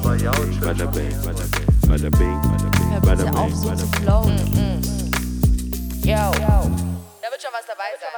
bing, 0.00 0.60
bada 0.60 0.86
bing, 0.90 1.12
bada 1.22 1.40
bing, 1.44 1.66
bada 1.86 2.10
bing, 2.10 2.40
bada 3.02 3.24
bing, 3.24 3.52
bing. 3.62 3.86
flowen. 4.02 4.38
Yo. 6.02 6.14
Da 6.14 7.30
wird 7.30 7.40
schon 7.40 7.52
was 7.52 7.66
dabei 7.66 7.90
sein. 8.00 8.10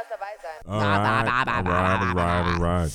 Alright, 0.66 1.28
alright, 1.28 1.66
alright, 1.66 2.60
alright. 2.60 2.92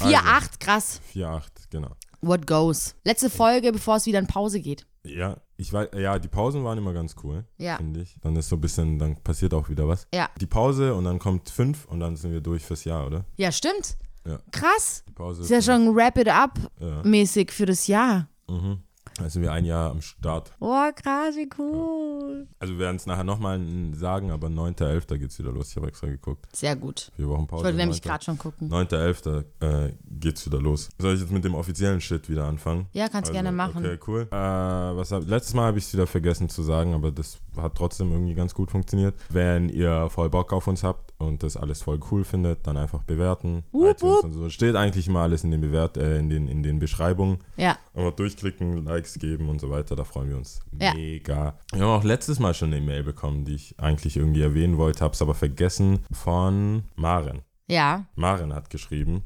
4-8, 0.00 0.58
krass. 0.60 1.00
4-8, 1.14 1.42
genau. 1.70 1.90
What 2.20 2.46
goes? 2.46 2.94
Letzte 3.04 3.28
Folge, 3.28 3.72
bevor 3.72 3.96
es 3.96 4.06
wieder 4.06 4.18
in 4.20 4.26
Pause 4.26 4.60
geht. 4.60 4.86
Ja, 5.04 5.36
ich 5.56 5.72
weiß, 5.72 5.88
ja, 5.96 6.18
die 6.18 6.28
Pausen 6.28 6.62
waren 6.64 6.78
immer 6.78 6.92
ganz 6.92 7.16
cool, 7.24 7.44
Ja. 7.58 7.76
finde 7.76 8.00
ich. 8.02 8.16
Dann 8.22 8.36
ist 8.36 8.48
so 8.48 8.56
ein 8.56 8.60
bisschen, 8.60 8.98
dann 9.00 9.16
passiert 9.16 9.52
auch 9.52 9.68
wieder 9.68 9.88
was. 9.88 10.06
Ja. 10.14 10.28
Die 10.40 10.46
Pause 10.46 10.94
und 10.94 11.04
dann 11.04 11.18
kommt 11.18 11.50
5 11.50 11.86
und 11.86 11.98
dann 12.00 12.14
sind 12.16 12.32
wir 12.32 12.40
durch 12.40 12.64
fürs 12.64 12.84
Jahr, 12.84 13.06
oder? 13.06 13.24
Ja, 13.36 13.50
stimmt. 13.50 13.96
Ja. 14.24 14.38
Krass. 14.52 15.04
Die 15.08 15.12
Pause 15.12 15.42
Ist 15.42 15.50
ja 15.50 15.60
schon 15.62 15.94
Wrap 15.94 16.16
It 16.18 16.28
Up 16.28 16.58
Ja. 16.80 17.02
mäßig 17.02 17.50
für 17.52 17.66
das 17.66 17.86
Jahr. 17.86 18.28
Mhm. 18.48 18.78
Dann 19.22 19.30
sind 19.30 19.42
wir 19.42 19.52
ein 19.52 19.64
Jahr 19.64 19.90
am 19.92 20.00
Start. 20.02 20.52
Oh, 20.58 20.90
krass, 20.94 21.36
wie 21.36 21.48
cool. 21.58 22.48
Also 22.58 22.74
wir 22.74 22.80
werden 22.80 22.96
es 22.96 23.06
nachher 23.06 23.22
nochmal 23.24 23.60
sagen, 23.94 24.30
aber 24.32 24.48
9.11. 24.48 25.18
geht's 25.18 25.38
wieder 25.38 25.52
los. 25.52 25.70
Ich 25.70 25.76
habe 25.76 25.86
extra 25.86 26.08
geguckt. 26.08 26.46
Sehr 26.54 26.74
gut. 26.76 27.12
Vier 27.14 27.28
Wochen 27.28 27.46
Pause. 27.46 27.60
Ich 27.60 27.64
wollte 27.66 27.78
nämlich 27.78 28.02
9. 28.04 28.08
gerade 28.10 28.24
schon 28.24 28.38
gucken. 28.38 28.68
9.11. 28.70 29.44
Äh, 29.60 29.92
geht's 30.10 30.44
wieder 30.44 30.60
los. 30.60 30.88
Soll 30.98 31.14
ich 31.14 31.20
jetzt 31.20 31.30
mit 31.30 31.44
dem 31.44 31.54
offiziellen 31.54 32.00
Shit 32.00 32.28
wieder 32.28 32.44
anfangen? 32.44 32.86
Ja, 32.92 33.04
kannst 33.08 33.30
Also, 33.30 33.32
gerne 33.32 33.52
machen. 33.52 33.84
Okay, 33.84 33.98
cool. 34.08 34.22
Äh, 34.30 34.34
was 34.34 35.12
hab, 35.12 35.26
letztes 35.28 35.54
Mal 35.54 35.66
habe 35.66 35.78
ich 35.78 35.84
es 35.84 35.92
wieder 35.92 36.06
vergessen 36.06 36.48
zu 36.48 36.62
sagen, 36.62 36.94
aber 36.94 37.12
das 37.12 37.38
hat 37.56 37.74
trotzdem 37.76 38.10
irgendwie 38.10 38.34
ganz 38.34 38.54
gut 38.54 38.70
funktioniert. 38.70 39.14
Wenn 39.28 39.68
ihr 39.68 40.08
voll 40.10 40.30
Bock 40.30 40.52
auf 40.52 40.66
uns 40.66 40.82
habt 40.82 41.12
und 41.18 41.42
das 41.42 41.56
alles 41.56 41.82
voll 41.82 42.00
cool 42.10 42.24
findet, 42.24 42.66
dann 42.66 42.76
einfach 42.76 43.02
bewerten. 43.04 43.62
Wupp. 43.70 44.02
und 44.02 44.32
so. 44.32 44.48
Steht 44.48 44.74
eigentlich 44.74 45.06
immer 45.06 45.20
alles 45.20 45.44
in 45.44 45.50
den, 45.52 45.60
Bewert 45.60 45.96
äh, 45.96 46.18
in 46.18 46.28
den, 46.28 46.48
in 46.48 46.62
den 46.62 46.78
Beschreibungen. 46.80 47.38
Ja. 47.56 47.78
Einfach 47.94 48.12
durchklicken, 48.12 48.84
Likes 48.84 49.11
geben 49.18 49.48
und 49.48 49.60
so 49.60 49.70
weiter. 49.70 49.96
Da 49.96 50.04
freuen 50.04 50.28
wir 50.30 50.36
uns 50.36 50.60
Ja. 50.80 50.94
mega. 50.94 51.58
Wir 51.72 51.82
haben 51.82 51.90
auch 52.00 52.04
letztes 52.04 52.38
Mal 52.38 52.54
schon 52.54 52.72
eine 52.72 52.84
Mail 52.84 53.02
bekommen, 53.04 53.44
die 53.44 53.54
ich 53.54 53.74
eigentlich 53.78 54.16
irgendwie 54.16 54.42
erwähnen 54.42 54.78
wollte, 54.78 55.04
habe 55.04 55.14
es 55.14 55.22
aber 55.22 55.34
vergessen, 55.34 56.00
von 56.12 56.84
Maren. 56.96 57.42
Ja. 57.68 58.06
Maren 58.14 58.54
hat 58.54 58.70
geschrieben. 58.70 59.22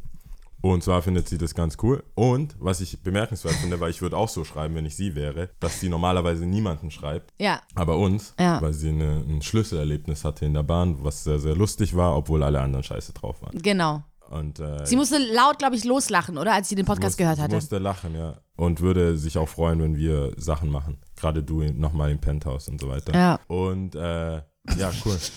Und 0.63 0.83
zwar 0.83 1.01
findet 1.03 1.29
sie 1.29 1.39
das 1.39 1.55
ganz 1.55 1.77
cool. 1.83 2.03
Und 2.17 2.57
was 2.59 2.81
ich 2.81 3.01
bemerkenswert 3.03 3.55
finde, 3.55 3.79
weil 3.79 3.91
ich 3.91 4.03
würde 4.03 4.17
auch 4.17 4.29
so 4.29 4.43
schreiben, 4.45 4.75
wenn 4.75 4.87
ich 4.87 4.97
sie 4.97 5.15
wäre, 5.15 5.51
dass 5.61 5.79
sie 5.79 5.89
normalerweise 5.89 6.45
niemanden 6.45 6.91
schreibt, 6.91 7.33
Ja. 7.39 7.61
aber 7.77 7.99
uns, 7.99 8.35
Ja. 8.41 8.61
weil 8.61 8.73
sie 8.73 8.89
eine, 8.89 9.23
ein 9.29 9.43
Schlüsselerlebnis 9.43 10.25
hatte 10.25 10.45
in 10.45 10.55
der 10.55 10.65
Bahn, 10.65 10.97
was 11.05 11.23
sehr, 11.23 11.39
sehr 11.39 11.55
lustig 11.55 11.95
war, 11.95 12.17
obwohl 12.17 12.43
alle 12.43 12.61
anderen 12.61 12.83
scheiße 12.83 13.13
drauf 13.13 13.43
waren. 13.43 13.57
Genau. 13.63 14.03
Und, 14.31 14.59
äh, 14.61 14.85
Sie 14.87 14.97
musste 14.97 15.19
laut, 15.19 15.59
glaube 15.59 15.77
ich, 15.77 15.85
loslachen, 15.85 16.37
oder? 16.39 16.53
Als 16.55 16.69
sie 16.69 16.75
den 16.75 16.85
Podcast 16.87 17.13
muss- 17.13 17.17
gehört 17.17 17.37
sie 17.37 17.43
hatte. 17.43 17.55
musste 17.55 17.79
lachen, 17.79 18.15
ja. 18.15 18.39
Und 18.57 18.81
würde 18.81 19.17
sich 19.19 19.37
auch 19.39 19.49
freuen, 19.49 19.81
wenn 19.83 19.97
wir 19.97 20.33
Sachen 20.37 20.71
machen. 20.71 20.99
Gerade 21.17 21.43
du 21.43 21.63
nochmal 21.63 22.11
im 22.11 22.19
Penthouse 22.21 22.69
und 22.69 22.81
so 22.81 22.89
weiter. 22.89 23.15
Ja. 23.15 23.39
Und 23.49 23.95
äh, 23.95 24.37
ja, 24.37 24.91
cool. 25.05 25.19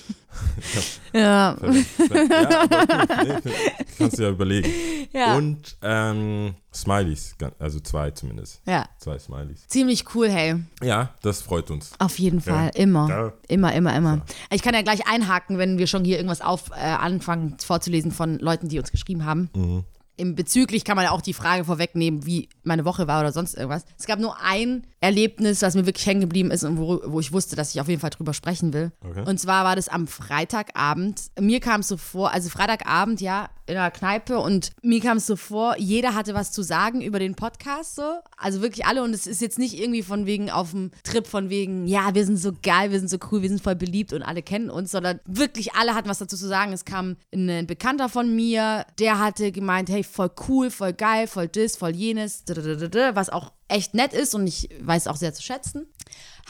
Ja. 1.13 1.21
ja, 1.23 1.53
gut. 1.53 1.73
Nee, 1.73 3.51
kannst 3.97 4.19
du 4.19 4.23
ja 4.23 4.29
überlegen. 4.29 4.69
Ja. 5.11 5.35
Und 5.35 5.77
ähm, 5.81 6.53
Smileys, 6.73 7.35
also 7.57 7.79
zwei 7.79 8.11
zumindest. 8.11 8.61
ja. 8.65 8.87
Zwei 8.99 9.17
Smileys. 9.17 9.67
Ziemlich 9.67 10.05
cool, 10.13 10.29
hey. 10.29 10.55
Ja, 10.83 11.13
das 11.21 11.41
freut 11.41 11.71
uns. 11.71 11.91
Auf 11.99 12.19
jeden 12.19 12.41
Fall. 12.41 12.71
Ja. 12.75 12.81
Immer. 12.81 13.09
Ja. 13.09 13.33
Immer, 13.47 13.73
immer, 13.73 13.95
immer. 13.95 14.21
Ich 14.51 14.61
kann 14.61 14.73
ja 14.73 14.81
gleich 14.81 15.07
einhaken, 15.07 15.57
wenn 15.57 15.77
wir 15.77 15.87
schon 15.87 16.05
hier 16.05 16.17
irgendwas 16.17 16.41
auf, 16.41 16.69
äh, 16.71 16.81
anfangen 16.81 17.57
vorzulesen 17.59 18.11
von 18.11 18.37
Leuten, 18.39 18.69
die 18.69 18.77
uns 18.79 18.91
geschrieben 18.91 19.25
haben. 19.25 19.49
Mhm. 19.55 19.83
Im 20.17 20.35
bezüglich 20.35 20.83
kann 20.83 20.97
man 20.97 21.05
ja 21.05 21.11
auch 21.11 21.21
die 21.21 21.33
Frage 21.33 21.63
vorwegnehmen, 21.63 22.25
wie 22.25 22.49
meine 22.63 22.83
Woche 22.83 23.07
war 23.07 23.21
oder 23.21 23.31
sonst 23.31 23.55
irgendwas. 23.55 23.85
Es 23.97 24.05
gab 24.05 24.19
nur 24.19 24.35
ein 24.43 24.85
Erlebnis, 24.99 25.59
das 25.59 25.75
mir 25.75 25.85
wirklich 25.85 26.05
hängen 26.05 26.19
geblieben 26.19 26.51
ist 26.51 26.65
und 26.65 26.77
wo, 26.77 26.99
wo 27.05 27.21
ich 27.21 27.31
wusste, 27.31 27.55
dass 27.55 27.73
ich 27.73 27.79
auf 27.79 27.87
jeden 27.87 28.01
Fall 28.01 28.09
drüber 28.09 28.33
sprechen 28.33 28.73
will. 28.73 28.91
Okay. 28.99 29.23
Und 29.25 29.39
zwar 29.39 29.63
war 29.63 29.77
das 29.77 29.87
am 29.87 30.07
Freitagabend. 30.07 31.21
Mir 31.39 31.61
kam 31.61 31.79
es 31.79 31.87
so 31.87 31.95
vor, 31.95 32.33
also 32.33 32.49
Freitagabend, 32.49 33.21
ja, 33.21 33.49
in 33.69 33.77
einer 33.77 33.91
Kneipe 33.91 34.39
und 34.39 34.71
mir 34.81 34.99
kam 34.99 35.17
es 35.17 35.27
so 35.27 35.35
vor, 35.35 35.77
jeder 35.77 36.15
hatte 36.15 36.33
was 36.33 36.51
zu 36.51 36.63
sagen 36.63 37.01
über 37.01 37.19
den 37.19 37.35
Podcast 37.35 37.95
so. 37.95 38.19
Also 38.37 38.61
wirklich 38.61 38.85
alle 38.85 39.03
und 39.03 39.13
es 39.13 39.27
ist 39.27 39.41
jetzt 39.41 39.59
nicht 39.59 39.79
irgendwie 39.79 40.03
von 40.03 40.25
wegen 40.25 40.49
auf 40.49 40.71
dem 40.71 40.91
Trip 41.03 41.25
von 41.27 41.49
wegen, 41.49 41.87
ja, 41.87 42.13
wir 42.15 42.25
sind 42.25 42.37
so 42.37 42.51
geil, 42.61 42.91
wir 42.91 42.99
sind 42.99 43.09
so 43.09 43.17
cool, 43.31 43.41
wir 43.41 43.49
sind 43.49 43.61
voll 43.61 43.75
beliebt 43.75 44.13
und 44.13 44.23
alle 44.23 44.41
kennen 44.41 44.69
uns, 44.69 44.91
sondern 44.91 45.19
wirklich 45.25 45.73
alle 45.75 45.95
hatten 45.95 46.09
was 46.09 46.19
dazu 46.19 46.35
zu 46.35 46.47
sagen. 46.47 46.73
Es 46.73 46.85
kam 46.85 47.15
ein 47.33 47.67
Bekannter 47.67 48.09
von 48.09 48.35
mir, 48.35 48.85
der 48.97 49.19
hatte 49.19 49.51
gemeint, 49.51 49.89
hey, 49.89 50.03
voll 50.03 50.31
cool, 50.47 50.71
voll 50.71 50.93
geil, 50.93 51.27
voll 51.27 51.47
das, 51.47 51.77
voll 51.77 51.95
jenes, 51.95 52.43
was 53.13 53.29
auch 53.29 53.51
echt 53.67 53.93
nett 53.93 54.13
ist 54.13 54.35
und 54.35 54.47
ich 54.47 54.69
weiß 54.81 55.07
auch 55.07 55.15
sehr 55.15 55.33
zu 55.33 55.43
schätzen. 55.43 55.85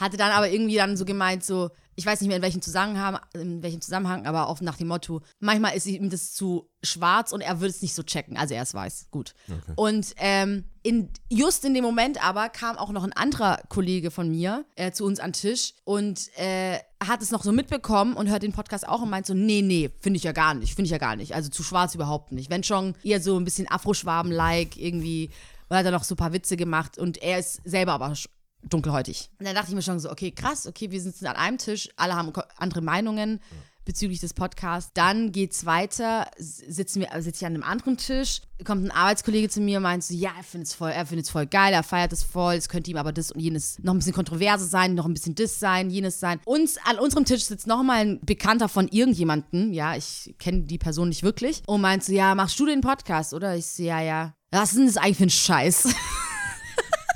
Hatte 0.00 0.16
dann 0.16 0.32
aber 0.32 0.50
irgendwie 0.50 0.76
dann 0.76 0.96
so 0.96 1.04
gemeint, 1.04 1.44
so, 1.44 1.70
ich 1.94 2.06
weiß 2.06 2.20
nicht 2.22 2.28
mehr 2.28 2.38
in 2.38 2.42
welchem 2.42 2.62
Zusammenhang, 2.62 3.18
in 3.34 3.62
welchem 3.62 3.82
Zusammenhang, 3.82 4.26
aber 4.26 4.48
oft 4.48 4.62
nach 4.62 4.78
dem 4.78 4.88
Motto, 4.88 5.20
manchmal 5.38 5.76
ist 5.76 5.86
ihm 5.86 6.08
das 6.08 6.32
zu 6.32 6.70
schwarz 6.82 7.32
und 7.32 7.42
er 7.42 7.60
würde 7.60 7.70
es 7.70 7.82
nicht 7.82 7.94
so 7.94 8.02
checken. 8.02 8.38
Also 8.38 8.54
er 8.54 8.62
ist 8.62 8.72
weiß. 8.72 9.08
Gut. 9.10 9.34
Und 9.76 10.14
ähm, 10.16 10.64
in, 10.82 11.10
just 11.28 11.64
in 11.66 11.74
dem 11.74 11.84
Moment 11.84 12.24
aber 12.24 12.48
kam 12.48 12.78
auch 12.78 12.90
noch 12.90 13.04
ein 13.04 13.12
anderer 13.12 13.60
Kollege 13.68 14.10
von 14.10 14.30
mir 14.30 14.64
äh, 14.76 14.92
zu 14.92 15.04
uns 15.04 15.20
an 15.20 15.32
den 15.32 15.34
Tisch 15.34 15.74
und 15.84 16.30
äh, 16.38 16.78
hat 17.06 17.20
es 17.20 17.30
noch 17.30 17.44
so 17.44 17.52
mitbekommen 17.52 18.14
und 18.14 18.30
hört 18.30 18.42
den 18.42 18.52
Podcast 18.52 18.88
auch 18.88 19.02
und 19.02 19.10
meint 19.10 19.26
so, 19.26 19.34
nee, 19.34 19.60
nee, 19.60 19.90
finde 20.00 20.16
ich 20.16 20.24
ja 20.24 20.32
gar 20.32 20.54
nicht, 20.54 20.74
finde 20.74 20.86
ich 20.86 20.92
ja 20.92 20.98
gar 20.98 21.16
nicht. 21.16 21.34
Also 21.34 21.50
zu 21.50 21.62
schwarz 21.62 21.94
überhaupt 21.94 22.32
nicht. 22.32 22.48
Wenn 22.50 22.64
schon 22.64 22.94
eher 23.02 23.20
so 23.20 23.36
ein 23.38 23.44
bisschen 23.44 23.70
Afroschwaben-like 23.70 24.78
irgendwie 24.78 25.30
und 25.68 25.76
hat 25.76 25.84
dann 25.84 25.92
noch 25.92 26.04
so 26.04 26.14
ein 26.14 26.18
paar 26.18 26.32
Witze 26.32 26.56
gemacht 26.56 26.96
und 26.96 27.22
er 27.22 27.38
ist 27.38 27.60
selber 27.64 27.92
aber 27.92 28.14
dunkelhäutig. 28.62 29.30
Und 29.38 29.46
dann 29.46 29.54
dachte 29.54 29.68
ich 29.68 29.74
mir 29.74 29.82
schon 29.82 30.00
so, 30.00 30.10
okay, 30.10 30.30
krass, 30.30 30.66
okay, 30.66 30.90
wir 30.90 31.00
sitzen 31.00 31.26
an 31.26 31.36
einem 31.36 31.58
Tisch, 31.58 31.88
alle 31.96 32.14
haben 32.14 32.32
andere 32.56 32.82
Meinungen 32.82 33.40
bezüglich 33.84 34.20
des 34.20 34.34
Podcasts. 34.34 34.92
Dann 34.94 35.32
geht's 35.32 35.66
weiter, 35.66 36.30
sitzen 36.38 37.00
wir, 37.00 37.08
sitze 37.22 37.40
ich 37.40 37.46
an 37.46 37.54
einem 37.54 37.62
anderen 37.62 37.96
Tisch, 37.96 38.42
kommt 38.64 38.84
ein 38.84 38.90
Arbeitskollege 38.90 39.48
zu 39.48 39.60
mir 39.60 39.78
und 39.78 39.84
meint 39.84 40.04
so, 40.04 40.14
ja, 40.14 40.30
er 40.36 40.44
findet 40.44 40.68
es 40.68 40.74
voll, 40.74 40.90
er 40.90 41.06
findet 41.06 41.26
es 41.26 41.32
voll 41.32 41.46
geil, 41.46 41.72
er 41.72 41.82
feiert 41.82 42.12
es 42.12 42.22
voll, 42.22 42.54
es 42.54 42.68
könnte 42.68 42.90
ihm 42.90 42.98
aber 42.98 43.12
das 43.12 43.32
und 43.32 43.40
jenes 43.40 43.78
noch 43.80 43.94
ein 43.94 43.98
bisschen 43.98 44.12
kontroverse 44.12 44.66
sein, 44.66 44.94
noch 44.94 45.06
ein 45.06 45.14
bisschen 45.14 45.34
das 45.34 45.58
sein, 45.58 45.90
jenes 45.90 46.20
sein. 46.20 46.40
Uns 46.44 46.76
an 46.84 46.98
unserem 46.98 47.24
Tisch 47.24 47.44
sitzt 47.44 47.66
noch 47.66 47.82
mal 47.82 48.00
ein 48.00 48.20
Bekannter 48.20 48.68
von 48.68 48.86
irgendjemandem, 48.86 49.72
ja, 49.72 49.96
ich 49.96 50.34
kenne 50.38 50.62
die 50.62 50.78
Person 50.78 51.08
nicht 51.08 51.22
wirklich, 51.22 51.62
und 51.66 51.80
meint 51.80 52.04
so, 52.04 52.12
ja, 52.12 52.34
machst 52.34 52.60
du 52.60 52.66
den 52.66 52.82
Podcast, 52.82 53.34
oder? 53.34 53.56
Ich 53.56 53.66
so, 53.66 53.82
ja, 53.82 54.00
ja. 54.00 54.34
Was 54.52 54.70
ist 54.70 54.78
denn 54.78 54.86
das 54.86 54.96
eigentlich 54.98 55.16
für 55.16 55.24
ein 55.24 55.30
Scheiß? 55.30 55.94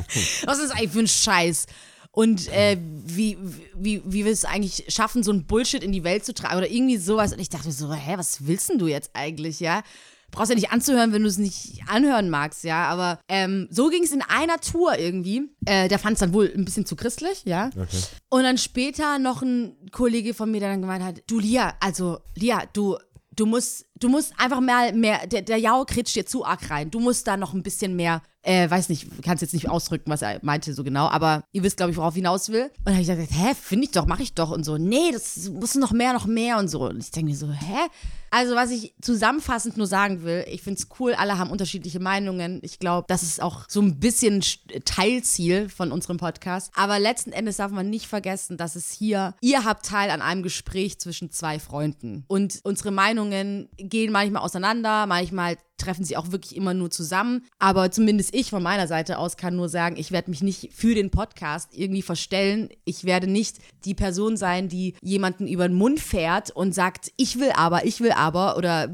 Was 0.45 0.59
ist 0.59 0.71
eigentlich 0.71 0.93
für 0.93 1.01
ein 1.01 1.09
Scheiß? 1.09 1.67
Und 2.15 2.49
äh, 2.53 2.79
wie, 2.81 3.37
wie, 3.75 4.01
wie 4.05 4.25
wir 4.25 4.33
es 4.33 4.45
eigentlich 4.45 4.85
schaffen, 4.89 5.25
so 5.25 5.33
ein 5.33 5.47
Bullshit 5.47 5.83
in 5.83 5.91
die 5.91 6.05
Welt 6.05 6.25
zu 6.25 6.33
tragen 6.33 6.59
oder 6.59 6.71
irgendwie 6.71 6.97
sowas. 6.97 7.33
Und 7.33 7.41
ich 7.41 7.49
dachte 7.49 7.67
mir 7.67 7.73
so, 7.73 7.93
hä, 7.93 8.15
was 8.17 8.47
willst 8.47 8.71
denn 8.71 8.79
du 8.79 8.87
jetzt 8.87 9.11
eigentlich, 9.15 9.59
ja? 9.59 9.83
Brauchst 10.31 10.51
ja 10.51 10.55
nicht 10.55 10.71
anzuhören, 10.71 11.13
wenn 11.13 11.23
du 11.23 11.29
es 11.29 11.39
nicht 11.39 11.83
anhören 11.89 12.31
magst, 12.31 12.63
ja. 12.63 12.87
Aber 12.87 13.19
ähm, 13.29 13.67
so 13.71 13.89
ging 13.89 14.05
es 14.05 14.13
in 14.13 14.23
einer 14.23 14.59
Tour 14.61 14.97
irgendwie. 14.97 15.51
Äh, 15.67 15.89
der 15.89 15.99
fand 15.99 16.15
es 16.15 16.21
dann 16.21 16.33
wohl 16.33 16.53
ein 16.55 16.65
bisschen 16.65 16.87
zu 16.87 16.95
christlich, 16.95 17.43
ja. 17.47 17.71
Okay. 17.77 18.03
Und 18.29 18.45
dann 18.45 18.59
später 18.59 19.19
noch 19.19 19.43
ein 19.43 19.77
Kollege 19.91 20.35
von 20.35 20.53
mir, 20.53 20.61
der 20.61 20.71
dann 20.71 20.83
gemeint 20.83 21.03
hat, 21.03 21.23
du 21.27 21.41
Lia, 21.41 21.75
also 21.81 22.21
Lia, 22.37 22.63
du, 22.73 22.97
du 23.37 23.47
musst, 23.47 23.87
du 23.99 24.09
musst 24.09 24.33
einfach 24.39 24.61
mal 24.61 24.93
mehr, 24.93 25.27
der, 25.27 25.43
der 25.43 25.57
Jao 25.57 25.85
kritscht 25.85 26.17
dir 26.17 26.27
zu 26.27 26.45
arg 26.45 26.71
rein. 26.71 26.91
Du 26.91 27.01
musst 27.01 27.27
da 27.27 27.37
noch 27.37 27.55
ein 27.55 27.63
bisschen 27.63 27.97
mehr, 27.97 28.23
äh, 28.43 28.69
weiß 28.69 28.89
nicht, 28.89 29.09
kannst 29.23 29.43
jetzt 29.43 29.55
nicht 29.55 29.69
ausdrücken, 29.69 30.11
was 30.11 30.23
er 30.23 30.39
meinte 30.43 30.75
so 30.75 30.85
genau, 30.85 31.09
aber 31.09 31.45
ihr 31.53 31.63
wisst, 31.63 31.77
glaube 31.77 31.93
ich, 31.93 31.97
worauf 31.97 32.15
ich 32.15 32.19
hinaus 32.19 32.49
will. 32.51 32.65
Und 32.65 32.87
dann 32.87 32.95
habe 32.95 33.03
ich 33.03 33.09
gesagt, 33.09 33.31
hä, 33.31 33.55
finde 33.61 33.85
ich 33.85 33.91
doch, 33.91 34.07
mache 34.07 34.23
ich 34.23 34.35
doch 34.35 34.51
und 34.51 34.65
so. 34.65 34.77
Nee, 34.77 35.11
das 35.13 35.49
muss 35.51 35.75
noch 35.75 35.93
mehr, 35.93 36.13
noch 36.13 36.27
mehr 36.27 36.59
und 36.59 36.69
so. 36.69 36.89
Und 36.89 36.99
ich 36.99 37.11
denke 37.11 37.31
mir 37.31 37.37
so, 37.37 37.51
hä? 37.51 37.89
Also, 38.37 38.57
was 38.57 38.73
ich 38.73 38.93
zusammenfassend 39.01 39.77
nur 39.77 39.87
sagen 39.87 40.25
will, 40.25 40.45
ich 40.49 40.61
finde 40.61 40.81
es 40.81 40.89
cool, 40.99 41.15
alle 41.15 41.39
haben 41.39 41.53
unterschiedliche 41.53 42.01
Meinungen. 42.01 42.59
Ich 42.65 42.81
glaube, 42.81 43.07
das 43.07 43.23
ist 43.23 43.41
auch 43.41 43.67
so 43.69 43.81
ein 43.81 44.01
bisschen 44.01 44.43
Sch- 44.43 44.59
Teilziel 44.85 45.69
von 45.69 45.93
unserem 45.93 46.17
Podcast. 46.17 46.73
Aber 46.75 46.99
letzten 46.99 47.31
Endes 47.31 47.59
darf 47.59 47.71
man 47.71 47.89
nicht 47.91 48.09
vergessen, 48.09 48.57
dass 48.57 48.75
es 48.75 48.91
hier, 48.91 49.35
ihr 49.41 49.65
habt 49.65 49.87
Teil 49.87 50.11
an 50.11 50.21
einem 50.21 50.43
Gespräch 50.43 50.99
zwischen 50.99 51.31
zwei 51.31 51.61
Freunden. 51.61 52.25
Und 52.27 52.59
unsere 52.65 52.91
Meinungen 52.91 53.69
gehen 53.77 54.11
manchmal 54.11 54.43
auseinander, 54.43 55.07
manchmal 55.07 55.57
treffen 55.77 56.05
sie 56.05 56.17
auch 56.17 56.31
wirklich 56.33 56.57
immer 56.57 56.75
nur 56.75 56.91
zusammen. 56.91 57.45
Aber 57.59 57.91
zumindest 57.91 58.35
ich 58.35 58.51
von 58.51 58.63
meiner 58.63 58.87
Seite 58.87 59.19
aus 59.19 59.37
kann 59.37 59.57
nur 59.57 59.69
sagen, 59.69 59.97
ich 59.97 60.13
werde 60.13 60.31
mich 60.31 60.43
nicht 60.43 60.73
für 60.73 60.95
den 60.95 61.11
Podcast 61.11 61.71
irgendwie 61.73 62.03
verstellen. 62.03 62.69
Ich 62.85 63.05
werde 63.05 63.27
nicht 63.27 63.59
die 63.85 63.95
Person 63.95 64.37
sein, 64.37 64.69
die 64.69 64.95
jemanden 65.03 65.47
über 65.47 65.69
den 65.69 65.77
Mund 65.77 66.01
fährt 66.01 66.51
und 66.51 66.75
sagt, 66.75 67.13
ich 67.17 67.39
will 67.39 67.51
aber, 67.55 67.85
ich 67.85 68.01
will 68.01 68.13
aber 68.13 68.57
oder 68.57 68.93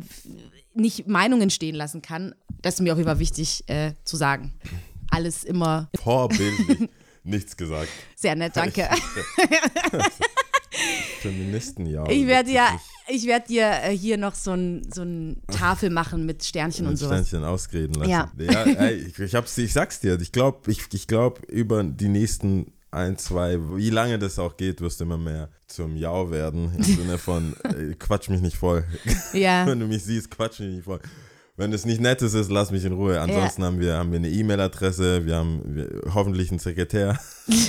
nicht 0.74 1.06
Meinungen 1.06 1.50
stehen 1.50 1.74
lassen 1.74 2.02
kann. 2.02 2.34
Das 2.62 2.74
ist 2.74 2.80
mir 2.80 2.94
auch 2.94 2.98
immer 2.98 3.18
wichtig 3.18 3.64
äh, 3.68 3.92
zu 4.04 4.16
sagen. 4.16 4.54
Alles 5.10 5.44
immer 5.44 5.90
Vorbildlich. 6.02 6.88
Nichts 7.22 7.56
gesagt. 7.56 7.90
sehr 8.16 8.34
nett, 8.34 8.56
danke. 8.56 8.88
Feministen, 11.20 11.86
ja. 11.86 12.08
Ich 12.08 12.26
werde 12.26 12.50
ja, 12.50 12.80
ich 13.08 13.26
werde 13.26 13.48
dir 13.48 13.70
äh, 13.82 13.96
hier 13.96 14.16
noch 14.16 14.34
so 14.34 14.52
ein, 14.52 14.86
so 14.92 15.02
ein 15.02 15.42
Tafel 15.48 15.90
machen 15.90 16.26
mit 16.26 16.44
Sternchen 16.44 16.84
mit 16.84 16.92
und 16.92 16.96
sowas. 16.96 17.26
Sternchen 17.28 17.48
ausreden 17.48 17.94
lassen. 17.94 18.10
Ja. 18.10 18.30
ja 18.38 18.62
ey, 18.64 18.94
ich, 18.94 19.18
ich, 19.18 19.34
hab's, 19.34 19.56
ich 19.58 19.72
sag's 19.72 20.00
dir, 20.00 20.20
ich 20.20 20.32
glaube, 20.32 20.70
ich, 20.70 20.82
ich 20.92 21.06
glaub, 21.06 21.44
über 21.50 21.82
die 21.82 22.08
nächsten 22.08 22.72
ein, 22.92 23.18
zwei, 23.18 23.58
wie 23.76 23.90
lange 23.90 24.18
das 24.18 24.38
auch 24.38 24.56
geht, 24.56 24.80
wirst 24.80 25.00
du 25.00 25.04
immer 25.04 25.18
mehr 25.18 25.48
zum 25.66 25.96
Jau 25.96 26.30
werden. 26.30 26.72
Im 26.76 26.82
Sinne 26.82 27.18
von, 27.18 27.54
ey, 27.62 27.94
quatsch 27.94 28.28
mich 28.28 28.40
nicht 28.40 28.56
voll. 28.56 28.84
Ja. 29.32 29.66
Wenn 29.66 29.80
du 29.80 29.86
mich 29.86 30.04
siehst, 30.04 30.30
quatsch 30.30 30.60
mich 30.60 30.76
nicht 30.76 30.84
voll. 30.84 31.00
Wenn 31.56 31.72
es 31.72 31.84
nicht 31.84 32.00
nettes 32.00 32.34
ist, 32.34 32.50
lass 32.50 32.70
mich 32.70 32.84
in 32.84 32.92
Ruhe. 32.94 33.20
Ansonsten 33.20 33.62
haben, 33.64 33.80
wir, 33.80 33.96
haben 33.96 34.10
wir 34.12 34.18
eine 34.18 34.30
E-Mail-Adresse, 34.30 35.26
wir 35.26 35.36
haben 35.36 35.60
wir, 35.64 36.14
hoffentlich 36.14 36.50
einen 36.50 36.58
Sekretär, 36.58 37.18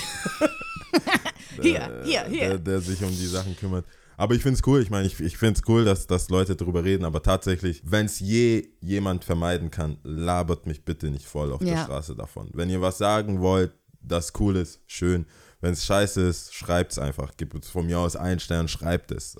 Hier, 1.62 2.02
hier, 2.04 2.22
der, 2.24 2.30
hier. 2.30 2.58
der 2.60 2.82
sich 2.82 3.02
um 3.04 3.10
die 3.10 3.26
Sachen 3.28 3.56
kümmert. 3.56 3.86
Aber 4.18 4.36
ich 4.36 4.44
finde 4.44 4.60
es 4.60 4.68
cool, 4.68 4.82
ich 4.82 4.90
meine, 4.92 5.08
ich, 5.08 5.20
ich 5.20 5.38
finde 5.38 5.60
es 5.60 5.68
cool, 5.68 5.84
dass, 5.84 6.06
dass 6.06 6.30
Leute 6.30 6.56
darüber 6.56 6.84
reden, 6.84 7.06
aber 7.06 7.24
tatsächlich, 7.24 7.82
wenn 7.86 8.06
es 8.06 8.20
je 8.20 8.68
jemand 8.80 9.24
vermeiden 9.24 9.72
kann, 9.72 9.98
labert 10.04 10.68
mich 10.68 10.86
bitte 10.86 11.10
nicht 11.10 11.26
voll 11.26 11.52
auf 11.52 11.60
der 11.60 11.70
Ja. 11.74 11.84
Straße 11.86 12.16
davon. 12.16 12.50
Wenn 12.54 12.70
ihr 12.70 12.82
was 12.82 12.98
sagen 13.00 13.42
wollt, 13.42 13.72
das 14.00 14.34
cool 14.40 14.58
ist, 14.58 14.80
schön. 14.86 15.26
Wenn 15.60 15.74
es 15.74 15.86
scheiße 15.86 16.22
ist, 16.22 16.54
schreibt 16.54 16.92
es 16.92 16.98
einfach. 17.00 17.36
Gebt 17.38 17.66
von 17.66 17.86
mir 17.86 18.00
aus 18.00 18.16
einen 18.16 18.40
Stern, 18.40 18.68
schreibt 18.68 19.12
es. 19.12 19.36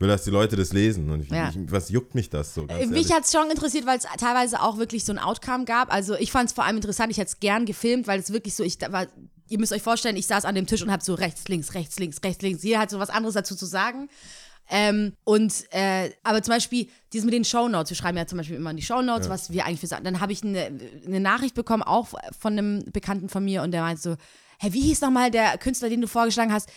will, 0.00 0.08
dass 0.08 0.24
die 0.24 0.30
Leute 0.30 0.56
das 0.56 0.72
lesen. 0.72 1.08
Und 1.10 1.20
ich, 1.22 1.30
Mhm. 1.30 1.36
Ja. 1.36 1.50
ich, 1.50 1.70
was 1.70 1.88
juckt 1.88 2.16
mich 2.16 2.28
das 2.30 2.52
so? 2.54 2.66
Ganz 2.66 2.82
Äh? 2.82 2.86
Mich 2.86 3.12
hat 3.12 3.24
es 3.24 3.30
schon 3.32 3.48
interessiert, 3.48 3.86
weil 3.86 3.98
es 3.98 4.04
teilweise 4.18 4.60
auch 4.60 4.78
wirklich 4.78 5.04
so 5.04 5.12
ein 5.12 5.20
Outcome 5.20 5.64
gab. 5.64 5.92
Also 5.92 6.14
ich 6.16 6.32
fand 6.32 6.48
es 6.48 6.52
vor 6.52 6.64
allem 6.64 6.76
interessant, 6.76 7.12
ich 7.12 7.18
hätte 7.18 7.28
es 7.28 7.38
gern 7.40 7.64
gefilmt, 7.64 8.08
weil 8.08 8.18
es 8.18 8.32
wirklich 8.32 8.56
so, 8.56 8.64
ich 8.64 8.78
da 8.78 8.90
war, 8.90 9.06
ihr 9.52 9.58
müsst 9.58 9.72
euch 9.72 9.82
vorstellen, 9.82 10.16
ich 10.16 10.26
saß 10.26 10.46
an 10.46 10.54
dem 10.54 10.66
Tisch 10.66 10.82
und 10.82 10.90
habe 10.90 11.04
so 11.04 11.14
rechts, 11.14 11.46
links, 11.46 11.74
rechts, 11.74 11.98
links, 11.98 12.18
rechts, 12.24 12.42
links. 12.42 12.62
Jeder 12.62 12.78
hat 12.80 12.90
so 12.90 12.98
was 12.98 13.10
anderes 13.10 13.34
dazu 13.34 13.54
zu 13.54 13.66
sagen. 13.66 14.08
Ähm, 14.70 15.14
und 15.24 15.64
äh, 15.72 16.10
aber 16.22 16.42
zum 16.42 16.54
Beispiel 16.54 16.88
dieses 17.12 17.26
mit 17.26 17.34
den 17.34 17.44
Shownotes, 17.44 17.90
wir 17.90 17.96
schreiben 17.96 18.16
ja 18.16 18.26
zum 18.26 18.38
Beispiel 18.38 18.56
immer 18.56 18.70
in 18.70 18.76
die 18.78 18.82
Shownotes, 18.82 19.28
was 19.28 19.52
wir 19.52 19.66
eigentlich 19.66 19.80
für 19.80 19.86
Sachen. 19.86 20.04
Dann 20.04 20.20
habe 20.20 20.32
ich 20.32 20.42
eine, 20.42 20.70
eine 21.06 21.20
Nachricht 21.20 21.54
bekommen, 21.54 21.82
auch 21.82 22.08
von 22.38 22.52
einem 22.52 22.84
Bekannten 22.90 23.28
von 23.28 23.44
mir, 23.44 23.62
und 23.62 23.72
der 23.72 23.82
meinte 23.82 24.00
so: 24.00 24.16
Hä, 24.58 24.72
wie 24.72 24.80
hieß 24.80 25.02
nochmal 25.02 25.30
der 25.30 25.58
Künstler, 25.58 25.90
den 25.90 26.00
du 26.00 26.08
vorgeschlagen 26.08 26.52
hast? 26.52 26.70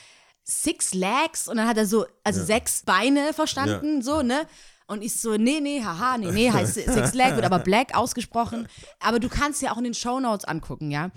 Six 0.43 0.93
Legs? 0.93 1.47
Und 1.47 1.57
dann 1.57 1.67
hat 1.67 1.77
er 1.77 1.85
so, 1.85 2.05
also 2.25 2.43
sechs 2.43 2.83
Beine 2.83 3.31
verstanden, 3.33 4.01
so, 4.01 4.21
ne? 4.21 4.45
Und 4.87 5.01
ich 5.01 5.19
so, 5.19 5.37
nee, 5.37 5.61
nee, 5.61 5.81
haha, 5.81 6.17
nee, 6.17 6.31
nee, 6.31 6.51
heißt 6.51 6.73
Six 6.93 7.13
Leg, 7.13 7.35
wird 7.35 7.45
aber 7.45 7.59
Black 7.59 7.95
ausgesprochen. 7.95 8.67
Aber 8.99 9.19
du 9.19 9.29
kannst 9.29 9.61
ja 9.61 9.71
auch 9.71 9.77
in 9.77 9.85
den 9.85 9.93
Shownotes 9.93 10.45
angucken, 10.45 10.91
ja. 10.91 11.11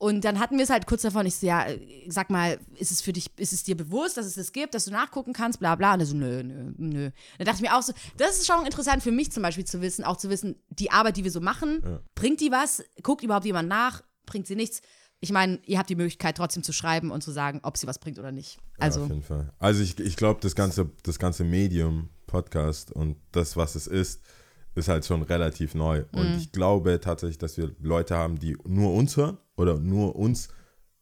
Und 0.00 0.24
dann 0.24 0.38
hatten 0.38 0.56
wir 0.56 0.64
es 0.64 0.70
halt 0.70 0.86
kurz 0.86 1.02
davon, 1.02 1.26
ich 1.26 1.34
so, 1.36 1.46
ja, 1.46 1.66
sag 2.08 2.30
mal, 2.30 2.58
ist 2.78 2.90
es 2.90 3.02
für 3.02 3.12
dich, 3.12 3.26
ist 3.36 3.52
es 3.52 3.64
dir 3.64 3.76
bewusst, 3.76 4.16
dass 4.16 4.24
es 4.24 4.32
das 4.32 4.52
gibt, 4.52 4.72
dass 4.72 4.86
du 4.86 4.90
nachgucken 4.90 5.34
kannst, 5.34 5.60
bla 5.60 5.74
bla. 5.74 5.92
Und 5.92 6.00
er 6.00 6.06
so, 6.06 6.16
nö, 6.16 6.42
nö, 6.42 6.72
nö. 6.78 7.10
Dann 7.36 7.44
dachte 7.44 7.56
ich 7.62 7.70
mir 7.70 7.76
auch 7.76 7.82
so, 7.82 7.92
das 8.16 8.38
ist 8.38 8.46
schon 8.46 8.64
interessant 8.64 9.02
für 9.02 9.12
mich 9.12 9.30
zum 9.30 9.42
Beispiel 9.42 9.66
zu 9.66 9.82
wissen, 9.82 10.02
auch 10.02 10.16
zu 10.16 10.30
wissen, 10.30 10.56
die 10.70 10.90
Arbeit, 10.90 11.18
die 11.18 11.24
wir 11.24 11.30
so 11.30 11.42
machen, 11.42 12.00
bringt 12.14 12.40
die 12.40 12.50
was? 12.50 12.82
Guckt 13.02 13.22
überhaupt 13.22 13.44
jemand 13.44 13.68
nach? 13.68 14.02
Bringt 14.24 14.46
sie 14.46 14.56
nichts? 14.56 14.80
Ich 15.20 15.32
meine, 15.32 15.60
ihr 15.66 15.78
habt 15.78 15.90
die 15.90 15.96
Möglichkeit 15.96 16.38
trotzdem 16.38 16.62
zu 16.62 16.72
schreiben 16.72 17.10
und 17.10 17.22
zu 17.22 17.30
sagen, 17.30 17.60
ob 17.62 17.76
sie 17.76 17.86
was 17.86 17.98
bringt 17.98 18.18
oder 18.18 18.32
nicht. 18.32 18.56
Ja, 18.56 18.86
Also, 18.86 19.02
auf 19.02 19.10
jeden 19.10 19.22
Fall. 19.22 19.52
Also 19.58 19.82
ich, 19.82 20.00
ich 20.00 20.16
glaube, 20.16 20.40
das 20.40 20.54
ganze, 20.54 20.88
das 21.02 21.18
ganze 21.18 21.44
Medium, 21.44 22.08
Podcast 22.26 22.90
und 22.90 23.18
das, 23.32 23.54
was 23.58 23.74
es 23.74 23.86
ist, 23.86 24.22
ist 24.74 24.88
halt 24.88 25.04
schon 25.04 25.20
relativ 25.20 25.74
neu. 25.74 26.04
Mhm. 26.12 26.18
Und 26.18 26.36
ich 26.38 26.52
glaube 26.52 27.00
tatsächlich, 27.00 27.36
dass 27.36 27.58
wir 27.58 27.74
Leute 27.80 28.16
haben, 28.16 28.38
die 28.38 28.56
nur 28.64 28.94
uns 28.94 29.18
hören 29.18 29.36
oder 29.60 29.78
nur 29.78 30.16
uns, 30.16 30.48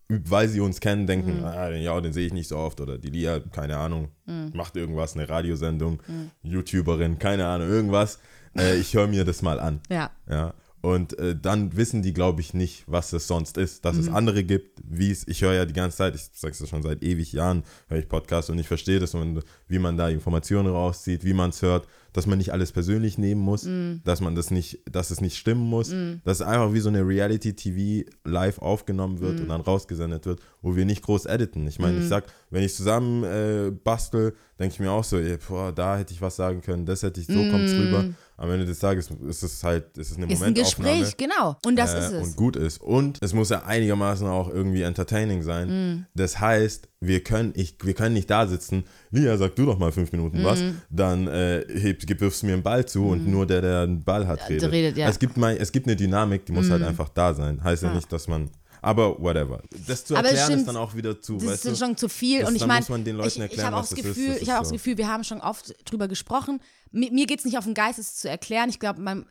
weil 0.09 0.49
sie 0.49 0.61
uns 0.61 0.81
kennen, 0.81 1.03
Mhm. 1.03 1.07
denken, 1.07 1.45
ah, 1.45 1.69
den, 1.71 1.83
ja, 1.83 1.99
den 2.01 2.13
sehe 2.13 2.27
ich 2.27 2.33
nicht 2.33 2.49
so 2.49 2.57
oft. 2.57 2.81
Oder 2.81 2.99
die 2.99 3.11
Lia, 3.11 3.41
keine 3.41 3.77
Ahnung, 3.77 4.09
Mhm. 4.27 4.53
macht 4.55 4.77
irgendwas, 4.77 5.15
eine 5.15 5.29
Radiosendung, 5.29 6.01
YouTuberin, 6.43 7.19
keine 7.19 7.47
Ahnung, 7.47 7.69
irgendwas. 7.69 8.19
Äh, 8.57 8.77
ich 8.77 8.95
höre 8.95 9.07
mir 9.07 9.25
das 9.25 9.43
mal 9.43 9.61
an. 9.61 9.81
ja. 9.91 10.11
Ja. 10.29 10.55
Und 10.81 11.19
äh, 11.19 11.35
dann 11.35 11.77
wissen 11.77 12.03
die, 12.03 12.13
glaube 12.13 12.41
ich, 12.41 12.55
nicht, 12.55 12.85
was 12.87 13.13
es 13.13 13.27
sonst 13.27 13.59
ist. 13.59 13.85
Dass 13.85 13.97
Mhm. 13.97 14.03
es 14.03 14.09
andere 14.11 14.45
gibt, 14.45 14.81
wie 14.85 15.11
es, 15.11 15.27
ich 15.27 15.43
höre 15.43 15.55
ja 15.55 15.65
die 15.65 15.73
ganze 15.73 15.97
Zeit, 15.97 16.15
ich 16.15 16.23
sage 16.33 16.55
es 16.59 16.69
schon 16.69 16.83
seit 16.83 17.03
ewig 17.03 17.33
Jahren, 17.33 17.65
höre 17.89 17.99
ich 17.99 18.09
Podcasts 18.09 18.49
und 18.51 18.59
ich 18.59 18.69
verstehe 18.69 19.01
das 19.01 19.15
und 19.15 19.41
wie 19.67 19.79
man 19.81 19.97
da 19.97 20.09
Informationen 20.09 20.69
rauszieht, 20.69 21.25
wie 21.25 21.33
man 21.35 21.51
es 21.51 21.63
hört, 21.63 21.87
dass 22.13 22.27
man 22.27 22.39
nicht 22.39 22.53
alles 22.53 22.73
persönlich 22.73 23.19
nehmen 23.19 23.41
muss, 23.41 23.65
Mhm. 23.65 24.01
dass 24.05 24.21
man 24.21 24.35
das 24.35 24.51
nicht, 24.51 24.79
dass 24.91 25.11
es 25.11 25.21
nicht 25.21 25.37
stimmen 25.37 25.63
muss, 25.69 25.91
dass 26.25 26.41
es 26.41 26.43
einfach 26.47 26.73
wie 26.73 26.81
so 26.81 26.89
eine 26.89 27.07
Reality-TV 27.07 28.09
live 28.25 28.59
aufgenommen 28.59 29.21
wird 29.21 29.35
Mhm. 29.37 29.43
und 29.43 29.49
dann 29.49 29.61
rausgesendet 29.61 30.27
wird, 30.27 30.41
wo 30.63 30.77
wir 30.77 30.85
nicht 30.85 31.03
groß 31.03 31.27
editen. 31.27 31.67
Ich 31.67 31.79
meine, 31.79 31.99
ich 31.99 32.07
sag, 32.09 32.25
wenn 32.51 32.63
ich 32.63 32.75
zusammen 32.75 33.25
äh, 33.25 33.71
bastel, 33.71 34.35
denke 34.59 34.75
ich 34.75 34.81
mir 34.81 34.91
auch 34.91 35.05
so, 35.05 35.19
ey, 35.19 35.39
boah, 35.49 35.73
da 35.73 35.99
hätte 35.99 36.13
ich 36.13 36.23
was 36.23 36.37
sagen 36.37 36.61
können, 36.63 36.87
das 36.87 37.03
hätte 37.03 37.21
ich, 37.21 37.27
so 37.27 37.47
kommt's 37.51 37.73
rüber. 37.73 38.07
Am 38.41 38.49
Ende 38.53 38.65
des 38.67 38.79
Tages 38.79 39.11
ist 39.29 39.43
es 39.43 39.65
halt, 39.65 39.99
ist 39.99 40.13
es 40.13 40.17
eine. 40.17 40.27
Ist 40.33 40.41
ein 40.41 40.51
Momentaufnahme 40.51 41.01
Gespräch, 41.01 41.17
genau. 41.17 41.57
Und 41.67 41.75
das 41.77 41.93
äh, 41.93 41.99
ist 41.99 42.13
es. 42.13 42.23
und 42.29 42.37
gut 42.37 42.55
ist. 42.55 42.81
Und 42.81 43.19
es 43.21 43.35
muss 43.35 43.49
ja 43.51 43.65
einigermaßen 43.65 44.29
auch 44.29 44.49
irgendwie 44.49 44.83
entertaining 44.83 45.43
sein. 45.43 45.69
Mhm. 45.69 46.07
Das 46.15 46.39
heißt, 46.39 46.89
wir 47.01 47.25
können, 47.25 47.53
ich, 47.57 47.77
wir 47.83 47.95
können 47.95 48.15
nicht 48.15 48.31
da 48.31 48.47
sitzen, 48.47 48.85
Lia, 49.11 49.37
sag 49.37 49.57
du 49.57 49.67
doch 49.67 49.77
mal 49.77 49.91
fünf 49.91 50.13
Minuten 50.13 50.45
was, 50.45 50.61
Mhm. 50.63 50.81
dann 50.89 51.27
äh, 51.27 51.65
heb, 51.69 52.21
wirfst 52.21 52.43
du 52.43 52.47
mir 52.47 52.53
einen 52.53 52.63
Ball 52.63 52.87
zu 52.87 53.07
und 53.09 53.27
nur 53.27 53.45
der, 53.45 53.61
der 53.61 53.81
einen 53.81 54.05
Ball 54.05 54.29
hat, 54.29 54.49
redet. 54.49 54.71
redet, 54.71 54.97
ja. 54.97 55.09
Es, 55.09 55.19
gibt 55.19 55.37
mal, 55.37 55.57
es 55.59 55.73
gibt 55.73 55.87
eine 55.89 55.97
Dynamik, 55.97 56.47
die 56.47 56.53
muss 56.53 56.71
halt 56.71 56.85
einfach 56.85 57.09
da 57.09 57.35
sein. 57.35 57.63
Heißt 57.65 57.83
ja, 57.83 57.93
nicht, 57.93 58.13
dass 58.13 58.29
man, 58.29 58.51
aber 58.83 59.21
whatever. 59.21 59.63
Das 59.87 60.05
zu 60.05 60.15
es 60.15 60.23
erklären 60.23 60.37
ist 60.37 60.45
stimmt, 60.45 60.69
dann 60.69 60.77
auch 60.77 60.95
wieder 60.95 61.21
zu, 61.21 61.37
Das 61.39 61.65
ist 61.65 61.79
schon 61.79 61.97
zu 61.97 62.09
viel. 62.09 62.41
Das- 62.41 62.49
und 62.51 62.57
ich 62.57 62.67
meine, 62.67 62.85
ich, 63.27 63.39
ich 63.39 63.61
habe 63.65 63.77
auch 63.77 63.81
das 63.81 63.91
das 63.91 63.99
ist. 63.99 64.05
Gefühl, 64.05 64.27
Das 64.29 64.37
ich 64.37 64.43
ist 64.43 64.49
habe 64.49 64.59
auch 64.59 64.63
das 64.63 64.69
so. 64.69 64.75
Gefühl, 64.75 64.97
wir 64.99 65.09
haben 65.09 65.25
schon 65.25 65.41
oft 65.41 65.75
drüber 65.91 66.09
gesprochen. 66.09 66.61
Mir, 66.91 67.11
mir 67.13 67.27
geht 67.27 67.41
es 67.41 67.45
nicht 67.45 67.59
auf 67.59 67.65
den 67.65 67.75
Geist, 67.75 67.99
es 67.99 68.17
zu 68.17 68.29
erklären. 68.29 68.69
Ich 68.71 68.79
glaube, 68.79 69.27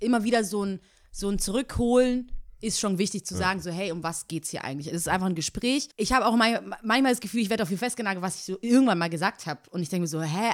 immer 0.00 0.24
wieder 0.24 0.44
so 0.44 0.64
ein, 0.64 0.80
so 1.10 1.28
ein 1.28 1.38
Zurückholen 1.38 2.32
ist 2.60 2.78
schon 2.78 2.96
wichtig 2.98 3.26
zu 3.26 3.34
sagen, 3.34 3.60
so 3.60 3.70
hey, 3.70 3.90
um 3.90 4.02
was 4.04 4.28
geht's 4.28 4.50
hier 4.50 4.62
eigentlich? 4.64 4.86
Es 4.86 4.94
ist 4.94 5.08
einfach 5.08 5.26
ein 5.26 5.34
Gespräch. 5.34 5.88
Ich 5.96 6.12
habe 6.12 6.26
auch 6.26 6.36
manchmal, 6.36 6.78
manchmal 6.82 7.12
das 7.12 7.20
Gefühl, 7.20 7.40
ich 7.40 7.50
werde 7.50 7.64
auf 7.64 7.68
viel 7.68 7.76
festgenagelt, 7.78 8.22
was 8.22 8.36
ich 8.36 8.42
so 8.44 8.56
irgendwann 8.60 8.98
mal 8.98 9.10
gesagt 9.10 9.46
habe. 9.46 9.60
Und 9.70 9.82
ich 9.82 9.88
denke 9.88 10.02
mir 10.02 10.08
so, 10.08 10.22
hä? 10.22 10.52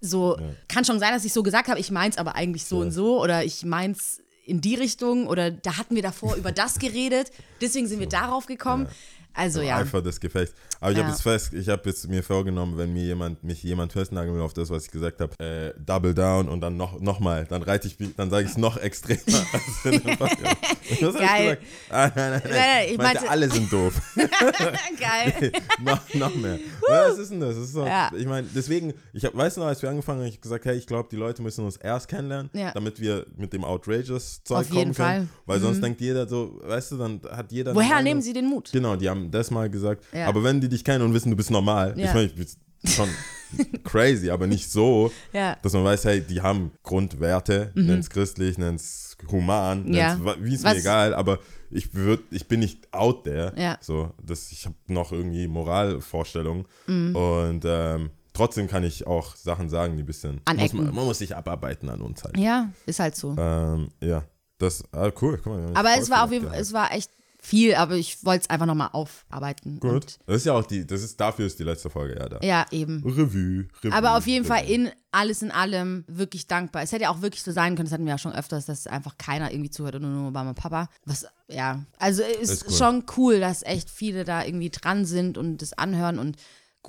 So, 0.00 0.38
kann 0.68 0.86
schon 0.86 0.98
sein, 0.98 1.12
dass 1.12 1.26
ich 1.26 1.32
so 1.34 1.42
gesagt 1.42 1.68
habe, 1.68 1.78
ich 1.78 1.90
meins 1.90 2.16
aber 2.16 2.34
eigentlich 2.34 2.64
so 2.64 2.78
und 2.78 2.90
so 2.90 3.20
oder 3.20 3.44
ich 3.44 3.66
meins 3.66 4.22
in 4.50 4.60
die 4.60 4.74
Richtung 4.74 5.26
oder 5.28 5.50
da 5.50 5.78
hatten 5.78 5.94
wir 5.94 6.02
davor 6.02 6.34
über 6.34 6.50
das 6.52 6.78
geredet, 6.78 7.30
deswegen 7.60 7.86
sind 7.86 8.00
wir 8.00 8.08
darauf 8.08 8.46
gekommen. 8.46 8.88
Also 9.32 9.62
ja. 9.62 9.76
Eifer 9.76 10.02
des 10.02 10.20
Gefechts. 10.20 10.54
Aber 10.82 10.92
ich 10.92 10.96
Ja. 10.96 11.02
habe 11.04 11.12
jetzt 11.12 11.22
fest, 11.22 11.52
ich 11.52 11.68
habe 11.68 11.82
jetzt 11.88 12.08
mir 12.08 12.22
vorgenommen, 12.22 12.78
wenn 12.78 12.92
mir 12.92 13.04
jemand, 13.04 13.44
mich 13.44 13.62
jemand 13.62 13.92
festnageln 13.92 14.34
will 14.34 14.42
auf 14.42 14.54
das, 14.54 14.70
was 14.70 14.86
ich 14.86 14.90
gesagt 14.90 15.20
habe, 15.20 15.38
äh, 15.38 15.74
double 15.78 16.14
down 16.14 16.48
und 16.48 16.60
dann 16.62 16.76
noch, 16.78 16.98
noch 17.00 17.20
mal, 17.20 17.44
dann 17.46 17.62
reite 17.62 17.86
ich, 17.86 17.96
dann 18.16 18.30
sage 18.30 18.44
ich 18.46 18.52
es 18.52 18.56
noch 18.58 18.76
extremer. 18.78 19.20
ich 19.84 21.00
Geil. 21.00 21.56
gesagt? 21.56 21.62
Ah, 21.90 22.10
nein, 22.14 22.30
nein, 22.30 22.30
nein. 22.30 22.42
nein, 22.50 22.84
ich 22.86 22.92
ich 22.92 22.98
meinte, 22.98 23.14
meinte- 23.20 23.30
alle 23.30 23.50
sind 23.50 23.72
doof. 23.72 24.00
Geil. 24.98 25.52
noch, 25.82 26.14
noch 26.14 26.34
mehr. 26.34 26.58
Was 26.88 27.18
ist 27.18 27.30
denn 27.30 27.40
das? 27.40 27.54
das 27.56 27.64
ist 27.64 27.72
so, 27.72 27.84
Ja. 27.84 28.10
Ich 28.16 28.26
meine, 28.26 28.46
deswegen, 28.54 28.94
ich 29.12 29.24
hab, 29.24 29.36
weißt 29.36 29.56
du 29.56 29.60
noch, 29.62 29.68
als 29.68 29.82
wir 29.82 29.90
angefangen 29.90 30.20
haben, 30.20 30.28
ich 30.28 30.40
gesagt, 30.40 30.64
hey, 30.64 30.76
ich 30.76 30.86
glaube, 30.86 31.08
die 31.10 31.16
Leute 31.16 31.42
müssen 31.42 31.64
uns 31.64 31.76
erst 31.76 32.08
kennenlernen, 32.08 32.50
Ja. 32.52 32.72
damit 32.72 33.00
wir 33.00 33.26
mit 33.36 33.52
dem 33.52 33.64
outrageous 33.64 34.42
Zeug 34.44 34.58
Auf 34.60 34.64
jeden 34.70 34.76
kommen 34.76 34.94
können. 34.94 34.94
Fall. 34.94 35.20
Mhm. 35.22 35.28
Weil 35.46 35.60
sonst 35.60 35.82
denkt 35.82 36.00
jeder 36.00 36.26
so, 36.28 36.58
weißt 36.62 36.92
du, 36.92 36.96
dann 36.98 37.20
hat 37.30 37.52
jeder. 37.52 37.74
Woher 37.74 38.00
nehmen 38.02 38.22
Sie 38.22 38.32
den 38.32 38.46
Mut? 38.46 38.70
Genau, 38.72 38.96
die 38.96 39.08
haben 39.08 39.30
das 39.30 39.50
mal 39.50 39.68
gesagt. 39.68 40.04
Ja. 40.12 40.26
Aber 40.26 40.42
wenn 40.44 40.60
die 40.60 40.69
dich 40.70 40.84
kennen 40.84 41.02
und 41.04 41.12
wissen, 41.14 41.30
du 41.30 41.36
bist 41.36 41.50
normal, 41.50 41.94
Ja. 41.98 42.06
ich 42.08 42.14
meine, 42.14 42.26
ich 42.26 42.34
bin 42.34 42.46
schon 42.86 43.08
crazy, 43.84 44.30
aber 44.30 44.46
nicht 44.46 44.70
so, 44.70 45.10
Ja. 45.32 45.56
dass 45.62 45.72
man 45.72 45.84
weiß, 45.84 46.04
hey, 46.06 46.20
die 46.22 46.40
haben 46.40 46.72
Grundwerte, 46.82 47.72
nenn's 47.74 48.08
christlich, 48.10 48.58
nenn's 48.58 49.16
human, 49.30 49.86
Mhm. 49.86 49.94
Ja. 49.94 50.18
wie 50.40 50.54
ist 50.54 50.64
mir 50.64 50.76
egal, 50.76 51.14
aber 51.14 51.38
ich, 51.70 51.94
würd, 51.94 52.20
ich 52.30 52.48
bin 52.48 52.60
nicht 52.60 52.92
out 52.92 53.24
there. 53.24 53.52
Ja. 53.56 53.76
So, 53.80 54.10
das, 54.24 54.50
ich 54.50 54.64
habe 54.66 54.74
noch 54.88 55.12
irgendwie 55.12 55.46
Moralvorstellungen 55.46 56.64
Mhm. 56.86 57.14
und 57.16 57.64
ähm, 57.66 58.10
trotzdem 58.32 58.66
kann 58.68 58.82
ich 58.84 59.06
auch 59.06 59.36
Sachen 59.36 59.68
sagen, 59.68 59.96
die 59.96 60.02
ein 60.02 60.06
bisschen. 60.06 60.40
Muss 60.56 60.72
man, 60.72 60.94
man 60.94 61.04
muss 61.04 61.18
sich 61.18 61.36
abarbeiten 61.36 61.88
an 61.88 62.00
uns 62.00 62.24
halt. 62.24 62.36
Ja, 62.38 62.70
ist 62.86 62.98
halt 63.00 63.14
so. 63.16 63.36
Ähm, 63.38 63.88
ja, 64.00 64.24
das, 64.58 64.82
ah, 64.92 65.10
cool. 65.20 65.38
Guck 65.42 65.46
mal, 65.54 65.70
Aber 65.74 65.90
es 65.98 66.10
war 66.10 66.24
auf 66.24 66.32
jeden 66.32 66.48
es 66.52 66.72
war 66.72 66.92
echt 66.92 67.10
viel, 67.42 67.74
aber 67.74 67.94
ich 67.96 68.24
wollte 68.24 68.42
es 68.42 68.50
einfach 68.50 68.66
nochmal 68.66 68.90
aufarbeiten. 68.92 69.80
Gut. 69.80 70.18
Das 70.26 70.36
ist 70.36 70.44
ja 70.46 70.52
auch 70.52 70.64
die, 70.66 70.86
das 70.86 71.02
ist, 71.02 71.18
dafür 71.20 71.46
ist 71.46 71.58
die 71.58 71.64
letzte 71.64 71.88
Folge 71.90 72.18
ja 72.18 72.28
da. 72.28 72.38
ja, 72.42 72.66
eben. 72.70 73.02
Revue, 73.04 73.66
Revue. 73.82 73.92
Aber 73.92 74.16
auf 74.16 74.26
jeden 74.26 74.44
Fall 74.44 74.60
Revue. 74.60 74.74
in 74.74 74.90
alles 75.12 75.42
in 75.42 75.50
allem 75.50 76.04
wirklich 76.06 76.46
dankbar. 76.46 76.82
Es 76.82 76.92
hätte 76.92 77.04
ja 77.04 77.10
auch 77.10 77.22
wirklich 77.22 77.42
so 77.42 77.50
sein 77.50 77.74
können, 77.74 77.86
das 77.86 77.92
hatten 77.92 78.04
wir 78.04 78.12
ja 78.12 78.18
schon 78.18 78.32
öfters, 78.34 78.66
dass 78.66 78.86
einfach 78.86 79.16
keiner 79.18 79.50
irgendwie 79.50 79.70
zuhört 79.70 79.96
und 79.96 80.02
nur 80.02 80.30
Mama 80.30 80.50
und 80.50 80.54
Papa. 80.54 80.88
Was, 81.04 81.26
ja, 81.48 81.84
also 81.98 82.22
es 82.22 82.38
ist 82.38 82.50
Ist 82.50 82.66
cool. 82.68 82.76
schon 82.76 83.04
cool, 83.16 83.40
dass 83.40 83.62
echt 83.62 83.90
viele 83.90 84.24
da 84.24 84.44
irgendwie 84.44 84.70
dran 84.70 85.04
sind 85.06 85.38
und 85.38 85.62
das 85.62 85.72
anhören 85.72 86.18
und 86.18 86.36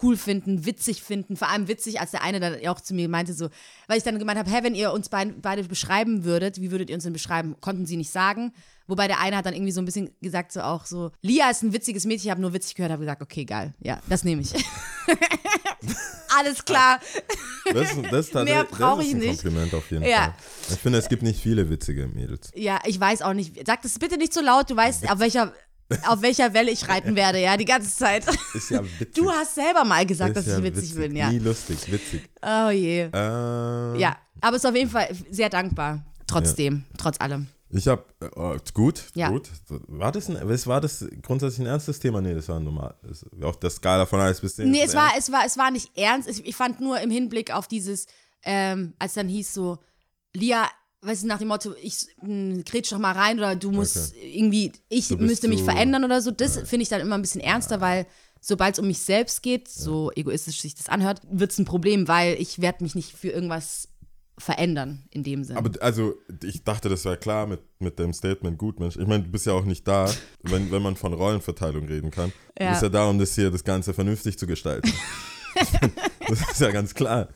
cool 0.02 0.16
finden, 0.16 0.66
witzig 0.66 1.02
finden. 1.04 1.36
Vor 1.36 1.50
allem 1.50 1.68
witzig, 1.68 2.00
als 2.00 2.12
der 2.12 2.24
eine 2.24 2.40
dann 2.40 2.56
auch 2.68 2.80
zu 2.80 2.94
mir 2.94 3.10
meinte, 3.10 3.34
so, 3.34 3.50
weil 3.88 3.98
ich 3.98 4.04
dann 4.04 4.20
gemeint 4.20 4.40
habe, 4.40 4.50
hä, 4.50 4.60
wenn 4.62 4.76
ihr 4.76 4.94
uns 4.94 5.10
beid, 5.10 5.42
beide 5.42 5.64
beschreiben 5.64 6.24
würdet, 6.24 6.62
wie 6.62 6.72
würdet 6.72 6.90
ihr 6.90 6.96
uns 6.96 7.04
denn 7.04 7.14
beschreiben? 7.14 7.56
Konnten 7.60 7.86
sie 7.86 7.98
nicht 7.98 8.12
sagen. 8.12 8.54
Wobei 8.88 9.08
der 9.08 9.20
eine 9.20 9.38
hat 9.38 9.46
dann 9.46 9.54
irgendwie 9.54 9.72
so 9.72 9.82
ein 9.82 9.86
bisschen 9.86 10.10
gesagt, 10.22 10.52
so 10.52 10.62
auch 10.62 10.86
so, 10.86 11.12
Lia 11.22 11.50
ist 11.50 11.64
ein 11.64 11.72
witziges 11.74 12.06
Mädchen, 12.06 12.26
ich 12.28 12.32
habe 12.32 12.42
nur 12.42 12.54
witzig 12.54 12.76
gehört, 12.76 12.92
habe 12.92 13.02
gesagt, 13.02 13.22
okay, 13.22 13.46
geil, 13.46 13.74
ja, 13.80 14.00
das 14.10 14.24
nehme 14.24 14.42
ich. 14.42 14.54
Alles 16.38 16.64
klar. 16.64 17.00
Das, 17.74 17.90
das 18.10 18.28
ist 18.28 18.34
Mehr 18.34 18.66
tatsächlich 18.66 18.70
brauch 18.70 18.98
das 18.98 19.06
ist 19.06 19.12
ich 19.14 19.18
nicht. 19.20 19.42
Kompliment 19.44 19.74
auf 19.74 19.92
jeden 19.92 20.04
Ja. 20.06 20.18
Fall. 20.24 20.34
Ich 20.72 20.80
finde, 20.80 20.98
es 21.00 21.10
gibt 21.10 21.24
nicht 21.24 21.42
viele 21.42 21.70
witzige 21.70 22.08
Mädels. 22.08 22.52
Ja, 22.56 22.80
ich 22.86 23.00
weiß 23.00 23.22
auch 23.22 23.34
nicht. 23.34 23.56
Sag 23.66 23.82
das 23.82 23.98
bitte 24.00 24.18
nicht 24.18 24.34
so 24.34 24.42
laut. 24.42 24.70
Du 24.70 24.76
weißt, 24.76 25.10
auf 25.12 25.20
welcher, 25.20 25.54
auf 26.08 26.22
welcher 26.22 26.54
Welle 26.54 26.72
ich 26.72 26.88
reiten 26.88 27.16
werde, 27.16 27.40
ja, 27.42 27.58
die 27.58 27.66
ganze 27.66 27.94
Zeit. 27.96 28.26
Ist 28.54 28.70
ja 28.72 28.82
witzig. 28.84 29.14
Du 29.16 29.30
hast 29.30 29.56
selber 29.56 29.84
mal 29.84 30.06
gesagt, 30.06 30.38
Ist 30.38 30.48
dass 30.48 30.54
ja 30.54 30.58
ich 30.60 30.64
witzig, 30.64 30.96
bin, 30.96 31.16
ja. 31.16 31.30
Nie 31.30 31.40
lustig, 31.40 31.92
witzig. 31.92 32.22
Oh 32.42 32.70
je. 32.70 33.10
Ähm, 33.14 33.96
Ja, 34.00 34.18
aber 34.40 34.56
ist 34.56 34.66
auf 34.66 34.76
jeden 34.76 34.90
Fall 34.90 35.10
sehr 35.30 35.50
dankbar. 35.50 36.06
Trotzdem, 36.28 36.86
trotz 36.98 37.20
allem. 37.20 37.48
Ich 37.74 37.88
habe, 37.88 38.04
äh, 38.20 38.60
gut, 38.74 39.04
Ja. 39.16 39.30
gut. 39.30 39.50
War 39.88 40.12
das, 40.12 40.30
ein, 40.30 40.38
war 40.66 40.82
das 40.82 41.06
grundsätzlich 41.22 41.60
ein 41.62 41.68
ernstes 41.68 42.00
Thema? 42.00 42.22
Nee, 42.22 42.34
das 42.34 42.50
war 42.50 42.60
normal. 42.60 42.96
Das, 43.04 43.26
auf 43.42 43.60
der 43.60 43.70
Skala 43.70 44.06
von 44.06 44.20
1 44.20 44.42
bis 44.42 44.56
10. 44.58 44.70
Nee, 44.70 44.84
es 44.84 44.94
war, 44.94 45.12
ernst. 45.14 45.28
es 45.30 45.32
war, 45.32 45.46
es 45.46 45.58
war 45.58 45.72
nicht 45.72 45.98
ernst. 45.98 46.28
Ich, 46.30 46.46
ich 46.46 46.56
fand 46.56 46.82
nur 46.82 47.00
im 47.00 47.10
Hinblick 47.10 47.54
auf 47.54 47.68
dieses, 47.68 48.08
ähm, 48.44 48.94
als 49.00 49.14
dann 49.14 49.28
hieß 49.30 49.54
so, 49.54 49.78
Lia, 50.34 50.68
weißt 51.02 51.24
du, 51.24 51.28
nach 51.28 51.40
dem 51.40 51.48
Motto, 51.48 51.74
ich 51.82 52.08
mh, 52.22 52.64
grätsch 52.66 52.92
doch 52.92 53.00
mal 53.00 53.14
rein 53.14 53.38
oder 53.38 53.56
du 53.56 53.72
musst 53.72 54.14
irgendwie, 54.16 54.72
ich 54.90 55.10
müsste 55.18 55.48
mich 55.48 55.64
verändern 55.64 56.04
oder 56.04 56.22
so. 56.22 56.32
Das 56.32 56.58
finde 56.58 56.84
ich 56.84 56.90
dann 56.90 57.02
immer 57.02 57.16
ein 57.16 57.22
bisschen 57.22 57.42
ernster, 57.42 57.82
weil 57.82 58.06
sobald 58.40 58.76
es 58.76 58.80
um 58.80 58.88
mich 58.88 59.00
selbst 59.00 59.44
geht, 59.44 59.68
so 59.68 60.12
egoistisch 60.16 60.62
sich 60.62 60.76
das 60.76 60.90
anhört, 60.90 61.22
wird 61.30 61.52
es 61.52 61.60
ein 61.60 61.66
Problem, 61.66 62.08
weil 62.08 62.36
ich 62.40 62.60
werde 62.62 62.84
mich 62.84 62.96
nicht 62.96 63.14
für 63.16 63.30
irgendwas 63.30 63.88
verändern 64.42 65.04
in 65.12 65.24
dem 65.24 65.44
Sinne. 65.44 65.60
Aber 65.60 65.72
also, 65.82 66.16
ich 66.44 66.64
dachte, 66.64 66.90
das 66.90 67.06
wäre 67.06 67.18
klar 67.18 67.48
mit, 67.48 67.62
mit 67.80 67.98
dem 68.00 68.14
Statement 68.14 68.58
gut, 68.58 68.80
Mensch. 68.80 68.96
Ich 68.98 69.08
meine, 69.08 69.24
du 69.24 69.30
bist 69.32 69.46
ja 69.46 69.54
auch 69.54 69.66
nicht 69.66 69.88
da, 69.88 70.10
wenn, 70.44 70.72
wenn 70.72 70.82
man 70.82 70.96
von 70.96 71.14
Rollenverteilung 71.14 71.86
reden 71.88 72.12
kann. 72.12 72.32
Du 72.58 72.64
Ja. 72.64 72.72
bist 72.72 72.84
ja 72.84 72.90
da, 72.90 73.08
um 73.08 73.20
das 73.20 73.36
hier, 73.36 73.52
das 73.52 73.64
Ganze 73.64 73.94
vernünftig 73.94 74.38
zu 74.38 74.48
gestalten. 74.48 74.92
das 76.28 76.42
ist 76.52 76.62
ja 76.62 76.72
ganz 76.72 76.94
klar. 76.94 77.30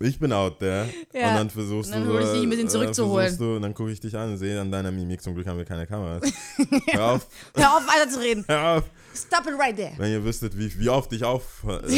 Ich 0.00 0.18
bin 0.20 0.32
out 0.32 0.60
there. 0.60 0.88
Ja. 1.12 1.30
Und 1.30 1.36
dann 1.36 1.50
versuchst 1.50 1.90
Und 1.92 2.00
dann 2.00 2.06
du. 2.08 2.12
hol 2.14 2.22
ich 2.22 2.30
dich 2.30 2.42
ein 2.42 2.50
bisschen 2.50 2.66
äh, 2.66 2.70
zurückzuholen. 2.70 3.36
Du, 3.36 3.56
und 3.56 3.62
dann 3.62 3.74
gucke 3.74 3.90
ich 3.90 3.98
dich 3.98 4.14
an 4.16 4.30
und 4.30 4.36
sehe 4.38 4.60
an 4.60 4.70
deiner 4.70 4.92
Mimik, 4.92 5.20
zum 5.22 5.34
Glück 5.34 5.46
haben 5.48 5.58
wir 5.58 5.64
keine 5.64 5.86
Kameras. 5.88 6.22
Hör 6.90 7.04
auf, 7.14 7.26
Hör 7.56 7.76
auf, 7.76 7.82
weiter 7.88 8.08
zu 8.08 8.20
reden. 8.20 8.44
hör 8.46 8.78
auf. 8.78 8.84
Stop 9.14 9.46
it 9.48 9.58
right 9.58 9.74
there. 9.74 9.92
Wenn 9.96 10.12
ihr 10.12 10.22
wüsstet, 10.24 10.56
wie, 10.56 10.78
wie 10.78 10.88
oft 10.88 11.12
ich 11.12 11.24
auf. 11.24 11.64
Also. 11.66 11.96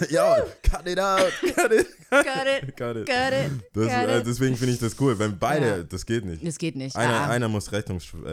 ja, 0.10 0.36
cut 0.62 0.86
it 0.86 0.98
out. 0.98 1.32
Cut 1.54 1.72
it. 1.72 1.86
Cut 2.10 2.46
it. 2.46 2.76
Cut 2.76 2.96
it. 2.96 3.06
Cut 3.06 3.32
it. 3.32 3.50
Das, 3.72 3.86
cut 3.88 4.08
äh, 4.08 4.22
deswegen 4.24 4.56
finde 4.56 4.74
ich 4.74 4.80
das 4.80 4.98
cool. 5.00 5.18
Wenn 5.18 5.38
beide, 5.38 5.66
Ja. 5.66 5.82
das 5.82 6.04
geht 6.06 6.24
nicht. 6.24 6.46
Das 6.46 6.58
geht 6.58 6.76
nicht. 6.76 6.96
Einer, 6.96 7.14
ah. 7.14 7.28
einer 7.28 7.48
muss 7.48 7.70
Rettungs, 7.70 8.04
äh, 8.24 8.28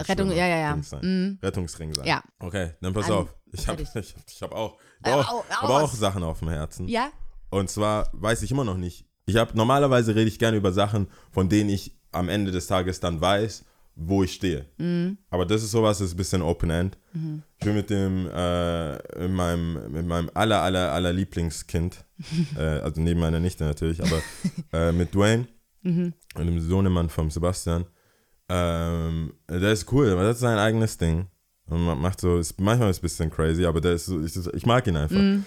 Rettung- 0.00 0.28
Schwimmer- 0.28 0.34
ja, 0.34 0.46
ja, 0.46 0.56
ja. 0.58 0.82
Sein. 0.82 1.38
Rettungsring 1.42 1.92
sein. 1.94 2.06
Ja. 2.06 2.22
Okay, 2.38 2.72
dann 2.80 2.92
pass 2.94 3.06
An- 3.06 3.12
auf. 3.12 3.34
Ich 3.52 3.66
habe 3.66 3.82
ich, 3.82 3.88
ich 4.28 4.42
hab 4.42 4.52
auch, 4.52 4.78
Äh, 5.02 5.10
auch, 5.12 5.28
au- 5.62 5.66
auch? 5.66 5.92
Sachen 5.92 6.22
auf 6.22 6.38
dem 6.38 6.48
Herzen. 6.48 6.86
Ja? 6.88 7.10
Und 7.50 7.68
zwar 7.68 8.08
weiß 8.12 8.42
ich 8.42 8.50
immer 8.52 8.64
noch 8.64 8.76
nicht. 8.76 9.04
Ich 9.26 9.36
habe 9.36 9.56
normalerweise 9.56 10.14
rede 10.14 10.28
ich 10.28 10.38
gerne 10.38 10.56
über 10.56 10.72
Sachen, 10.72 11.08
von 11.30 11.48
denen 11.48 11.68
ich 11.70 11.96
am 12.12 12.28
Ende 12.28 12.52
des 12.52 12.66
Tages 12.66 13.00
dann 13.00 13.20
weiß, 13.20 13.64
wo 14.02 14.22
ich 14.22 14.32
stehe. 14.32 14.64
Mhm. 14.78 15.18
Aber 15.30 15.44
das 15.44 15.62
ist 15.62 15.72
sowas, 15.72 15.98
das 15.98 16.08
ist 16.08 16.14
ein 16.14 16.16
bisschen 16.16 16.42
Open 16.42 16.70
End. 16.70 16.96
Ich 17.58 17.64
bin 17.66 17.74
mit 17.74 17.90
dem, 17.90 18.28
äh, 18.32 18.92
mit 19.20 19.32
meinem, 19.32 19.92
mit 19.92 20.06
meinem 20.06 20.30
aller, 20.32 20.62
aller, 20.62 20.92
aller 20.92 21.12
Lieblingskind, 21.12 22.04
äh, 22.56 22.60
also 22.60 23.00
neben 23.00 23.20
meiner 23.20 23.40
Nichte 23.40 23.64
natürlich, 23.64 24.02
aber 24.02 24.22
äh, 24.72 24.92
mit 24.92 25.14
Dwayne 25.14 25.46
Mhm. 25.82 26.12
und 26.34 26.46
dem 26.46 26.60
Sohnemann 26.60 27.08
von 27.08 27.30
Sebastian. 27.30 27.86
Ähm, 28.48 29.32
der 29.48 29.72
ist 29.72 29.90
cool, 29.92 30.10
aber 30.10 30.24
das 30.24 30.36
ist 30.36 30.40
sein 30.42 30.58
eigenes 30.58 30.98
Ding. 30.98 31.26
Und 31.66 31.84
man 31.84 31.98
macht 32.00 32.20
so, 32.20 32.38
ist, 32.38 32.60
manchmal 32.60 32.90
ist 32.90 32.96
es 32.96 33.00
ein 33.00 33.02
bisschen 33.02 33.30
crazy, 33.30 33.64
aber 33.64 33.80
der 33.80 33.92
ist 33.92 34.06
so, 34.06 34.20
ich, 34.22 34.36
ich 34.36 34.66
mag 34.66 34.86
ihn 34.86 34.96
einfach. 34.96 35.16
Mhm. 35.16 35.44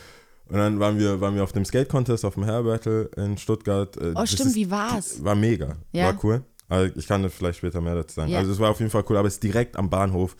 Und 0.47 0.57
dann 0.57 0.79
waren 0.79 0.97
wir, 0.99 1.19
waren 1.21 1.35
wir 1.35 1.43
auf 1.43 1.51
dem 1.53 1.65
Skate-Contest 1.65 2.25
auf 2.25 2.33
dem 2.35 2.45
Hair 2.45 2.63
Battle 2.63 3.09
in 3.17 3.37
Stuttgart. 3.37 3.95
Äh, 3.97 4.11
Oh, 4.15 4.21
das 4.21 4.31
stimmt, 4.31 4.49
ist- 4.49 4.55
wie 4.55 4.69
war's? 4.71 5.23
War 5.23 5.35
mega. 5.35 5.75
Ja. 5.91 6.05
War 6.07 6.19
cool. 6.23 6.43
Also 6.73 6.91
ich 6.95 7.07
kann 7.07 7.29
vielleicht 7.29 7.59
später 7.59 7.81
mehr 7.81 7.95
dazu 7.95 8.15
sagen. 8.15 8.31
Ja. 8.31 8.39
Also 8.39 8.51
es 8.51 8.59
war 8.59 8.71
auf 8.71 8.79
jeden 8.79 8.91
Fall 8.91 9.03
cool, 9.09 9.17
aber 9.17 9.27
es 9.27 9.35
ist 9.35 9.43
direkt 9.43 9.77
am 9.77 9.89
Bahnhof, 9.89 10.35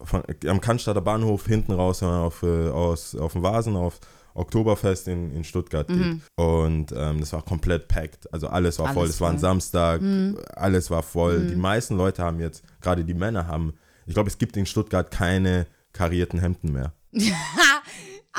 von, 0.00 0.22
am 0.46 0.60
Cannstatter 0.60 1.00
Bahnhof 1.00 1.46
hinten 1.46 1.72
raus, 1.72 2.02
wenn 2.02 2.08
man 2.08 2.20
auf, 2.20 2.42
äh, 2.42 2.68
aus, 2.68 3.14
auf 3.14 3.32
dem 3.32 3.42
Vasen, 3.42 3.74
auf 3.76 3.98
Oktoberfest 4.34 5.08
in, 5.08 5.34
in 5.34 5.42
Stuttgart 5.44 5.88
geht. 5.88 6.20
Und 6.36 6.92
ähm, 6.94 7.20
das 7.20 7.32
war 7.32 7.42
komplett 7.42 7.88
packed. 7.88 8.32
Also 8.32 8.48
alles 8.48 8.78
war 8.78 8.92
Mhm. 8.92 8.98
Alles 8.98 8.98
voll. 8.98 9.08
Es 9.08 9.20
war 9.20 9.28
ein 9.30 9.38
voll. 9.38 9.38
Mhm. 9.38 9.40
Samstag, 9.40 10.02
alles 10.54 10.90
war 10.90 11.02
voll. 11.02 11.46
Die 11.46 11.56
meisten 11.56 11.96
Leute 11.96 12.22
haben 12.22 12.38
jetzt, 12.38 12.62
gerade 12.80 13.04
die 13.04 13.14
Männer 13.14 13.46
haben, 13.46 13.72
ich 14.06 14.14
glaube, 14.14 14.28
es 14.28 14.38
gibt 14.38 14.56
in 14.56 14.66
Stuttgart 14.66 15.10
keine 15.10 15.66
karierten 15.92 16.38
Hemden 16.38 16.72
mehr. 16.72 16.92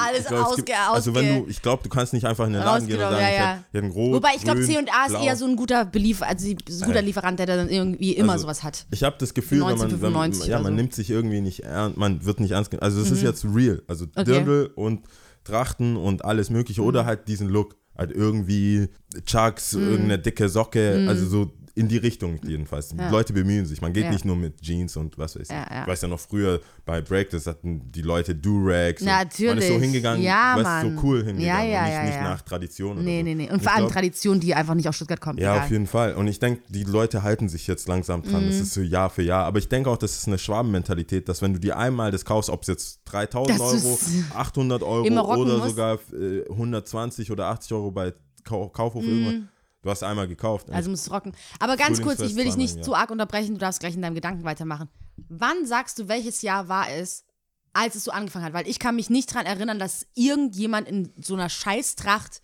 Alles 0.05 0.19
Ich 0.21 0.27
glaub, 0.27 0.45
ausge, 0.47 0.63
gibt, 0.63 0.77
also 0.89 1.15
wenn 1.15 1.25
ausge- 1.25 1.43
du, 1.45 1.49
ich 1.49 1.61
glaube, 1.61 1.83
du 1.83 1.89
kannst 1.89 2.13
nicht 2.13 2.25
einfach 2.25 2.47
in 2.47 2.53
den 2.53 2.61
Laden 2.61 2.87
gehen 2.87 2.95
und 2.97 3.01
sagen, 3.03 3.15
ja, 3.21 3.29
ich 3.29 3.35
ja. 3.37 3.47
hätte 3.53 3.63
hier 3.71 3.81
einen 3.83 3.91
rot, 3.91 4.13
Wobei 4.15 4.29
ich 4.35 4.43
glaube, 4.43 4.61
C&A 4.61 4.79
ist 4.79 5.09
blau. 5.09 5.23
eher 5.25 5.35
so 5.35 5.45
ein 5.45 5.55
guter 5.55 5.85
Beliefer, 5.85 6.27
also 6.27 6.47
so 6.69 6.83
ein 6.83 6.87
guter 6.87 7.01
Lieferant, 7.01 7.39
der 7.39 7.45
dann 7.45 7.69
irgendwie 7.69 8.13
immer 8.13 8.33
Also, 8.33 8.43
sowas 8.43 8.63
hat. 8.63 8.85
Ich 8.91 9.03
habe 9.03 9.15
das 9.19 9.33
Gefühl, 9.33 9.59
wenn 9.59 9.77
man, 9.77 10.01
wenn 10.01 10.11
man, 10.11 10.23
1995 10.31 10.47
ja, 10.49 10.57
man 10.57 10.65
so. 10.65 10.69
Mhm. 10.71 10.75
nimmt 10.77 10.93
sich 10.95 11.09
irgendwie 11.09 11.41
nicht 11.41 11.63
ernst, 11.63 11.97
man 11.97 12.25
wird 12.25 12.39
nicht 12.39 12.51
ernst 12.51 12.71
genommen. 12.71 12.83
Also 12.83 13.01
es 13.01 13.11
ist 13.11 13.21
jetzt 13.23 13.45
real. 13.45 13.81
Also 13.87 14.05
Dirndl 14.05 14.71
und 14.75 15.01
Trachten 15.43 15.95
und 15.97 16.25
alles 16.25 16.49
mögliche 16.49 16.81
Mhm. 16.81 16.87
oder 16.87 17.05
halt 17.05 17.27
diesen 17.27 17.49
Look. 17.49 17.75
Halt 17.97 18.11
irgendwie 18.13 18.87
Chucks, 19.25 19.73
Mhm. 19.73 19.83
irgendeine 19.89 20.19
dicke 20.19 20.47
Socke, 20.47 21.05
also 21.09 21.25
so 21.25 21.51
in 21.75 21.87
die 21.87 21.97
Richtung 21.97 22.39
jedenfalls. 22.43 22.89
Die 22.89 22.97
Leute 23.11 23.33
bemühen 23.33 23.65
sich. 23.65 23.81
Man 23.81 23.93
geht 23.93 24.05
Ja. 24.05 24.11
nicht 24.11 24.25
nur 24.25 24.35
mit 24.35 24.61
Jeans 24.61 24.95
und 24.97 25.17
was 25.17 25.35
weiß 25.35 25.43
ich. 25.43 25.49
Ja, 25.49 25.65
ja. 25.69 25.81
Ich 25.83 25.87
weiß 25.87 26.01
ja 26.01 26.07
noch 26.07 26.19
früher 26.19 26.59
bei 26.85 27.01
Break, 27.01 27.29
das 27.29 27.47
hatten 27.47 27.91
die 27.91 28.01
Leute 28.01 28.35
Do-Rags. 28.35 29.01
und 29.01 29.07
Natürlich. 29.07 29.47
Man 29.49 29.57
ist 29.59 29.67
so 29.67 29.79
hingegangen, 29.79 30.23
Ja, 30.23 30.57
Mann. 30.61 30.95
so 30.97 31.03
cool 31.03 31.23
hingegangen. 31.23 31.41
Ja, 31.41 31.63
ja, 31.63 31.83
nicht, 31.83 31.93
ja, 31.93 32.03
nicht 32.03 32.13
ja. 32.15 32.23
nach 32.23 32.41
Tradition 32.41 32.93
oder 32.93 33.01
Nee, 33.03 33.19
so. 33.19 33.23
nee, 33.25 33.35
nee. 33.35 33.49
Und 33.49 33.57
ich 33.57 33.63
vor 33.63 33.71
allem 33.73 33.81
glaub- 33.81 33.91
Tradition, 33.93 34.39
die 34.39 34.53
einfach 34.55 34.73
nicht 34.75 34.87
aus 34.89 34.95
Stuttgart 34.95 35.21
kommt. 35.21 35.39
ja, 35.39 35.53
egal. 35.53 35.65
auf 35.65 35.71
jeden 35.71 35.87
Fall. 35.87 36.13
Und 36.15 36.27
ich 36.27 36.39
denke, 36.39 36.61
die 36.69 36.83
Leute 36.83 37.23
halten 37.23 37.49
sich 37.49 37.67
jetzt 37.67 37.87
langsam 37.87 38.23
dran. 38.23 38.43
Mhm. 38.43 38.47
Das 38.47 38.59
ist 38.59 38.73
so 38.73 38.81
Jahr 38.81 39.09
für 39.09 39.21
Jahr. 39.23 39.45
Aber 39.45 39.59
ich 39.59 39.67
denke 39.69 39.89
auch, 39.89 39.97
das 39.97 40.15
ist 40.17 40.27
eine 40.27 40.37
Schwabenmentalität, 40.37 41.29
dass 41.29 41.41
wenn 41.41 41.53
du 41.53 41.59
dir 41.59 41.77
einmal 41.77 42.11
das 42.11 42.25
kaufst, 42.25 42.49
ob 42.49 42.61
es 42.63 42.67
jetzt 42.67 43.01
3000 43.05 43.59
Das 43.59 43.61
Euro, 43.61 43.93
ist- 43.95 44.09
800 44.35 44.83
Euro 44.83 45.05
oder 45.41 45.57
musst. 45.57 45.69
sogar 45.69 45.99
äh, 46.13 46.43
120 46.49 47.31
oder 47.31 47.47
80 47.47 47.73
Euro 47.73 47.91
bei 47.91 48.13
Kau 48.43 48.69
Kaufhof 48.69 49.03
irgendwann, 49.03 49.49
du 49.81 49.89
hast 49.89 50.03
einmal 50.03 50.27
gekauft. 50.27 50.67
Mhm. 50.69 50.75
Also 50.75 50.89
musst 50.89 51.07
du 51.07 51.11
rocken. 51.11 51.33
Aber 51.59 51.77
ganz 51.77 52.01
kurz, 52.01 52.19
ich 52.21 52.35
will 52.35 52.45
dich 52.45 52.57
nicht 52.57 52.83
zu 52.83 52.95
arg 52.95 53.11
unterbrechen, 53.11 53.53
du 53.55 53.59
darfst 53.59 53.79
gleich 53.79 53.95
in 53.95 54.01
deinem 54.01 54.15
Gedanken 54.15 54.43
weitermachen. 54.43 54.89
Wann 55.29 55.65
sagst 55.65 55.99
du, 55.99 56.07
welches 56.07 56.41
Jahr 56.41 56.67
war 56.69 56.89
es, 56.91 57.25
als 57.73 57.95
es 57.95 58.03
so 58.03 58.11
angefangen 58.11 58.45
hat? 58.45 58.53
Weil 58.53 58.67
ich 58.67 58.79
kann 58.79 58.95
mich 58.95 59.09
nicht 59.09 59.31
daran 59.31 59.45
erinnern, 59.45 59.79
dass 59.79 60.07
irgendjemand 60.15 60.87
in 60.87 61.13
so 61.21 61.33
einer 61.35 61.49
Scheißtracht 61.49 62.41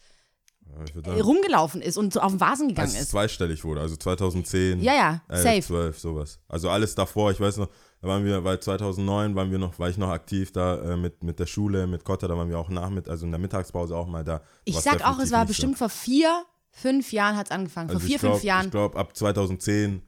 Ja, 1.05 1.13
äh, 1.13 1.19
rumgelaufen 1.21 1.81
ist 1.81 1.97
und 1.97 2.11
so 2.13 2.19
auf 2.19 2.31
den 2.31 2.39
Vasen 2.41 2.67
gegangen 2.69 2.89
als 2.91 2.99
ist. 2.99 3.11
zweistellig 3.11 3.63
wurde, 3.63 3.81
also 3.81 3.95
2010, 3.95 4.81
Ja, 4.81 4.93
ja, 4.93 5.21
11, 5.29 5.43
safe. 5.43 5.61
12, 5.61 5.99
sowas. 5.99 6.39
Also 6.47 6.69
alles 6.69 6.95
davor, 6.95 7.31
ich 7.31 7.39
weiß 7.39 7.57
noch, 7.57 7.69
da 8.01 8.07
waren 8.09 8.25
wir, 8.25 8.43
weil 8.43 8.59
2009 8.59 9.35
waren 9.35 9.51
wir 9.51 9.57
noch, 9.57 9.79
war 9.79 9.89
ich 9.89 9.97
noch 9.97 10.09
aktiv 10.09 10.51
da 10.51 10.93
äh, 10.93 10.97
mit, 10.97 11.23
mit 11.23 11.39
der 11.39 11.45
Schule, 11.45 11.87
mit 11.87 12.03
Kotta, 12.03 12.27
da 12.27 12.35
waren 12.37 12.49
wir 12.49 12.59
auch 12.59 12.69
nachmitt, 12.69 13.07
also 13.07 13.25
in 13.25 13.31
der 13.31 13.39
Mittagspause 13.39 13.95
auch 13.95 14.07
mal 14.07 14.23
da. 14.23 14.41
Ich 14.65 14.79
sag 14.79 15.03
auch, 15.05 15.17
es 15.19 15.31
war 15.31 15.39
nicht 15.39 15.47
so. 15.47 15.47
bestimmt 15.47 15.77
vor 15.77 15.89
vier, 15.89 16.45
fünf 16.75 17.11
Jahren 17.11 17.35
hat 17.37 17.47
es 17.47 17.51
angefangen. 17.51 17.89
Vor 17.89 17.95
Also 17.95 18.05
vier, 18.07 18.15
ich 18.15 18.21
glaub, 18.21 18.33
fünf 18.33 18.43
Jahren, 18.43 18.65
Ich 18.65 18.71
glaube, 18.71 18.97
ab 18.99 19.15
2010, 19.15 20.01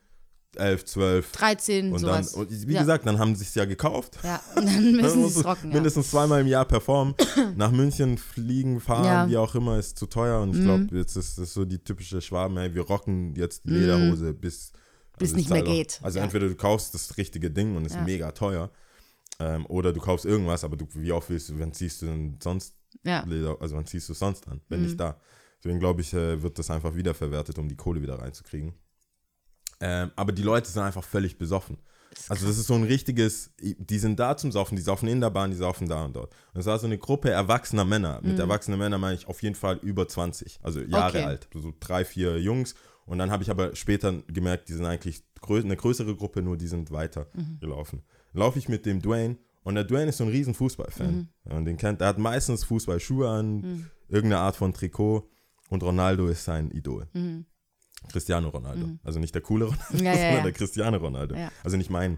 11, 0.56 0.86
12. 0.86 1.32
13, 1.34 1.92
Und 1.94 2.00
sowas. 2.00 2.32
dann, 2.32 2.42
und 2.42 2.68
wie 2.68 2.74
ja. 2.74 2.80
gesagt, 2.82 3.06
dann 3.06 3.20
haben 3.20 3.36
sie 3.36 3.44
es 3.44 3.54
ja 3.56 3.66
gekauft. 3.66 4.18
Ja, 4.24 4.42
und 4.56 4.66
dann 4.66 4.92
müssen 5.02 5.28
sie 5.28 5.40
es 5.40 5.46
rocken. 5.46 5.70
Ja. 5.70 5.76
Mindestens 5.76 6.10
zweimal 6.12 6.42
im 6.42 6.48
Jahr 6.48 6.66
performen. 6.66 7.14
Nach 7.56 7.72
München 7.72 8.18
fliegen, 8.18 8.80
fahren, 8.80 9.06
Ja. 9.06 9.26
Mhm. 9.26 9.32
wie 9.32 9.38
auch 9.38 9.54
immer, 9.56 9.78
ist 9.78 9.98
zu 10.00 10.08
teuer. 10.08 10.42
Und 10.42 10.56
ich 10.56 10.64
glaube, 10.64 10.88
jetzt 10.98 11.16
ist 11.16 11.38
das 11.38 11.54
so 11.54 11.64
die 11.66 11.80
typische 11.80 12.22
Schwaben, 12.22 12.58
hey, 12.58 12.74
wir 12.74 12.84
rocken 12.84 13.36
jetzt 13.36 13.66
die 13.66 13.72
Lederhose 13.72 14.34
bis. 14.34 14.72
Bis 15.20 15.32
ich 15.32 15.36
nicht 15.38 15.50
mehr 15.50 15.60
zahl 15.64 15.68
auch- 15.68 15.76
geht. 15.76 16.00
Also 16.04 16.20
Ja. 16.20 16.26
entweder 16.26 16.48
du 16.48 16.56
kaufst 16.56 16.94
das 16.94 17.18
richtige 17.18 17.50
Ding 17.50 17.76
und 17.76 17.86
ist 17.86 17.96
Ja. 17.96 18.02
mega 18.04 18.32
teuer. 18.32 18.70
Ähm, 19.40 19.66
oder 19.68 19.94
du 19.94 20.00
kaufst 20.00 20.26
irgendwas, 20.26 20.64
aber 20.64 20.78
du, 20.78 20.88
wie 20.94 21.12
oft 21.12 21.30
willst 21.30 21.50
du, 21.50 21.60
wann 21.60 21.72
ziehst 21.74 22.02
du 22.02 22.06
denn 22.08 22.38
sonst 22.42 22.74
ja. 23.04 23.24
Leder, 23.28 23.58
also 23.60 23.76
wann 23.76 23.86
ziehst 23.86 24.10
du 24.10 24.14
es 24.14 24.20
sonst 24.20 24.48
an, 24.48 24.62
wenn 24.70 24.80
Mhm. 24.80 24.86
nicht 24.88 25.00
da. 25.00 25.20
Deswegen 25.60 25.80
glaube 25.80 26.02
ich, 26.02 26.14
äh, 26.14 26.42
wird 26.42 26.60
das 26.60 26.70
einfach 26.70 26.96
wiederverwertet, 26.96 27.58
um 27.58 27.68
die 27.68 27.76
Kohle 27.76 28.02
wieder 28.02 28.20
reinzukriegen. 28.20 28.74
Ähm, 29.80 30.12
aber 30.16 30.32
die 30.32 30.42
Leute 30.44 30.70
sind 30.70 30.82
einfach 30.82 31.04
völlig 31.04 31.38
besoffen. 31.38 31.78
Also 32.30 32.48
das 32.48 32.58
ist 32.58 32.68
so 32.68 32.74
ein 32.74 32.84
richtiges, 32.84 33.52
die 33.60 34.00
sind 34.00 34.20
da 34.20 34.36
zum 34.38 34.52
Saufen, 34.52 34.76
die 34.76 34.82
saufen 34.82 35.08
in 35.08 35.22
der 35.22 35.30
Bahn, 35.30 35.52
die 35.52 35.58
saufen 35.58 35.88
da 35.88 36.04
und 36.06 36.16
dort. 36.16 36.34
Und 36.54 36.62
es 36.62 36.66
war 36.66 36.80
so 36.80 36.88
eine 36.88 36.98
Gruppe 36.98 37.30
erwachsener 37.30 37.86
Männer. 37.86 38.20
Mit 38.24 38.40
erwachsenen 38.40 38.80
Männern 38.80 39.00
meine 39.00 39.16
ich 39.16 39.28
auf 39.28 39.44
jeden 39.44 39.56
Fall 39.56 39.78
über 39.84 40.08
20, 40.08 40.60
also 40.64 40.80
Jahre 40.82 41.18
Okay. 41.20 41.24
alt. 41.24 41.48
So 41.54 41.74
drei, 41.80 42.06
vier 42.06 42.40
Jungs. 42.40 42.74
Und 43.06 43.20
dann 43.20 43.30
habe 43.30 43.44
ich 43.44 43.52
aber 43.52 43.76
später 43.76 44.14
gemerkt, 44.28 44.68
die 44.70 44.74
sind 44.74 44.86
eigentlich 44.86 45.24
grö 45.42 45.60
eine 45.60 45.78
größere 45.78 46.16
Gruppe, 46.16 46.42
nur 46.42 46.58
die 46.58 46.68
sind 46.68 46.92
weiter 46.92 47.28
gelaufen. 47.60 48.02
Laufe 48.34 48.58
ich 48.58 48.68
mit 48.68 48.86
dem 48.86 49.02
Dwayne 49.02 49.38
und 49.64 49.76
der 49.76 49.84
Dwayne 49.84 50.10
ist 50.10 50.18
so 50.18 50.24
ein 50.24 50.30
riesen 50.32 50.54
Fußballfan. 50.56 51.30
Ja, 51.48 51.56
und 51.56 51.66
den 51.66 51.78
kennt, 51.78 52.02
er 52.02 52.08
hat 52.08 52.18
meistens 52.18 52.64
Fußballschuhe 52.64 53.30
an, 53.30 53.90
irgendeine 54.08 54.42
Art 54.42 54.56
von 54.56 54.74
Trikot 54.74 55.30
und 55.70 55.84
Ronaldo 55.84 56.28
ist 56.28 56.44
sein 56.44 56.72
Idol. 56.72 57.08
Cristiano 58.12 58.50
Ronaldo. 58.50 58.88
Also 59.04 59.20
nicht 59.20 59.34
der 59.36 59.42
coole 59.42 59.66
Ronaldo, 59.66 59.98
Ja, 59.98 60.04
ja, 60.12 60.14
sondern 60.14 60.36
ja. 60.38 60.44
der 60.44 60.52
Cristiano 60.54 60.98
Ronaldo. 60.98 61.36
Ja. 61.36 61.52
Also 61.64 61.78
nicht 61.78 61.90
mein, 61.90 62.18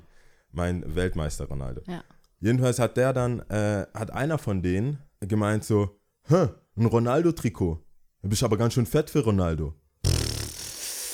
mein 0.51 0.95
Weltmeister 0.95 1.45
Ronaldo. 1.45 1.81
Ja. 1.87 2.03
Jedenfalls 2.41 2.79
hat 2.79 2.95
der 2.97 3.13
dann, 3.13 3.39
äh, 3.49 3.85
hat 3.93 4.11
einer 4.11 4.37
von 4.37 4.61
denen 4.61 4.99
gemeint 5.21 5.63
so, 5.63 5.99
Hä, 6.27 6.49
ein 6.77 6.85
Ronaldo-Trikot. 6.85 7.83
Du 8.21 8.29
bist 8.29 8.43
aber 8.43 8.57
ganz 8.57 8.73
schön 8.73 8.85
fett 8.85 9.09
für 9.09 9.23
Ronaldo. 9.23 9.73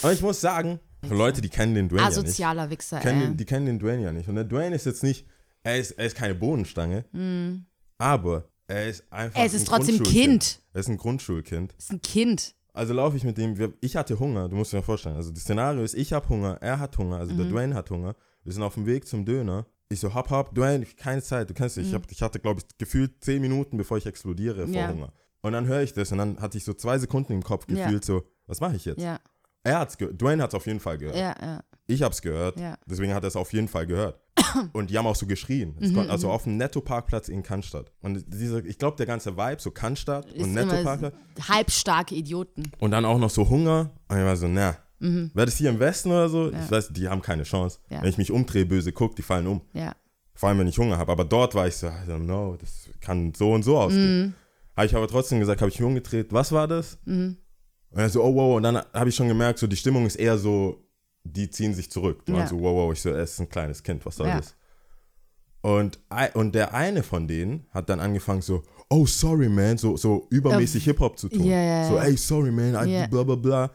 Aber 0.02 0.12
ich 0.14 0.22
muss 0.22 0.42
sagen, 0.42 0.80
Leute, 1.10 1.42
die 1.42 1.50
kennen 1.50 1.74
den 1.76 1.88
Dwayne 1.90 2.02
ja 2.04 2.10
nicht. 2.10 2.18
Asozialer 2.18 2.70
Wichser, 2.70 3.00
Kennen, 3.00 3.22
ey. 3.22 3.28
den- 3.30 3.38
die 3.38 3.46
kennen 3.46 3.66
den 3.66 3.80
Dwayne 3.80 4.04
ja 4.04 4.12
nicht. 4.12 4.28
Und 4.28 4.36
der 4.36 4.44
Dwayne 4.44 4.76
ist 4.76 4.86
jetzt 4.86 5.04
nicht, 5.04 5.26
er 5.64 5.78
ist, 5.80 5.92
er 5.92 6.06
ist 6.08 6.16
keine 6.16 6.36
Bohnenstange, 6.36 7.06
aber 7.98 8.50
er 8.68 8.88
ist 8.90 9.04
einfach 9.12 9.40
Mhm. 9.40 9.46
Es 9.46 9.54
ist 9.54 9.62
ein 9.62 9.66
trotzdem. 9.66 10.04
Kind. 10.04 10.62
Er 10.74 10.80
ist 10.80 10.88
ein 10.90 10.98
Grundschulkind. 10.98 11.74
ist 11.78 11.92
ein 11.92 12.02
Kind. 12.02 12.56
Also 12.74 12.94
laufe 12.94 13.16
ich 13.16 13.24
mit 13.24 13.38
dem, 13.38 13.58
wir, 13.58 13.74
ich 13.80 13.96
hatte 13.96 14.20
Hunger, 14.20 14.50
du 14.50 14.56
musst 14.58 14.74
dir 14.74 14.78
mal 14.78 14.84
vorstellen. 14.84 15.16
Also 15.16 15.32
das 15.32 15.44
Szenario 15.44 15.82
ist, 15.84 15.94
ich 15.96 16.12
habe 16.12 16.28
Hunger, 16.28 16.58
er 16.62 16.80
hat 16.80 16.98
Hunger, 16.98 17.18
also 17.18 17.34
Mhm. 17.34 17.38
der 17.38 17.46
Dwayne 17.48 17.76
hat 17.76 17.90
Hunger. 17.90 18.16
Wir 18.44 18.52
sind 18.54 18.64
auf 18.64 18.74
dem 18.74 18.86
Weg 18.86 19.08
zum 19.08 19.24
Döner. 19.26 19.66
Ich 19.88 20.00
so, 20.00 20.14
hopp, 20.14 20.30
hopp, 20.30 20.54
Dwayne, 20.54 20.86
keine 20.98 21.22
Zeit, 21.22 21.50
du 21.50 21.54
kennst 21.54 21.78
dich. 21.78 21.88
Ich, 21.88 21.94
hab, 21.94 22.12
ich 22.12 22.22
hatte, 22.22 22.40
glaube 22.40 22.60
ich, 22.62 22.78
gefühlt 22.78 23.24
zehn 23.24 23.42
Minuten, 23.42 23.78
bevor 23.78 23.98
ich 23.98 24.06
explodiere 24.06 24.62
vor 24.64 24.68
Mhm. 24.68 24.74
Ja. 24.74 24.90
Hunger. 24.90 25.14
Und 25.42 25.54
dann 25.54 25.68
höre 25.68 25.82
ich 25.84 25.94
das 25.94 26.12
und 26.12 26.18
dann 26.18 26.42
hatte 26.42 26.58
ich 26.58 26.64
so 26.66 26.74
zwei 26.74 26.98
Sekunden 26.98 27.32
im 27.34 27.44
Kopf 27.44 27.66
Ja. 27.70 27.86
gefühlt 27.86 28.04
so, 28.04 28.24
was 28.48 28.60
mache 28.60 28.76
ich 28.76 28.86
jetzt? 28.86 29.02
Ja, 29.02 29.20
Er 29.64 29.80
hat's 29.80 29.98
gehört, 29.98 30.22
Dwayne 30.22 30.44
hat 30.44 30.50
es 30.52 30.56
auf 30.56 30.66
jeden 30.68 30.80
Fall 30.80 30.98
gehört. 30.98 31.16
ja, 31.16 31.36
ja. 31.42 31.64
Ich 31.88 32.02
habe 32.02 32.14
es 32.14 32.22
gehört, 32.22 32.60
Ja. 32.60 32.78
deswegen 32.88 33.14
hat 33.14 33.24
er 33.24 33.28
es 33.28 33.36
auf 33.36 33.54
jeden 33.54 33.68
Fall 33.68 33.86
gehört. 33.88 34.20
Und 34.74 34.90
die 34.90 34.98
haben 34.98 35.08
auch 35.08 35.16
so 35.16 35.26
geschrien. 35.26 35.76
Mhm, 35.80 36.10
also 36.10 36.30
auf 36.30 36.44
dem 36.44 36.58
Netto-Parkplatz 36.58 37.30
in 37.30 37.44
Cannstatt. 37.44 37.92
Und 38.02 38.26
dieser, 38.28 38.64
ich 38.66 38.78
glaube, 38.78 38.98
der 38.98 39.06
ganze 39.06 39.38
Vibe, 39.38 39.62
so 39.62 39.72
Cannstatt 39.72 40.32
und 40.34 40.54
Netto-Parkplatz. 40.54 41.14
halbstarke 41.48 42.16
Idioten. 42.16 42.64
Und 42.80 42.92
dann 42.92 43.06
auch 43.06 43.18
noch 43.18 43.30
so 43.30 43.50
Hunger. 43.50 43.92
Und 44.08 44.18
ich 44.18 44.24
war 44.24 44.36
so, 44.36 44.48
na, 44.48 44.78
wäre 45.00 45.46
das 45.46 45.58
hier 45.58 45.70
im 45.70 45.80
Westen 45.80 46.10
oder 46.10 46.30
so? 46.30 46.52
Ich 46.52 46.72
weiß, 46.72 46.90
die 46.90 47.08
haben 47.08 47.22
keine 47.22 47.44
Chance. 47.44 47.80
Mhm. 47.90 47.96
Ja. 47.96 48.02
Wenn 48.02 48.10
ich 48.10 48.18
mich 48.18 48.32
umdrehe, 48.32 48.66
böse 48.66 48.92
guck, 48.92 49.16
die 49.16 49.22
fallen 49.22 49.48
um. 49.48 49.62
Ja. 49.74 49.96
Vor 50.34 50.50
allem, 50.50 50.60
wenn 50.60 50.68
ich 50.68 50.78
Hunger 50.78 50.98
habe. 50.98 51.12
Aber 51.12 51.24
dort 51.24 51.56
war 51.56 51.68
ich 51.68 51.76
so, 51.76 51.88
I 51.88 52.10
don't 52.10 52.26
know, 52.26 52.58
das 52.60 52.90
kann 53.00 53.34
so 53.34 53.54
und 53.54 53.64
so 53.64 53.78
ausgehen. 53.78 54.20
Mhm. 54.20 54.34
Habe 54.76 54.88
ich 54.88 54.96
aber 54.96 55.08
trotzdem 55.08 55.40
gesagt, 55.40 55.62
habe 55.62 55.70
ich 55.70 55.80
mich 55.80 55.88
umgedreht, 55.88 56.34
was 56.34 56.52
war 56.52 56.68
das? 56.68 56.98
Und 57.06 57.38
er 58.02 58.10
so, 58.10 58.22
oh 58.24 58.36
wow. 58.36 58.58
Und 58.58 58.64
dann 58.64 58.82
habe 58.94 59.10
ich 59.10 59.16
schon 59.16 59.30
gemerkt, 59.30 59.60
so 59.60 59.68
die 59.68 59.78
Stimmung 59.78 60.06
ist 60.06 60.18
eher 60.18 60.38
so, 60.38 60.85
die 61.26 61.50
ziehen 61.50 61.74
sich 61.74 61.90
zurück. 61.92 62.24
Die 62.26 62.32
waren 62.32 62.42
Ja. 62.42 62.48
so, 62.48 62.60
wow, 62.62 62.74
wow. 62.76 62.94
Ich 62.94 63.02
so, 63.02 63.10
er 63.10 63.24
ist 63.24 63.40
ein 63.40 63.50
kleines 63.50 63.84
Kind, 63.84 64.06
was 64.06 64.16
soll 64.16 64.28
Ja. 64.28 64.38
das? 64.38 64.56
Und, 65.62 66.00
und 66.36 66.54
der 66.54 66.74
eine 66.76 67.02
von 67.02 67.28
denen 67.28 67.66
hat 67.72 67.90
dann 67.90 68.00
angefangen 68.00 68.42
so, 68.44 68.62
oh 68.90 69.08
sorry 69.08 69.50
man, 69.50 69.78
so, 69.80 69.98
so 69.98 70.28
übermäßig 70.30 70.84
Hip-Hop 70.84 71.18
zu 71.18 71.28
tun. 71.28 71.44
Ja, 71.44 71.88
so, 71.90 71.98
ey, 71.98 72.16
sorry 72.16 72.52
man, 72.52 72.88
I, 72.88 73.08
bla 73.10 73.24
bla 73.24 73.36
bla. 73.36 73.72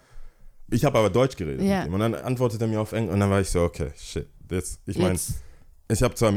Ich 0.71 0.85
habe 0.85 0.97
aber 1.01 1.11
Deutsch 1.11 1.37
geredet 1.37 1.63
Ja. 1.67 1.81
mit 1.81 1.89
ihm. 1.89 1.95
Und 1.95 2.01
dann 2.01 2.15
antwortet 2.15 2.61
er 2.61 2.69
mir 2.69 2.81
auf 2.81 2.93
Englisch 2.93 3.13
und 3.13 3.19
dann 3.21 3.29
war 3.31 3.41
ich 3.41 3.51
so, 3.51 3.63
okay, 3.63 3.91
shit. 3.97 4.29
Jetzt, 4.49 4.81
ich 4.87 4.99
meine, 4.99 5.19
ich 5.89 6.03
habe 6.05 6.15
zwar, 6.15 6.35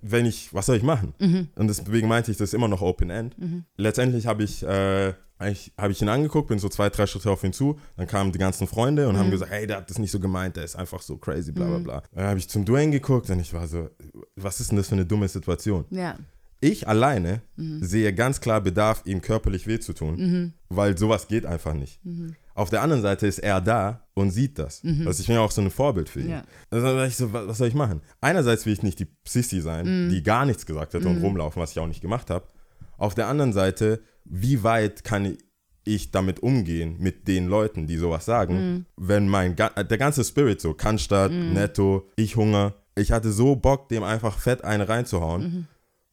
wenn 0.00 0.24
ich, 0.26 0.54
was 0.54 0.66
soll 0.66 0.76
ich 0.76 0.84
machen? 0.84 1.14
Mhm. 1.18 1.48
Und 1.56 1.66
deswegen 1.66 2.06
meinte 2.06 2.30
ich, 2.30 2.36
das 2.36 2.50
ist 2.50 2.54
immer 2.54 2.68
noch 2.68 2.80
Open 2.80 3.10
End. 3.10 3.34
Letztendlich 3.76 4.26
habe 4.28 4.44
ich, 4.44 4.62
äh, 4.62 5.14
eigentlich 5.42 5.72
habe 5.78 5.92
ich 5.92 6.00
ihn 6.00 6.08
angeguckt, 6.08 6.48
bin 6.48 6.58
so 6.58 6.68
zwei, 6.68 6.88
drei 6.88 7.06
Schritte 7.06 7.30
auf 7.30 7.44
ihn 7.44 7.52
zu, 7.52 7.78
dann 7.96 8.06
kamen 8.06 8.32
die 8.32 8.38
ganzen 8.38 8.66
Freunde 8.66 9.08
und 9.08 9.16
haben 9.18 9.26
Mhm. 9.28 9.32
gesagt, 9.32 9.50
hey, 9.52 9.66
der 9.66 9.78
hat 9.78 9.90
das 9.90 9.98
nicht 9.98 10.10
so 10.10 10.20
gemeint, 10.20 10.56
der 10.56 10.64
ist 10.64 10.76
einfach 10.76 11.02
so 11.02 11.16
crazy, 11.18 11.52
bla 11.52 11.66
bla 11.66 11.78
bla. 11.78 12.02
Dann 12.12 12.24
habe 12.26 12.38
ich 12.38 12.48
zum 12.48 12.64
Dwayne 12.64 12.92
geguckt 12.92 13.28
und 13.30 13.40
ich 13.40 13.52
war 13.52 13.66
so, 13.68 13.90
was 14.36 14.60
ist 14.60 14.70
denn 14.70 14.78
das 14.78 14.88
für 14.88 14.94
eine 14.94 15.04
dumme 15.06 15.28
Situation? 15.28 15.84
Ja. 15.90 16.16
Ich 16.60 16.86
alleine 16.86 17.42
Mhm. 17.56 17.82
sehe 17.82 18.14
ganz 18.14 18.40
klar 18.40 18.60
Bedarf, 18.60 19.02
ihm 19.04 19.20
körperlich 19.20 19.66
weh 19.66 19.80
zu 19.80 19.92
tun, 19.94 20.52
weil 20.68 20.96
sowas 20.96 21.26
geht 21.26 21.44
einfach 21.44 21.74
nicht. 21.74 21.98
Mhm. 22.04 22.36
Auf 22.54 22.68
der 22.70 22.82
anderen 22.82 23.00
Seite 23.02 23.26
ist 23.26 23.38
er 23.38 23.60
da 23.62 24.02
und 24.14 24.30
sieht 24.30 24.58
das. 24.58 24.82
Also 25.06 25.20
ich 25.22 25.26
bin 25.26 25.36
ja 25.36 25.40
auch 25.40 25.50
so 25.50 25.62
ein 25.62 25.70
Vorbild 25.70 26.10
für 26.10 26.20
ihn. 26.20 26.28
Ja. 26.28 26.42
Also 26.70 27.02
ich 27.02 27.16
so, 27.16 27.32
was 27.32 27.56
soll 27.58 27.66
ich 27.68 27.74
machen? 27.74 28.02
Einerseits 28.20 28.66
will 28.66 28.74
ich 28.74 28.82
nicht 28.82 28.98
die 29.00 29.06
Sissy 29.26 29.60
sein, 29.62 29.86
Mhm. 30.06 30.10
die 30.10 30.22
gar 30.22 30.44
nichts 30.44 30.66
gesagt 30.66 30.92
hat 30.94 31.02
und 31.04 31.22
rumlaufen, 31.22 31.60
was 31.62 31.70
ich 31.72 31.78
auch 31.78 31.86
nicht 31.86 32.02
gemacht 32.02 32.28
habe. 32.30 32.44
Auf 33.02 33.14
der 33.14 33.26
anderen 33.26 33.52
Seite, 33.52 34.00
wie 34.24 34.62
weit 34.62 35.02
kann 35.02 35.36
ich 35.84 36.12
damit 36.12 36.40
umgehen 36.40 36.96
mit 37.00 37.26
den 37.26 37.48
Leuten, 37.48 37.88
die 37.88 37.96
sowas 37.96 38.24
sagen, 38.24 38.54
Mhm. 38.54 38.86
wenn 38.96 39.28
mein 39.28 39.56
der 39.56 39.98
ganze 39.98 40.22
Spirit 40.24 40.60
so 40.60 40.74
Cannstatt, 40.74 41.32
Netto, 41.32 42.08
ich 42.14 42.36
Hunger, 42.36 42.74
ich 42.94 43.10
hatte 43.10 43.32
so 43.32 43.56
Bock, 43.56 43.88
dem 43.88 44.04
einfach 44.04 44.38
fett 44.38 44.62
eine 44.62 44.88
reinzuhauen 44.88 45.42
Mhm. 45.42 45.66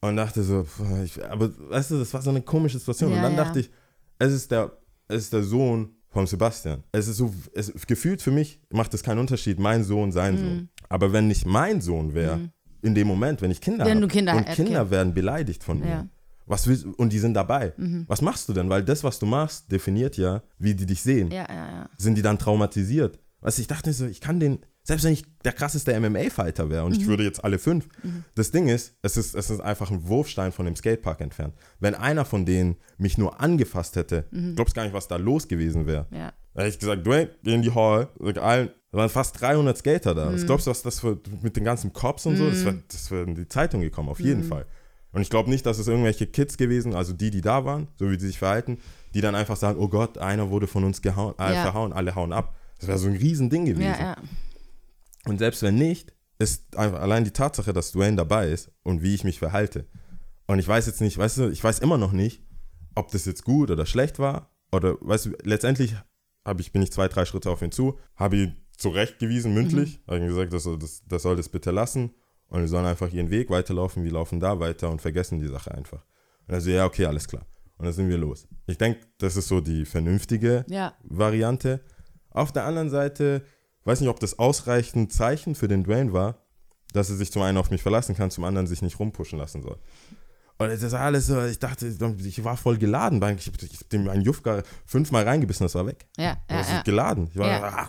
und 0.08 0.16
dachte 0.16 0.42
so, 0.42 0.66
ich, 1.04 1.24
aber 1.24 1.50
weißt 1.70 1.92
du, 1.92 1.98
das 2.00 2.12
war 2.12 2.22
so 2.22 2.30
eine 2.30 2.42
komische 2.42 2.78
Situation. 2.80 3.10
Ja, 3.12 3.18
und 3.18 3.22
dann 3.22 3.36
ja. 3.36 3.44
dachte 3.44 3.60
ich, 3.60 3.70
es 4.18 4.32
ist 4.32 4.50
der, 4.50 4.72
es 5.06 5.22
ist 5.24 5.32
der 5.32 5.44
Sohn 5.44 5.90
von 6.08 6.26
Sebastian. 6.26 6.82
Es 6.90 7.06
ist 7.06 7.18
so, 7.18 7.32
es, 7.54 7.72
gefühlt 7.86 8.20
für 8.20 8.32
mich 8.32 8.58
macht 8.72 8.92
es 8.94 9.04
keinen 9.04 9.18
Unterschied, 9.20 9.60
mein 9.60 9.84
Sohn, 9.84 10.10
sein 10.10 10.34
Mhm. 10.34 10.38
Sohn. 10.38 10.68
Aber 10.88 11.12
wenn 11.12 11.28
nicht 11.28 11.46
mein 11.46 11.80
Sohn 11.80 12.14
wäre, 12.14 12.50
in 12.82 12.96
dem 12.96 13.06
Moment, 13.06 13.40
wenn 13.42 13.52
ich 13.52 13.60
Kinder 13.60 13.84
habe 13.84 14.00
du 14.00 14.08
Kinder- 14.08 14.34
und 14.34 14.48
okay. 14.48 14.90
Werden 14.90 15.14
beleidigt 15.14 15.62
von 15.62 15.78
mir, 15.78 15.88
Ja. 15.88 16.08
Mhm. 16.50 16.54
was 16.54 16.66
willst, 16.66 16.84
und 16.84 17.12
die 17.12 17.18
sind 17.18 17.34
dabei, 17.34 17.72
was 18.06 18.22
machst 18.22 18.48
du 18.48 18.52
denn? 18.52 18.68
Weil 18.68 18.82
das, 18.84 19.04
was 19.04 19.18
du 19.18 19.26
machst, 19.26 19.70
definiert 19.70 20.16
ja, 20.16 20.42
wie 20.58 20.74
die 20.74 20.86
dich 20.86 21.02
sehen. 21.02 21.30
Ja, 21.30 21.46
ja, 21.48 21.70
ja. 21.70 21.90
Sind 21.96 22.16
die 22.16 22.22
dann 22.22 22.38
traumatisiert? 22.38 23.18
Du, 23.40 23.48
ich 23.48 23.66
dachte 23.66 23.92
so, 23.92 24.06
ich 24.06 24.20
kann 24.20 24.38
den, 24.38 24.58
selbst 24.82 25.04
wenn 25.04 25.12
ich 25.12 25.24
der 25.44 25.52
krasseste 25.52 25.98
MMA-Fighter 25.98 26.68
wäre 26.68 26.84
und 26.84 26.96
ich 26.96 27.06
würde 27.06 27.22
jetzt 27.24 27.42
alle 27.44 27.58
fünf, 27.58 27.88
das 28.34 28.50
Ding 28.50 28.68
ist 28.68 28.96
es, 29.02 29.16
ist, 29.16 29.34
es 29.34 29.50
ist 29.50 29.60
einfach 29.60 29.90
ein 29.90 30.06
Wurfstein 30.08 30.52
von 30.52 30.66
dem 30.66 30.76
Skatepark 30.76 31.20
entfernt. 31.20 31.54
Wenn 31.78 31.94
einer 31.94 32.24
von 32.24 32.44
denen 32.44 32.76
mich 32.98 33.16
nur 33.16 33.40
angefasst 33.40 33.96
hätte, 33.96 34.26
glaubst 34.56 34.74
gar 34.74 34.84
nicht, 34.84 34.92
was 34.92 35.08
da 35.08 35.16
los 35.16 35.48
gewesen 35.48 35.86
wäre. 35.86 36.06
Ja. 36.10 36.32
Da 36.54 36.62
hätte 36.62 36.74
ich 36.74 36.78
gesagt, 36.80 37.06
Dwayne, 37.06 37.30
geh 37.44 37.54
in 37.54 37.62
die 37.62 37.72
Hall. 37.74 38.08
Sag 38.18 38.38
allen, 38.38 38.70
da 38.90 38.98
waren 38.98 39.08
fast 39.08 39.40
300 39.40 39.78
Skater 39.78 40.14
da. 40.14 40.32
Was 40.32 40.44
glaubst 40.44 40.66
du, 40.66 40.70
was 40.70 40.82
das 40.82 41.00
für, 41.00 41.18
mit 41.42 41.56
den 41.56 41.64
ganzen 41.64 41.92
Cops 41.92 42.26
und 42.26 42.36
so, 42.36 42.50
das 42.50 42.64
wäre 42.64 42.82
das 42.88 43.10
wär 43.10 43.22
in 43.22 43.36
die 43.36 43.46
Zeitung 43.46 43.80
gekommen, 43.80 44.08
auf 44.08 44.20
jeden 44.20 44.42
Fall. 44.42 44.66
Und 45.12 45.22
ich 45.22 45.30
glaube 45.30 45.50
nicht, 45.50 45.66
dass 45.66 45.78
es 45.78 45.88
irgendwelche 45.88 46.26
Kids 46.26 46.56
gewesen, 46.56 46.94
also 46.94 47.12
die, 47.12 47.30
die 47.30 47.40
da 47.40 47.64
waren, 47.64 47.88
so 47.96 48.10
wie 48.10 48.18
sie 48.18 48.28
sich 48.28 48.38
verhalten, 48.38 48.78
die 49.14 49.20
dann 49.20 49.34
einfach 49.34 49.56
sagen, 49.56 49.78
oh 49.80 49.88
Gott, 49.88 50.18
einer 50.18 50.50
wurde 50.50 50.66
von 50.68 50.84
uns 50.84 51.02
gehauen, 51.02 51.34
äh, 51.38 51.54
Ja. 51.54 51.62
verhauen, 51.62 51.92
alle 51.92 52.14
hauen 52.14 52.32
ab. 52.32 52.54
Das 52.78 52.88
wäre 52.88 52.98
so 52.98 53.08
ein 53.08 53.16
Riesending 53.16 53.64
gewesen. 53.64 53.90
Ja, 53.90 53.98
ja. 54.00 54.16
Und 55.26 55.38
selbst 55.38 55.62
wenn 55.62 55.74
nicht, 55.76 56.12
ist 56.38 56.76
einfach 56.76 57.00
allein 57.00 57.24
die 57.24 57.32
Tatsache, 57.32 57.72
dass 57.72 57.92
Dwayne 57.92 58.16
dabei 58.16 58.48
ist 58.50 58.70
und 58.82 59.02
wie 59.02 59.14
ich 59.14 59.24
mich 59.24 59.38
verhalte. 59.38 59.86
Und 60.46 60.58
ich 60.58 60.66
weiß 60.66 60.86
jetzt 60.86 61.00
nicht, 61.00 61.18
weißt 61.18 61.36
du, 61.38 61.48
ich 61.50 61.62
weiß 61.62 61.80
immer 61.80 61.98
noch 61.98 62.12
nicht, 62.12 62.42
ob 62.94 63.10
das 63.10 63.26
jetzt 63.26 63.44
gut 63.44 63.70
oder 63.70 63.84
schlecht 63.86 64.18
war. 64.18 64.50
Oder, 64.72 64.96
weißt 65.00 65.26
du, 65.26 65.30
letztendlich 65.42 65.94
habe 66.46 66.60
ich, 66.62 66.72
bin 66.72 66.80
ich 66.82 66.92
zwei, 66.92 67.08
drei 67.08 67.24
Schritte 67.24 67.50
auf 67.50 67.60
ihn 67.62 67.72
zu, 67.72 67.98
habe 68.16 68.36
ihn 68.36 68.56
zurechtgewiesen, 68.76 69.52
mündlich, 69.52 70.00
habe 70.06 70.18
ihm 70.18 70.26
gesagt, 70.28 70.52
das 70.52 70.62
soll 70.62 70.78
das, 70.78 71.02
das 71.06 71.22
soll 71.22 71.36
das 71.36 71.48
bitte 71.50 71.70
lassen. 71.72 72.14
Und 72.50 72.60
wir 72.60 72.68
sollen 72.68 72.84
einfach 72.86 73.10
ihren 73.12 73.30
Weg 73.30 73.48
weiterlaufen, 73.48 74.04
wir 74.04 74.12
laufen 74.12 74.40
da 74.40 74.58
weiter 74.60 74.90
und 74.90 75.00
vergessen 75.00 75.38
die 75.38 75.46
Sache 75.48 75.72
einfach. 75.72 76.04
Und 76.46 76.54
er 76.54 76.60
so, 76.60 76.70
ja, 76.70 76.84
okay, 76.84 77.06
alles 77.06 77.26
klar. 77.28 77.46
Und 77.78 77.84
dann 77.86 77.94
sind 77.94 78.08
wir 78.08 78.18
los. 78.18 78.46
Ich 78.66 78.76
denke, 78.76 79.00
das 79.18 79.36
ist 79.36 79.48
so 79.48 79.60
die 79.60 79.84
vernünftige 79.86 80.64
Ja. 80.68 80.94
Variante. 81.04 81.80
Auf 82.30 82.52
der 82.52 82.64
anderen 82.64 82.90
Seite, 82.90 83.42
weiß 83.84 84.00
nicht, 84.00 84.10
ob 84.10 84.20
das 84.20 84.38
ausreichend 84.38 85.12
Zeichen 85.12 85.54
für 85.54 85.68
den 85.68 85.84
Dwayne 85.84 86.12
war, 86.12 86.44
dass 86.92 87.08
er 87.08 87.16
sich 87.16 87.32
zum 87.32 87.42
einen 87.42 87.56
auf 87.56 87.70
mich 87.70 87.82
verlassen 87.82 88.14
kann, 88.16 88.30
zum 88.30 88.44
anderen 88.44 88.66
sich 88.66 88.82
nicht 88.82 88.98
rumpushen 88.98 89.38
lassen 89.38 89.62
soll. 89.62 89.78
Und 90.58 90.68
das 90.68 90.82
ist 90.82 90.92
alles 90.92 91.28
so, 91.28 91.42
ich 91.46 91.58
dachte, 91.58 91.86
ich 91.86 92.44
war 92.44 92.56
voll 92.56 92.76
geladen. 92.76 93.16
Ich 93.38 93.46
habe 93.46 93.56
dem 93.92 94.08
einen 94.08 94.22
Jufka 94.22 94.62
fünfmal 94.84 95.24
reingebissen, 95.24 95.64
das 95.64 95.74
war 95.74 95.86
weg. 95.86 96.06
Ja, 96.18 96.36
Das 96.48 96.56
ja, 96.56 96.60
ist 96.60 96.70
ja. 96.72 96.82
geladen. 96.82 97.28
Ich 97.30 97.38
war, 97.38 97.46
Ja. 97.46 97.88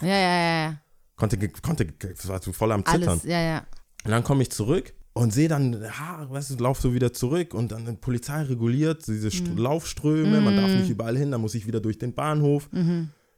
Ja, 0.00 0.08
ja, 0.08 0.60
ja, 0.64 0.80
konnte, 1.16 1.36
konnte, 1.60 1.84
das 1.86 2.26
war 2.26 2.40
zu 2.40 2.52
voll 2.52 2.72
am 2.72 2.84
Zittern. 2.84 3.08
Alles, 3.08 3.24
ja, 3.24 3.40
ja. 3.40 3.62
Und 4.04 4.10
dann 4.10 4.24
komme 4.24 4.42
ich 4.42 4.50
zurück 4.50 4.94
und 5.12 5.32
sehe 5.32 5.48
dann, 5.48 5.74
ha, 5.98 6.26
weißt 6.30 6.50
du, 6.50 6.62
lauf 6.62 6.80
so 6.80 6.94
wieder 6.94 7.12
zurück 7.12 7.52
und 7.54 7.72
dann 7.72 7.84
die 7.84 7.92
Polizei 7.92 8.42
reguliert 8.42 9.06
diese 9.06 9.30
St 9.30 9.56
Laufströme, 9.56 10.40
man 10.40 10.56
darf 10.56 10.70
nicht 10.70 10.88
überall 10.90 11.16
hin, 11.16 11.30
dann 11.30 11.40
muss 11.40 11.54
ich 11.54 11.66
wieder 11.66 11.80
durch 11.80 11.98
den 11.98 12.14
Bahnhof, 12.14 12.68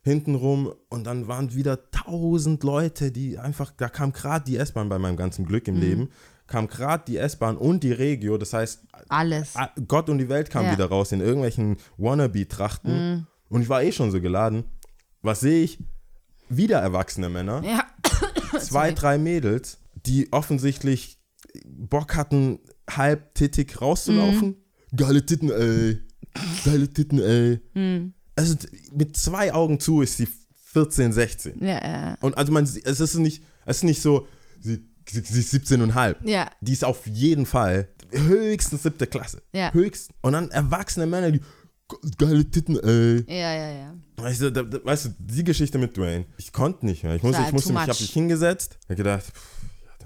hintenrum. 0.02 0.72
Und 0.88 1.04
dann 1.04 1.26
waren 1.28 1.54
wieder 1.54 1.90
tausend 1.90 2.62
Leute, 2.64 3.10
die 3.12 3.38
einfach, 3.38 3.72
da 3.76 3.88
kam 3.88 4.12
gerade 4.12 4.44
die 4.44 4.56
S-Bahn 4.56 4.88
bei 4.88 4.98
meinem 4.98 5.16
ganzen 5.16 5.44
Glück 5.46 5.66
im 5.68 5.76
Leben, 5.76 6.10
kam 6.46 6.68
gerade 6.68 7.04
die 7.06 7.16
S-Bahn 7.16 7.56
und 7.56 7.82
die 7.84 7.92
Regio, 7.92 8.36
das 8.36 8.52
heißt, 8.52 8.82
Alles. 9.08 9.54
Gott 9.88 10.08
und 10.10 10.18
die 10.18 10.28
Welt 10.28 10.50
kam 10.50 10.66
Ja. 10.66 10.72
wieder 10.72 10.86
raus 10.86 11.12
in 11.12 11.20
irgendwelchen 11.20 11.76
Wannabe-Trachten. 11.96 13.26
Und 13.48 13.62
ich 13.62 13.68
war 13.68 13.82
eh 13.82 13.92
schon 13.92 14.10
so 14.10 14.20
geladen. 14.20 14.64
Was 15.22 15.40
sehe 15.40 15.62
ich? 15.64 15.78
Wieder 16.48 16.78
erwachsene 16.80 17.28
Männer. 17.28 17.62
Ja. 17.64 17.84
zwei, 18.58 18.90
drei 18.92 19.16
Mädels, 19.18 19.78
die 20.06 20.32
offensichtlich 20.32 21.18
Bock 21.64 22.16
hatten, 22.16 22.60
halb 22.88 23.34
tittig 23.34 23.80
rauszulaufen. 23.80 24.56
Geile 24.96 25.24
Titten, 25.24 25.50
ey. 25.50 25.98
Geile 26.64 26.88
Titten, 26.88 27.20
ey. 27.20 27.60
Also 28.36 28.56
mit 28.92 29.16
zwei 29.16 29.52
Augen 29.52 29.80
zu 29.80 30.02
ist 30.02 30.16
sie 30.16 30.28
14, 30.72 31.12
16. 31.12 31.64
Ja, 31.64 31.68
ja. 31.68 32.18
Und 32.20 32.36
also 32.36 32.52
man, 32.52 32.64
es 32.64 32.76
ist 32.76 33.14
nicht, 33.16 33.42
es 33.66 33.78
ist 33.78 33.84
nicht 33.84 34.02
so, 34.02 34.26
sie, 34.60 34.84
sie, 35.08 35.20
sie 35.20 35.40
ist 35.40 35.50
17 35.50 35.82
und 35.82 35.94
halb. 35.94 36.24
Ja. 36.26 36.50
Die 36.60 36.72
ist 36.72 36.84
auf 36.84 37.06
jeden 37.06 37.46
Fall 37.46 37.88
höchstens 38.12 38.82
siebte 38.82 39.06
Klasse. 39.06 39.42
Ja. 39.52 39.72
Höchst. 39.72 40.10
Und 40.22 40.32
dann 40.32 40.50
erwachsene 40.50 41.06
Männer, 41.06 41.32
die 41.32 41.40
geile 42.18 42.48
Titten, 42.48 42.78
ey. 42.78 43.24
Ja, 43.28 43.54
ja, 43.54 43.70
ja. 43.72 43.94
Weißt 44.16 44.42
du, 44.42 44.52
da, 44.52 44.62
da, 44.62 44.78
weißt 44.84 45.06
du, 45.06 45.08
die 45.18 45.44
Geschichte 45.44 45.78
mit 45.78 45.96
Dwayne, 45.96 46.26
ich 46.38 46.52
konnte 46.52 46.86
nicht 46.86 47.02
mehr. 47.02 47.16
Ich, 47.16 47.22
muss, 47.22 47.36
ich 47.38 47.52
musste 47.52 47.72
mich, 47.72 47.82
ich 47.82 47.88
habe 47.88 47.92
much. 47.92 48.00
mich 48.00 48.12
hingesetzt, 48.12 48.78
hab 48.88 48.96
gedacht, 48.96 49.24
pff, 49.24 49.59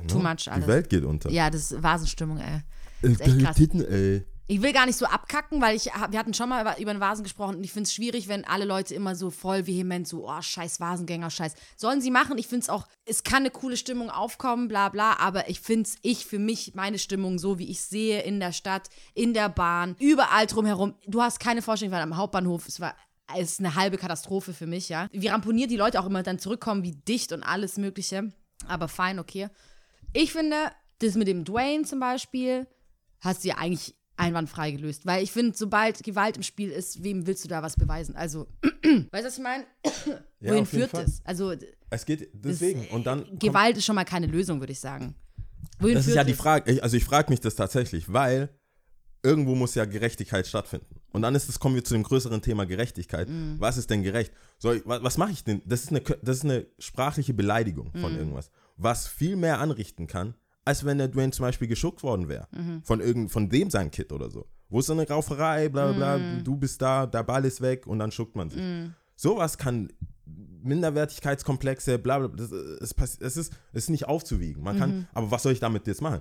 ja, 0.08 0.14
too 0.14 0.18
much 0.18 0.48
alles. 0.48 0.64
Die 0.64 0.68
Welt 0.68 0.88
geht 0.88 1.04
unter. 1.04 1.30
Ja, 1.30 1.50
das 1.50 1.72
ist 1.72 1.82
Vasenstimmung, 1.82 2.38
ey. 2.38 2.62
Äh, 3.02 3.12
ist. 3.12 3.54
Titten, 3.56 3.84
ey. 3.84 4.24
Ich 4.46 4.60
will 4.60 4.74
gar 4.74 4.84
nicht 4.84 4.98
so 4.98 5.06
abkacken, 5.06 5.62
weil 5.62 5.74
ich, 5.74 5.86
wir 5.86 6.18
hatten 6.18 6.34
schon 6.34 6.50
mal 6.50 6.60
über, 6.60 6.78
über 6.78 6.92
den 6.92 7.00
Vasen 7.00 7.24
gesprochen 7.24 7.56
und 7.56 7.64
ich 7.64 7.72
finde 7.72 7.84
es 7.84 7.94
schwierig, 7.94 8.28
wenn 8.28 8.44
alle 8.44 8.66
Leute 8.66 8.94
immer 8.94 9.16
so 9.16 9.30
voll 9.30 9.66
vehement 9.66 10.06
so, 10.06 10.28
oh, 10.28 10.42
scheiß 10.42 10.80
Vasengänger, 10.80 11.30
scheiß. 11.30 11.54
Sollen 11.78 12.02
sie 12.02 12.10
machen. 12.10 12.36
Ich 12.36 12.46
finde 12.46 12.64
es 12.64 12.68
auch, 12.68 12.86
es 13.06 13.22
kann 13.22 13.38
eine 13.38 13.50
coole 13.50 13.78
Stimmung 13.78 14.10
aufkommen, 14.10 14.68
bla 14.68 14.90
bla, 14.90 15.16
aber 15.18 15.48
ich 15.48 15.60
finde 15.60 15.88
es, 15.88 15.96
ich 16.02 16.26
für 16.26 16.38
mich, 16.38 16.74
meine 16.74 16.98
Stimmung, 16.98 17.38
so 17.38 17.58
wie 17.58 17.70
ich 17.70 17.80
sehe 17.80 18.20
in 18.20 18.38
der 18.38 18.52
Stadt, 18.52 18.90
in 19.14 19.32
der 19.32 19.48
Bahn, 19.48 19.96
überall 19.98 20.46
drumherum. 20.46 20.94
Du 21.06 21.22
hast 21.22 21.40
keine 21.40 21.62
Vorstellung, 21.62 21.94
weil 21.94 22.02
am 22.02 22.18
Hauptbahnhof, 22.18 22.68
es 22.68 22.80
war 22.80 22.94
es 23.34 23.52
ist 23.52 23.60
eine 23.60 23.74
halbe 23.74 23.96
Katastrophe 23.96 24.52
für 24.52 24.66
mich, 24.66 24.90
ja. 24.90 25.08
Wie 25.10 25.28
ramponiert 25.28 25.70
die 25.70 25.78
Leute 25.78 25.98
auch 25.98 26.06
immer 26.06 26.22
dann 26.22 26.38
zurückkommen, 26.38 26.82
wie 26.82 26.92
dicht 26.92 27.32
und 27.32 27.42
alles 27.42 27.78
Mögliche. 27.78 28.30
Aber 28.68 28.88
fein, 28.88 29.18
okay. 29.18 29.48
Ich 30.14 30.32
finde, 30.32 30.56
das 31.00 31.14
mit 31.16 31.28
dem 31.28 31.44
Dwayne 31.44 31.84
zum 31.84 32.00
Beispiel, 32.00 32.66
hast 33.20 33.44
du 33.44 33.48
ja 33.48 33.56
eigentlich 33.58 33.94
einwandfrei 34.16 34.70
gelöst. 34.70 35.04
Weil 35.06 35.22
ich 35.24 35.32
finde, 35.32 35.56
sobald 35.56 36.02
Gewalt 36.02 36.36
im 36.36 36.42
Spiel 36.42 36.70
ist, 36.70 37.02
wem 37.02 37.26
willst 37.26 37.44
du 37.44 37.48
da 37.48 37.62
was 37.62 37.76
beweisen? 37.76 38.14
Also, 38.16 38.46
weißt 38.62 39.24
du, 39.24 39.24
was 39.24 39.36
ich 39.36 39.42
meine? 39.42 39.64
Ja, 40.40 40.52
Wohin 40.52 40.66
führt 40.66 40.94
das? 40.94 41.20
Also, 41.24 41.52
Es 41.90 42.06
geht 42.06 42.28
deswegen. 42.32 42.86
Und 42.88 43.06
dann. 43.06 43.38
Gewalt 43.38 43.76
ist 43.76 43.84
schon 43.84 43.96
mal 43.96 44.04
keine 44.04 44.26
Lösung, 44.28 44.60
würde 44.60 44.72
ich 44.72 44.80
sagen. 44.80 45.14
Wohin 45.80 45.96
Das 45.96 46.06
ist 46.06 46.14
ja 46.14 46.22
die? 46.24 46.34
Frage, 46.34 46.70
ich- 46.70 46.82
also 46.82 46.96
ich 46.96 47.04
frage 47.04 47.30
mich 47.30 47.40
das 47.40 47.56
tatsächlich, 47.56 48.12
weil 48.12 48.50
irgendwo 49.24 49.54
muss 49.56 49.74
ja 49.74 49.84
Gerechtigkeit 49.84 50.46
stattfinden. 50.46 51.00
Und 51.12 51.22
dann 51.22 51.34
ist 51.34 51.48
es, 51.48 51.58
kommen 51.58 51.74
wir 51.74 51.82
zu 51.84 51.94
dem 51.94 52.02
größeren 52.04 52.40
Thema 52.42 52.66
Gerechtigkeit. 52.66 53.28
Mhm. 53.28 53.56
Was 53.58 53.76
ist 53.78 53.88
denn 53.90 54.02
gerecht? 54.02 54.32
Ich, 54.62 54.82
was, 54.86 55.02
was 55.02 55.16
mache 55.18 55.32
ich 55.32 55.42
denn? 55.42 55.62
Das 55.64 55.82
ist, 55.84 55.90
eine, 55.90 56.00
das 56.00 56.36
ist 56.38 56.44
eine 56.44 56.66
sprachliche 56.78 57.34
Beleidigung 57.34 57.90
von 57.92 58.12
Mhm. 58.12 58.18
irgendwas, 58.18 58.50
was 58.76 59.06
viel 59.06 59.36
mehr 59.36 59.60
anrichten 59.60 60.06
kann, 60.06 60.34
als 60.64 60.84
wenn 60.84 60.98
der 60.98 61.08
Dwayne 61.08 61.32
zum 61.32 61.44
Beispiel 61.44 61.68
geschuckt 61.68 62.02
worden 62.02 62.28
wäre. 62.28 62.48
Mhm. 62.52 62.82
Von, 62.82 63.00
irgend, 63.00 63.30
von 63.30 63.48
dem 63.48 63.70
sein 63.70 63.90
Kid 63.90 64.12
oder 64.12 64.30
so. 64.30 64.46
Wo 64.68 64.80
ist 64.80 64.86
so 64.86 64.92
eine 64.94 65.06
Rauferei, 65.06 65.68
bla 65.68 65.92
bla 65.92 65.96
bla, 65.96 66.18
Mhm. 66.18 66.44
du 66.44 66.56
bist 66.56 66.80
da, 66.82 67.06
der 67.06 67.22
Ball 67.22 67.44
ist 67.44 67.60
weg 67.60 67.86
und 67.86 67.98
dann 67.98 68.10
schuckt 68.10 68.34
man 68.34 68.50
sich. 68.50 68.62
Sowas 69.16 69.58
kann 69.58 69.92
Minderwertigkeitskomplexe, 70.62 71.98
bla 71.98 72.18
bla, 72.18 72.28
das, 72.28 72.50
es, 72.50 72.94
es, 73.20 73.36
ist, 73.36 73.52
es 73.72 73.84
ist 73.84 73.90
nicht 73.90 74.06
aufzuwiegen. 74.08 74.62
Man 74.62 74.76
Mhm. 74.76 74.80
kann, 74.80 75.08
aber 75.14 75.30
was 75.30 75.42
soll 75.42 75.52
ich 75.52 75.60
damit 75.60 75.86
jetzt 75.86 76.02
machen? 76.02 76.20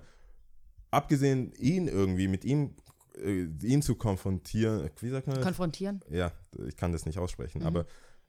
Abgesehen, 0.92 1.52
ihn 1.54 1.88
irgendwie, 1.88 2.28
mit 2.28 2.46
ihm, 2.46 2.76
äh, 3.18 3.46
ihn 3.64 3.82
zu 3.82 3.96
konfrontieren, 3.96 4.90
wie 5.00 5.10
sagt 5.10 5.28
man 5.28 5.38
das? 5.38 5.46
Konfrontieren? 5.46 6.02
ja, 6.10 6.32
ich 6.68 6.76
kann 6.76 6.92
das 6.92 7.06
nicht 7.06 7.18
aussprechen, 7.18 7.62
Mhm. 7.62 7.68
aber, 7.68 7.86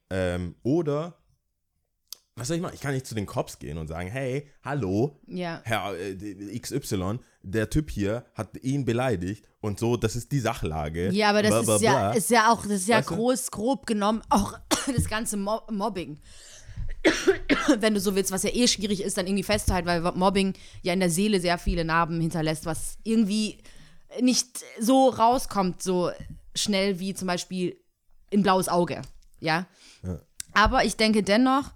ähm, 0.09 0.55
oder, 0.63 1.15
was 2.37 2.49
soll 2.49 2.57
ich 2.57 2.61
machen? 2.61 2.73
Ich 2.75 2.81
kann 2.81 2.93
nicht 2.93 3.07
zu 3.07 3.15
den 3.15 3.25
Cops 3.25 3.59
gehen 3.59 3.77
und 3.77 3.87
sagen, 3.87 4.09
hey, 4.09 4.49
hallo, 4.61 5.21
Ja. 5.25 5.61
Herr 5.63 5.97
äh, 5.97 6.59
XY, 6.59 7.19
der 7.43 7.69
Typ 7.69 7.89
hier 7.89 8.25
hat 8.33 8.57
ihn 8.61 8.83
beleidigt 8.83 9.47
und 9.61 9.79
so, 9.79 9.95
das 9.95 10.17
ist 10.17 10.31
die 10.33 10.39
Sachlage. 10.41 11.11
Ja, 11.11 11.29
aber 11.29 11.43
das 11.43 11.51
Bla, 11.51 11.61
bla, 11.61 11.75
ist, 11.75 11.81
ja, 11.81 11.91
bla. 11.91 12.11
ist 12.13 12.29
ja 12.29 12.51
auch, 12.51 12.63
das 12.63 12.71
ist 12.73 12.87
ja 12.89 12.97
Weißt 12.97 13.09
du? 13.11 13.15
groß, 13.15 13.51
grob 13.51 13.85
genommen 13.85 14.21
auch 14.29 14.53
das 14.95 15.07
ganze 15.07 15.37
Mo 15.37 15.61
Mobbing. 15.71 16.19
Wenn 17.79 17.93
du 17.93 17.99
so 18.01 18.15
willst, 18.15 18.31
was 18.31 18.43
ja 18.43 18.49
eh 18.53 18.67
schwierig 18.67 19.01
ist, 19.01 19.17
dann 19.17 19.27
irgendwie 19.27 19.43
festzuhalten, 19.43 19.87
weil 19.87 20.01
Mobbing 20.01 20.53
ja 20.81 20.91
in 20.91 20.99
der 20.99 21.09
Seele 21.09 21.39
sehr 21.39 21.57
viele 21.57 21.85
Narben 21.85 22.19
hinterlässt, 22.19 22.65
was 22.65 22.97
irgendwie 23.03 23.59
nicht 24.19 24.59
so 24.79 25.07
rauskommt, 25.09 25.81
so 25.81 26.11
schnell 26.53 26.99
wie 26.99 27.13
zum 27.13 27.27
Beispiel 27.27 27.77
ein 28.33 28.43
blaues 28.43 28.67
Auge. 28.67 29.01
Ja. 29.39 29.67
Ja. 30.03 30.19
Aber 30.53 30.83
ich 30.83 30.95
denke 30.97 31.21
dennoch, 31.23 31.71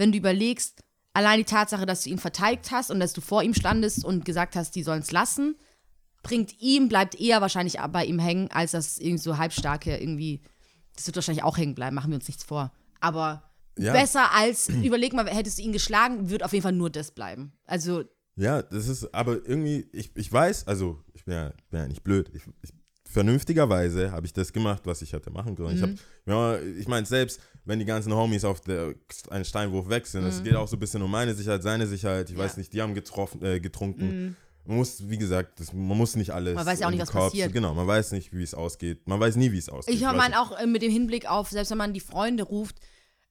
wenn 0.00 0.12
du 0.12 0.18
überlegst, 0.18 0.82
allein 1.12 1.38
die 1.38 1.44
Tatsache, 1.44 1.86
dass 1.86 2.02
du 2.02 2.10
ihn 2.10 2.18
verteidigt 2.18 2.70
hast 2.70 2.90
und 2.90 3.00
dass 3.00 3.12
du 3.12 3.20
vor 3.20 3.42
ihm 3.42 3.54
standest 3.54 4.04
und 4.04 4.24
gesagt 4.24 4.56
hast, 4.56 4.74
die 4.74 4.82
sollen 4.82 5.02
es 5.02 5.12
lassen, 5.12 5.56
bringt 6.22 6.60
ihm, 6.60 6.88
bleibt 6.88 7.20
eher 7.20 7.40
wahrscheinlich 7.40 7.76
bei 7.92 8.04
ihm 8.04 8.18
hängen, 8.18 8.50
als 8.50 8.72
das 8.72 8.98
irgendwie 8.98 9.22
so 9.22 9.36
halbstarke 9.38 9.96
irgendwie. 9.96 10.40
Das 10.96 11.06
wird 11.06 11.16
wahrscheinlich 11.16 11.44
auch 11.44 11.56
hängen 11.56 11.74
bleiben, 11.74 11.94
machen 11.94 12.10
wir 12.10 12.16
uns 12.16 12.28
nichts 12.28 12.44
vor. 12.44 12.72
Aber 13.00 13.50
Ja. 13.78 13.92
besser 13.92 14.32
als, 14.34 14.68
überleg 14.68 15.12
mal, 15.12 15.26
hättest 15.28 15.58
du 15.58 15.62
ihn 15.62 15.72
geschlagen, 15.72 16.30
wird 16.30 16.42
auf 16.44 16.52
jeden 16.52 16.62
Fall 16.62 16.72
nur 16.72 16.90
das 16.90 17.10
bleiben. 17.12 17.52
Also, 17.66 18.04
Ja, 18.36 18.62
das 18.62 18.88
ist, 18.88 19.14
aber 19.14 19.34
irgendwie, 19.46 19.88
ich, 19.92 20.10
ich 20.14 20.32
weiß, 20.32 20.66
also 20.66 21.02
ich 21.12 21.24
bin 21.24 21.34
ja, 21.34 21.52
bin 21.70 21.80
ja 21.80 21.88
nicht 21.88 22.02
blöd. 22.02 22.30
Ich, 22.34 22.42
ich, 22.62 22.70
vernünftigerweise 23.04 24.12
habe 24.12 24.26
ich 24.26 24.32
das 24.32 24.52
gemacht, 24.52 24.82
was 24.84 25.02
ich 25.02 25.12
hätte 25.12 25.30
machen 25.30 25.56
können. 25.56 25.74
Ich, 25.76 25.82
hab, 25.82 25.90
ja, 26.26 26.58
ich 26.60 26.88
meine, 26.88 27.06
selbst 27.06 27.40
wenn 27.70 27.78
die 27.78 27.84
ganzen 27.84 28.12
Homies 28.14 28.44
auf 28.44 28.60
der, 28.60 28.94
einen 29.30 29.44
Steinwurf 29.44 29.88
weg 29.88 30.06
sind, 30.06 30.24
es 30.24 30.42
geht 30.42 30.54
auch 30.56 30.68
so 30.68 30.76
ein 30.76 30.80
bisschen 30.80 31.00
um 31.02 31.10
meine 31.10 31.34
Sicherheit, 31.34 31.62
seine 31.62 31.86
Sicherheit. 31.86 32.28
Ich 32.28 32.36
Ja. 32.36 32.42
weiß 32.44 32.56
nicht, 32.56 32.72
die 32.72 32.82
haben 32.82 32.94
getroffen, 32.94 33.42
äh, 33.44 33.60
getrunken. 33.60 34.36
Man 34.66 34.76
muss, 34.76 35.08
wie 35.08 35.16
gesagt, 35.16 35.58
das, 35.58 35.72
man 35.72 35.96
muss 35.96 36.16
nicht 36.16 36.30
alles. 36.32 36.54
Man 36.54 36.66
weiß 36.66 36.80
ja 36.80 36.86
auch 36.86 36.90
nicht, 36.90 37.00
was 37.00 37.10
Korps- 37.10 37.30
passiert. 37.30 37.52
Genau, 37.52 37.72
man 37.72 37.86
weiß 37.86 38.12
nicht, 38.12 38.32
wie 38.34 38.42
es 38.42 38.52
ausgeht. 38.54 39.06
Man 39.08 39.18
weiß 39.18 39.36
nie, 39.36 39.52
wie 39.52 39.58
es 39.58 39.68
ausgeht. 39.70 39.94
ich 39.94 40.02
meine 40.02 40.38
auch 40.40 40.52
äh, 40.58 40.66
mit 40.66 40.82
dem 40.82 40.92
Hinblick 40.92 41.30
auf, 41.30 41.48
selbst 41.48 41.70
wenn 41.70 41.78
man 41.78 41.94
die 41.94 42.00
Freunde 42.00 42.42
ruft, 42.42 42.76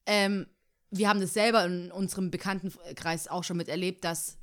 ähm, 0.08 0.48
wir 0.90 1.08
haben 1.08 1.22
das 1.22 1.34
selber 1.36 1.64
in 1.66 1.92
unserem 1.92 2.32
Bekanntenkreis 2.32 3.28
auch 3.28 3.44
schon 3.44 3.58
miterlebt, 3.58 4.04
dass, 4.04 4.39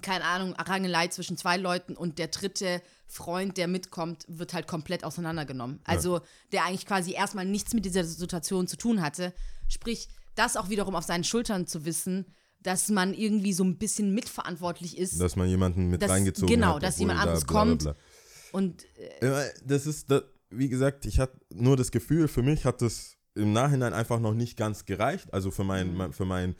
keine 0.00 0.24
Ahnung, 0.24 0.54
Rangelei 0.54 1.08
zwischen 1.08 1.36
zwei 1.36 1.56
Leuten 1.58 1.96
und 1.96 2.18
der 2.18 2.28
dritte 2.28 2.80
Freund, 3.06 3.58
der 3.58 3.68
mitkommt, 3.68 4.24
wird 4.26 4.54
halt 4.54 4.66
komplett 4.66 5.04
auseinandergenommen. 5.04 5.80
Also 5.84 6.20
der 6.50 6.64
eigentlich 6.64 6.86
quasi 6.86 7.12
erstmal 7.12 7.44
nichts 7.44 7.74
mit 7.74 7.84
dieser 7.84 8.04
Situation 8.04 8.66
zu 8.66 8.76
tun 8.76 9.02
hatte. 9.02 9.34
Sprich, 9.68 10.08
das 10.34 10.56
auch 10.56 10.70
wiederum 10.70 10.94
auf 10.94 11.04
seinen 11.04 11.24
Schultern 11.24 11.66
zu 11.66 11.84
wissen, 11.84 12.24
dass 12.60 12.88
man 12.88 13.12
irgendwie 13.12 13.52
so 13.52 13.64
ein 13.64 13.76
bisschen 13.76 14.14
mitverantwortlich 14.14 14.96
ist. 14.96 15.20
Dass 15.20 15.36
man 15.36 15.48
jemanden 15.48 15.88
mit 15.88 16.00
Das- 16.00 16.10
reingezogen 16.10 16.54
genau, 16.54 16.76
hat. 16.76 16.82
dass 16.84 16.94
obwohl 16.94 17.00
jemand 17.02 17.18
da 17.18 17.22
anderes 17.24 17.44
bla, 17.44 17.52
bla, 17.52 17.70
kommt. 17.70 17.82
bla. 17.82 17.96
Und 18.52 18.84
äh, 19.20 19.50
Das 19.64 19.86
ist, 19.86 20.10
das, 20.10 20.22
wie 20.48 20.68
gesagt, 20.70 21.04
ich 21.04 21.18
hatte 21.18 21.38
nur 21.52 21.76
das 21.76 21.90
Gefühl, 21.90 22.28
für 22.28 22.42
mich 22.42 22.64
hat 22.64 22.80
das 22.80 23.16
im 23.34 23.52
Nachhinein 23.52 23.92
einfach 23.92 24.20
noch 24.20 24.34
nicht 24.34 24.56
ganz 24.56 24.84
gereicht. 24.86 25.32
Also 25.34 25.50
für 25.50 25.64
mein, 25.64 25.94
mein- 25.94 26.12
für 26.12 26.24
mein, 26.24 26.54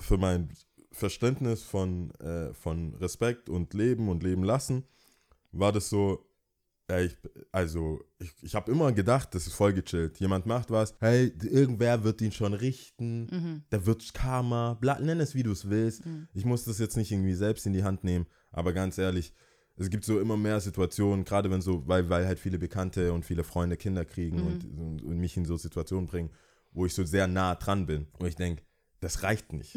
für 0.00 0.16
mein 0.16 0.50
Verständnis 0.94 1.62
von, 1.62 2.10
äh, 2.20 2.54
von 2.54 2.94
Respekt 2.94 3.48
und 3.48 3.74
Leben 3.74 4.08
und 4.08 4.22
Leben 4.22 4.44
lassen, 4.44 4.84
war 5.52 5.72
das 5.72 5.88
so, 5.90 6.26
ja, 6.90 7.00
ich, 7.00 7.16
also 7.52 8.00
ich, 8.18 8.30
ich 8.42 8.54
habe 8.54 8.70
immer 8.70 8.92
gedacht, 8.92 9.34
das 9.34 9.46
ist 9.46 9.54
voll 9.54 9.72
gechillt. 9.72 10.18
Jemand 10.20 10.46
macht 10.46 10.70
was, 10.70 10.94
hey, 11.00 11.32
irgendwer 11.42 12.04
wird 12.04 12.20
ihn 12.20 12.32
schon 12.32 12.52
richten, 12.54 13.26
der 13.72 13.86
wird 13.86 14.12
Karma, 14.14 14.74
bla, 14.74 14.98
nenn 15.00 15.20
es 15.20 15.34
wie 15.34 15.42
du 15.42 15.52
es 15.52 15.68
willst. 15.68 16.02
Ich 16.34 16.44
muss 16.44 16.64
das 16.64 16.78
jetzt 16.78 16.96
nicht 16.96 17.10
irgendwie 17.10 17.34
selbst 17.34 17.66
in 17.66 17.72
die 17.72 17.84
Hand 17.84 18.04
nehmen, 18.04 18.26
aber 18.52 18.72
ganz 18.72 18.98
ehrlich, 18.98 19.32
es 19.76 19.90
gibt 19.90 20.04
so 20.04 20.20
immer 20.20 20.36
mehr 20.36 20.60
Situationen, 20.60 21.24
gerade 21.24 21.50
wenn 21.50 21.60
so, 21.60 21.86
weil, 21.88 22.08
weil 22.08 22.26
halt 22.26 22.38
viele 22.38 22.58
Bekannte 22.58 23.12
und 23.12 23.24
viele 23.24 23.42
Freunde 23.42 23.76
Kinder 23.76 24.04
kriegen 24.04 24.38
und, 24.46 24.64
und, 24.78 25.02
und 25.02 25.18
mich 25.18 25.36
in 25.36 25.44
so 25.44 25.56
Situationen 25.56 26.06
bringen, 26.06 26.30
wo 26.72 26.86
ich 26.86 26.94
so 26.94 27.04
sehr 27.04 27.26
nah 27.26 27.54
dran 27.56 27.86
bin, 27.86 28.06
wo 28.18 28.26
ich 28.26 28.36
denke, 28.36 28.62
das 29.00 29.22
reicht 29.24 29.52
nicht. 29.52 29.74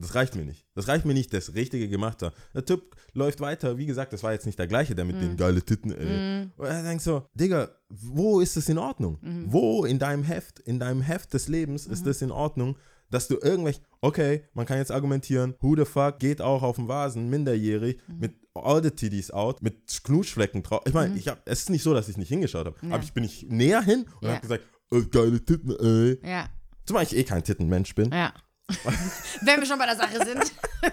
Das 0.00 0.14
reicht 0.14 0.34
mir 0.34 0.44
nicht. 0.44 0.66
Das 0.74 0.88
reicht 0.88 1.04
mir 1.04 1.12
nicht, 1.14 1.32
das 1.32 1.54
Richtige 1.54 1.88
gemacht 1.88 2.22
hat. 2.22 2.34
Der 2.54 2.64
Typ 2.64 2.96
läuft 3.12 3.40
weiter. 3.40 3.76
Wie 3.78 3.86
gesagt, 3.86 4.12
das 4.12 4.22
war 4.22 4.32
jetzt 4.32 4.46
nicht 4.46 4.58
der 4.58 4.66
gleiche, 4.66 4.94
der 4.94 5.04
mit 5.04 5.20
den 5.20 5.36
geile 5.36 5.60
Titten, 5.62 5.92
ey. 5.92 6.48
Und 6.56 6.66
er 6.66 6.82
denkt 6.82 7.02
so, 7.04 7.26
Digga, 7.34 7.68
wo 7.90 8.40
ist 8.40 8.56
es 8.56 8.68
in 8.68 8.78
Ordnung? 8.78 9.18
Wo 9.46 9.84
in 9.84 9.98
deinem 9.98 10.24
Heft, 10.24 10.58
in 10.60 10.78
deinem 10.80 11.02
Heft 11.02 11.34
des 11.34 11.48
Lebens 11.48 11.86
ist 11.86 12.06
es 12.06 12.22
in 12.22 12.30
Ordnung, 12.30 12.76
dass 13.10 13.28
du 13.28 13.36
irgendwelche, 13.42 13.80
okay, 14.00 14.44
man 14.54 14.66
kann 14.66 14.78
jetzt 14.78 14.92
argumentieren, 14.92 15.54
who 15.60 15.76
the 15.76 15.84
fuck 15.84 16.18
geht 16.18 16.40
auch 16.40 16.62
auf 16.62 16.76
dem 16.76 16.86
Vasen, 16.88 17.28
minderjährig, 17.28 17.98
mit 18.06 18.34
all 18.54 18.82
the 18.82 18.90
titties 18.92 19.30
out, 19.32 19.62
mit 19.62 20.02
Knutschflecken 20.04 20.62
drauf. 20.62 20.82
Ich 20.86 20.94
meine, 20.94 21.16
ich 21.18 21.26
hab, 21.28 21.42
es 21.46 21.62
ist 21.62 21.70
nicht 21.70 21.82
so, 21.82 21.92
dass 21.92 22.08
ich 22.08 22.16
nicht 22.16 22.28
hingeschaut 22.28 22.66
habe, 22.66 22.76
aber 22.88 23.02
ich 23.02 23.12
bin 23.12 23.24
nicht 23.24 23.50
näher 23.50 23.82
hin 23.82 24.06
und 24.20 24.28
Ja. 24.28 24.30
habe 24.34 24.40
gesagt, 24.42 24.64
äh, 24.92 25.02
geile 25.02 25.44
Titten, 25.44 25.72
ey. 25.78 26.18
ja, 26.26 26.48
Zumal 26.86 27.02
ich 27.02 27.16
eh 27.16 27.24
kein 27.24 27.42
Tittenmensch 27.44 27.94
bin. 27.94 28.10
ja. 28.12 28.32
Wenn 29.42 29.60
wir 29.60 29.66
schon 29.66 29.78
bei 29.78 29.86
der 29.86 29.96
Sache 29.96 30.24
sind. 30.24 30.52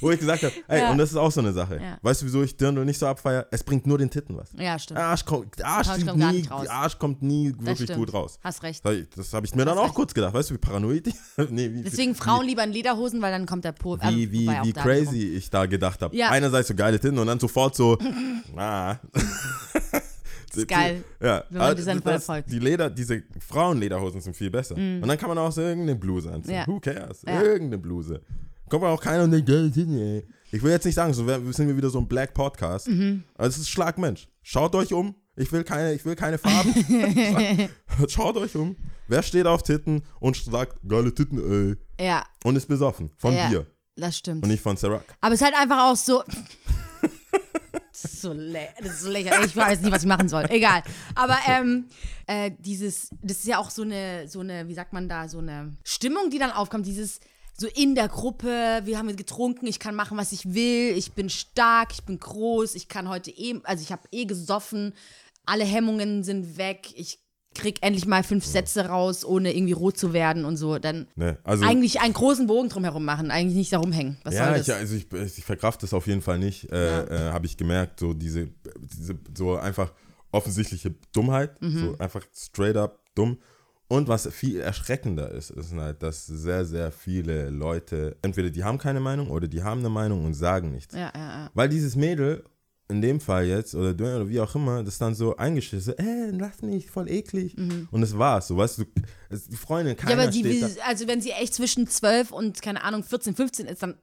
Wo 0.00 0.10
ich 0.10 0.18
gesagt 0.18 0.42
habe, 0.42 0.52
ey, 0.68 0.80
Ja. 0.80 0.90
und 0.90 0.98
das 0.98 1.10
ist 1.10 1.16
auch 1.16 1.30
so 1.30 1.40
eine 1.40 1.52
Sache. 1.52 1.80
Ja. 1.80 1.98
Weißt 2.02 2.22
du, 2.22 2.26
wieso 2.26 2.42
ich 2.42 2.56
Dirndl 2.56 2.84
nicht 2.84 2.98
so 2.98 3.06
abfeier? 3.06 3.46
Es 3.50 3.62
bringt 3.62 3.86
nur 3.86 3.98
den 3.98 4.10
Titten 4.10 4.36
was. 4.36 4.50
Ja, 4.58 4.78
stimmt. 4.78 4.98
Der 4.98 5.06
Arsch 5.06 5.24
kommt, 5.24 5.64
Arsch, 5.64 5.88
Arsch 5.88 6.04
kommt 6.06 6.20
gar 6.20 6.32
nie, 6.32 6.38
nicht 6.38 6.50
raus. 6.50 6.62
der 6.62 6.72
Arsch 6.72 6.98
kommt 6.98 7.22
nie 7.22 7.54
wirklich 7.58 7.92
gut 7.92 8.12
raus. 8.12 8.38
Hast 8.42 8.62
recht. 8.62 8.84
Das 9.16 9.32
habe 9.32 9.46
ich 9.46 9.54
mir 9.54 9.64
dann 9.64 9.78
auch 9.78 9.84
recht. 9.84 9.94
kurz 9.94 10.14
gedacht. 10.14 10.34
Weißt 10.34 10.50
du, 10.50 10.54
wie 10.54 10.58
paranoid 10.58 11.06
ich 11.06 11.14
nee, 11.50 11.70
wie, 11.72 11.82
Deswegen 11.82 12.14
Frauen 12.14 12.46
lieber 12.46 12.64
in 12.64 12.72
Lederhosen, 12.72 13.22
weil 13.22 13.32
dann 13.32 13.46
kommt 13.46 13.64
der 13.64 13.72
Po. 13.72 13.94
also, 13.94 14.16
wie, 14.16 14.30
wie, 14.32 14.48
auch 14.48 14.64
wie 14.64 14.72
da 14.72 14.82
crazy 14.82 15.34
ich 15.36 15.50
da 15.50 15.66
gedacht 15.66 16.02
habe. 16.02 16.16
Ja. 16.16 16.30
Einerseits 16.30 16.68
so 16.68 16.74
geile 16.74 16.98
Titten 16.98 17.18
und 17.18 17.26
dann 17.26 17.38
sofort 17.40 17.76
so, 17.76 17.98
ah. 18.56 18.96
Das 20.54 20.62
ist 20.62 20.68
geil, 20.68 21.04
Ja, 21.20 21.44
wenn 21.50 21.58
man 21.84 22.02
voll 22.02 22.20
folgt. 22.20 22.50
die 22.52 22.58
Leder, 22.58 22.90
diese 22.90 23.22
Frauenlederhosen 23.46 24.20
sind 24.20 24.36
viel 24.36 24.50
besser. 24.50 24.74
Und 24.76 25.02
dann 25.06 25.18
kann 25.18 25.28
man 25.28 25.38
auch 25.38 25.52
so 25.52 25.60
irgendeine 25.60 25.98
Bluse 25.98 26.30
anziehen. 26.32 26.54
Ja. 26.54 26.66
Who 26.66 26.80
cares? 26.80 27.22
Ja. 27.26 27.42
Irgendeine 27.42 27.78
Bluse. 27.78 28.20
Kommt 28.68 28.84
auch 28.84 29.00
keiner 29.00 29.24
und 29.24 29.30
denkt, 29.30 29.46
geile 29.48 29.70
Titten, 29.70 29.98
ey. 29.98 30.24
Ich 30.50 30.62
will 30.62 30.70
jetzt 30.70 30.84
nicht 30.84 30.94
sagen, 30.94 31.12
so 31.12 31.26
sind 31.52 31.66
wir 31.68 31.76
wieder 31.76 31.90
so 31.90 31.98
ein 31.98 32.06
Black 32.08 32.32
Podcast. 32.32 32.88
Mhm. 32.88 33.24
Aber 33.34 33.46
es 33.48 33.58
ist 33.58 33.68
Schlagmensch. 33.68 34.28
Schaut 34.42 34.74
euch 34.74 34.92
um. 34.92 35.14
Ich 35.36 35.50
will 35.52 35.64
keine, 35.64 35.92
ich 35.94 36.04
will 36.04 36.14
keine 36.14 36.38
Farben. 36.38 36.72
Schaut 38.08 38.36
euch 38.36 38.54
um. 38.54 38.76
Wer 39.08 39.22
steht 39.22 39.46
auf 39.46 39.62
Titten 39.64 40.02
und 40.20 40.36
sagt, 40.36 40.78
geile 40.88 41.12
Titten, 41.12 41.76
ey. 41.98 42.06
Ja, 42.06 42.24
Und 42.44 42.56
ist 42.56 42.66
besoffen. 42.68 43.10
Von 43.18 43.34
Ja. 43.34 43.48
Bier. 43.48 43.66
Das 43.96 44.16
stimmt. 44.18 44.42
und 44.44 44.48
nicht 44.50 44.62
von 44.62 44.76
Ciroc. 44.76 45.04
Aber 45.20 45.34
es 45.34 45.40
ist 45.40 45.44
halt 45.44 45.56
einfach 45.56 45.90
auch 45.90 45.96
so. 45.96 46.22
Das, 48.04 48.12
ist 48.12 48.22
so 48.22 48.32
lä 48.32 48.68
das 48.78 48.92
ist 48.92 49.00
so 49.00 49.10
lächerlich. 49.10 49.46
Ich 49.46 49.56
weiß 49.56 49.80
nicht, 49.80 49.92
was 49.92 50.02
ich 50.02 50.08
machen 50.08 50.28
soll. 50.28 50.44
Egal. 50.48 50.82
Aber 51.14 51.38
ähm, 51.46 51.86
äh, 52.26 52.50
dieses, 52.58 53.10
das 53.22 53.38
ist 53.38 53.46
ja 53.46 53.58
auch 53.58 53.70
so 53.70 53.82
eine, 53.82 54.28
so 54.28 54.40
eine, 54.40 54.68
wie 54.68 54.74
sagt 54.74 54.92
man 54.92 55.08
da, 55.08 55.28
so 55.28 55.38
eine 55.38 55.74
Stimmung, 55.84 56.30
die 56.30 56.38
dann 56.38 56.50
aufkommt. 56.50 56.86
Dieses 56.86 57.20
so 57.56 57.68
in 57.68 57.94
der 57.94 58.08
Gruppe, 58.08 58.82
wir 58.84 58.98
haben 58.98 59.14
getrunken, 59.14 59.66
ich 59.66 59.78
kann 59.78 59.94
machen, 59.94 60.18
was 60.18 60.32
ich 60.32 60.54
will, 60.54 60.96
ich 60.96 61.12
bin 61.12 61.30
stark, 61.30 61.92
ich 61.92 62.02
bin 62.02 62.18
groß, 62.18 62.74
ich 62.74 62.88
kann 62.88 63.08
heute 63.08 63.30
eh, 63.30 63.60
also 63.62 63.82
ich 63.82 63.92
habe 63.92 64.08
eh 64.10 64.24
gesoffen, 64.24 64.92
alle 65.46 65.64
Hemmungen 65.64 66.24
sind 66.24 66.56
weg, 66.56 66.92
ich 66.96 67.20
krieg 67.54 67.78
endlich 67.82 68.06
mal 68.06 68.22
fünf 68.22 68.44
Sätze 68.44 68.86
raus, 68.86 69.24
ohne 69.24 69.54
irgendwie 69.56 69.72
rot 69.72 69.96
zu 69.96 70.12
werden 70.12 70.44
und 70.44 70.56
so. 70.56 70.78
Dann 70.78 71.06
Ne, 71.16 71.38
also, 71.44 71.64
eigentlich 71.64 72.00
einen 72.00 72.14
großen 72.14 72.46
Bogen 72.46 72.68
drumherum 72.68 73.04
machen, 73.04 73.30
eigentlich 73.30 73.56
nicht 73.56 73.72
darum 73.72 73.92
hängen. 73.92 74.18
Was 74.24 74.34
ja, 74.34 74.48
soll 74.48 74.60
ich, 74.60 74.66
das? 74.66 74.76
also 74.76 74.94
ich, 74.96 75.12
ich 75.38 75.44
verkraft 75.44 75.82
das 75.82 75.94
auf 75.94 76.06
jeden 76.06 76.22
Fall 76.22 76.38
nicht, 76.38 76.70
äh, 76.72 77.02
äh, 77.28 77.32
habe 77.32 77.46
ich 77.46 77.56
gemerkt, 77.56 78.00
so 78.00 78.12
diese, 78.14 78.48
diese, 78.98 79.16
so 79.36 79.56
einfach 79.56 79.92
offensichtliche 80.32 80.94
Dummheit, 81.12 81.60
Mhm. 81.62 81.78
so 81.78 81.98
einfach 81.98 82.22
straight 82.34 82.76
up 82.76 82.98
dumm. 83.14 83.38
Und 83.86 84.08
was 84.08 84.26
viel 84.32 84.60
erschreckender 84.60 85.30
ist, 85.30 85.50
ist 85.50 85.72
halt, 85.74 86.02
dass 86.02 86.26
sehr, 86.26 86.64
sehr 86.64 86.90
viele 86.90 87.50
Leute, 87.50 88.16
entweder 88.22 88.50
die 88.50 88.64
haben 88.64 88.78
keine 88.78 88.98
Meinung 88.98 89.28
oder 89.30 89.46
die 89.46 89.62
haben 89.62 89.80
eine 89.80 89.90
Meinung 89.90 90.24
und 90.24 90.34
sagen 90.34 90.72
nichts. 90.72 90.94
ja, 90.94 91.12
ja, 91.14 91.20
ja. 91.44 91.50
Weil 91.54 91.68
dieses 91.68 91.94
Mädel, 91.94 92.42
in 92.88 93.00
dem 93.00 93.18
Fall 93.20 93.46
jetzt, 93.46 93.74
oder 93.74 93.94
du 93.94 94.04
oder 94.04 94.28
wie 94.28 94.40
auch 94.40 94.54
immer, 94.54 94.82
das 94.84 94.98
dann 94.98 95.14
so 95.14 95.36
eingeschissen, 95.36 95.98
äh, 95.98 96.30
lass 96.32 96.60
mich, 96.62 96.90
voll 96.90 97.08
eklig. 97.10 97.56
Und 97.90 98.00
das 98.00 98.16
war's, 98.18 98.48
so, 98.48 98.56
weißt 98.56 98.78
du, 98.78 98.84
die 99.50 99.56
Freundin, 99.56 99.96
keiner 99.96 100.14
Mhm. 100.14 100.18
Ja, 100.18 100.22
aber 100.24 100.30
die 100.32 100.40
steht 100.40 100.62
will, 100.62 100.82
also 100.86 101.08
wenn 101.08 101.20
sie 101.20 101.30
echt 101.30 101.54
zwischen 101.54 101.86
12 101.86 102.30
und, 102.30 102.60
keine 102.60 102.84
Ahnung, 102.84 103.02
14, 103.02 103.34
15 103.34 103.66
ist, 103.66 103.82
dann 103.82 103.96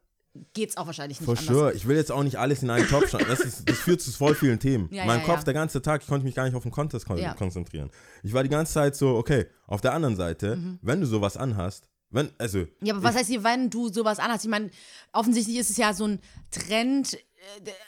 geht's 0.54 0.78
auch 0.78 0.86
wahrscheinlich 0.88 1.20
nicht 1.20 1.26
For 1.26 1.38
anders. 1.38 1.46
sure. 1.56 1.74
Ich 1.74 1.88
will 1.88 1.98
jetzt 1.98 2.12
auch 2.12 2.24
nicht 2.24 2.38
alles 2.38 2.63
in 2.63 2.70
einen 2.70 2.88
Topf 2.88 3.10
schneiden. 3.10 3.28
Das, 3.30 3.41
ist, 3.41 3.67
das 3.70 3.78
führt 3.78 4.02
zu 4.02 4.12
voll 4.12 4.34
vielen 4.34 4.60
Themen. 4.60 4.88
Ja, 4.91 5.06
mein 5.06 5.20
ja, 5.20 5.26
Kopf 5.26 5.39
ja. 5.39 5.44
der 5.44 5.54
ganze 5.54 5.82
Tag, 5.82 6.02
ich 6.02 6.08
konnte 6.08 6.26
mich 6.26 6.34
gar 6.36 6.46
nicht 6.46 6.56
auf 6.56 6.63
den 6.63 6.72
Contest 6.72 7.06
kon 7.06 7.20
konzentrieren. 7.38 7.89
Ich 8.24 8.34
war 8.34 8.41
die 8.41 8.50
ganze 8.50 8.74
Zeit 8.74 8.96
so, 8.96 9.15
okay, 9.17 9.46
auf 9.67 9.82
der 9.82 9.94
anderen 9.94 10.15
Seite, 10.15 10.56
Mhm. 10.56 10.80
wenn 10.82 11.02
du 11.02 11.06
sowas 11.06 11.36
anhast, 11.38 11.88
wenn, 12.12 12.30
also, 12.38 12.65
Ja, 12.82 12.94
aber 12.94 13.04
was 13.04 13.15
heißt 13.15 13.30
hier, 13.30 13.44
wenn 13.44 13.70
du 13.70 13.89
sowas 13.89 14.20
anhast? 14.20 14.44
Ich 14.46 14.50
meine, 14.50 14.70
offensichtlich 15.13 15.58
ist 15.58 15.70
es 15.70 15.78
ja 15.78 15.94
so 15.94 16.06
ein 16.08 16.20
Trend, 16.50 17.17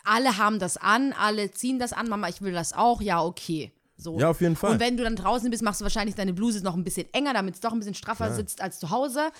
alle 0.03 0.37
haben 0.37 0.59
das 0.59 0.77
an, 0.77 1.13
alle 1.13 1.51
ziehen 1.51 1.79
das 1.79 1.93
an, 1.93 2.09
Mama, 2.09 2.29
ich 2.29 2.41
will 2.41 2.53
das 2.53 2.73
auch, 2.73 3.01
ja, 3.01 3.23
okay. 3.23 3.71
So. 3.95 4.19
Ja, 4.19 4.29
auf 4.29 4.41
jeden 4.41 4.55
Fall. 4.55 4.71
Und 4.71 4.79
wenn 4.79 4.97
du 4.97 5.03
dann 5.03 5.15
draußen 5.15 5.49
bist, 5.49 5.63
machst 5.63 5.79
du 5.79 5.83
wahrscheinlich 5.83 6.15
deine 6.15 6.33
Bluse 6.33 6.63
noch 6.63 6.75
ein 6.75 6.83
bisschen 6.83 7.07
enger, 7.13 7.33
damit 7.33 7.55
es 7.55 7.61
doch 7.61 7.71
ein 7.71 7.79
bisschen 7.79 7.93
straffer 7.93 8.25
Klar. 8.25 8.35
sitzt 8.35 8.61
als 8.61 8.79
zu 8.79 8.89
Hause. 8.89 9.31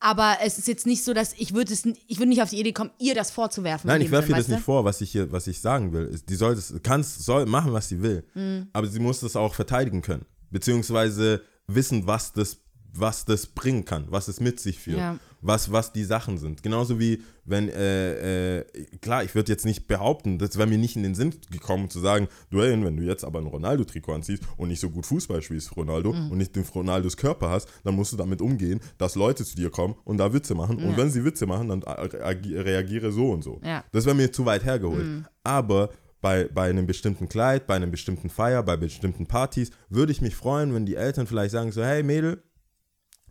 Aber 0.00 0.38
es 0.42 0.58
ist 0.58 0.66
jetzt 0.66 0.86
nicht 0.86 1.04
so, 1.04 1.12
dass 1.12 1.34
ich 1.34 1.54
würde 1.54 1.72
es, 1.72 1.84
ich 1.84 2.18
würde 2.18 2.30
nicht 2.30 2.42
auf 2.42 2.48
die 2.48 2.58
Idee 2.58 2.72
kommen, 2.72 2.90
ihr 2.98 3.14
das 3.14 3.30
vorzuwerfen. 3.30 3.86
nein, 3.86 4.00
in 4.00 4.06
ich 4.06 4.10
werfe 4.10 4.30
ihr 4.30 4.36
das 4.36 4.48
nicht 4.48 4.62
vor, 4.62 4.84
was 4.84 5.02
ich 5.02 5.12
hier, 5.12 5.30
was 5.30 5.46
ich 5.46 5.60
sagen 5.60 5.92
will. 5.92 6.18
Die 6.26 6.34
soll 6.34 6.54
das, 6.54 6.74
kann, 6.82 7.02
soll 7.02 7.44
machen, 7.46 7.72
was 7.72 7.88
sie 7.88 8.02
will. 8.02 8.24
Mhm. 8.34 8.68
Aber 8.72 8.86
sie 8.86 8.98
muss 8.98 9.20
das 9.20 9.36
auch 9.36 9.54
verteidigen 9.54 10.00
können. 10.00 10.24
Beziehungsweise 10.50 11.42
wissen, 11.66 12.06
was 12.06 12.32
das, 12.32 12.56
was 12.92 13.26
das 13.26 13.46
bringen 13.46 13.84
kann, 13.84 14.06
was 14.08 14.28
es 14.28 14.40
mit 14.40 14.58
sich 14.58 14.78
führt. 14.80 14.98
Ja. 14.98 15.18
Was, 15.42 15.72
was 15.72 15.92
die 15.92 16.04
Sachen 16.04 16.38
sind. 16.38 16.62
Genauso 16.62 16.98
wie, 17.00 17.22
wenn, 17.44 17.68
äh, 17.68 18.58
äh, 18.58 18.64
klar, 19.00 19.24
ich 19.24 19.34
würde 19.34 19.50
jetzt 19.50 19.64
nicht 19.64 19.86
behaupten, 19.86 20.38
das 20.38 20.56
wäre 20.58 20.68
mir 20.68 20.78
nicht 20.78 20.96
in 20.96 21.02
den 21.02 21.14
Sinn 21.14 21.34
gekommen 21.50 21.88
zu 21.90 21.98
sagen, 22.00 22.28
Dwayne, 22.52 22.84
wenn 22.84 22.96
du 22.96 23.02
jetzt 23.02 23.24
aber 23.24 23.38
ein 23.40 23.46
Ronaldo-Trikot 23.46 24.12
anziehst 24.12 24.42
und 24.56 24.68
nicht 24.68 24.80
so 24.80 24.90
gut 24.90 25.06
Fußball 25.06 25.40
spielst, 25.42 25.76
Ronaldo, 25.76 26.12
Mhm. 26.12 26.30
und 26.30 26.38
nicht 26.38 26.54
den 26.56 26.64
Ronaldos 26.64 27.16
Körper 27.16 27.50
hast, 27.50 27.68
dann 27.84 27.94
musst 27.94 28.12
du 28.12 28.16
damit 28.16 28.40
umgehen, 28.42 28.80
dass 28.98 29.14
Leute 29.14 29.44
zu 29.44 29.56
dir 29.56 29.70
kommen 29.70 29.94
und 30.04 30.18
da 30.18 30.32
Witze 30.32 30.54
machen. 30.54 30.76
Und 30.82 30.96
wenn 30.96 31.10
sie 31.10 31.24
Witze 31.24 31.46
machen, 31.46 31.68
dann 31.68 31.82
agi- 31.82 32.56
reagiere 32.62 33.10
so 33.12 33.30
und 33.30 33.42
so. 33.42 33.60
Ja. 33.64 33.84
Das 33.92 34.04
wäre 34.06 34.14
mir 34.16 34.30
zu 34.32 34.44
weit 34.46 34.64
hergeholt. 34.64 35.24
Aber 35.42 35.90
bei, 36.20 36.44
bei 36.52 36.68
einem 36.68 36.86
bestimmten 36.86 37.30
Kleid, 37.30 37.66
bei 37.66 37.76
einem 37.76 37.90
bestimmten 37.90 38.28
Feier, 38.28 38.62
bei 38.62 38.76
bestimmten 38.76 39.26
Partys, 39.26 39.70
würde 39.88 40.12
ich 40.12 40.20
mich 40.20 40.36
freuen, 40.36 40.74
wenn 40.74 40.84
die 40.84 40.96
Eltern 40.96 41.26
vielleicht 41.26 41.52
sagen 41.52 41.72
so, 41.72 41.82
hey 41.82 42.02
Mädel, 42.02 42.42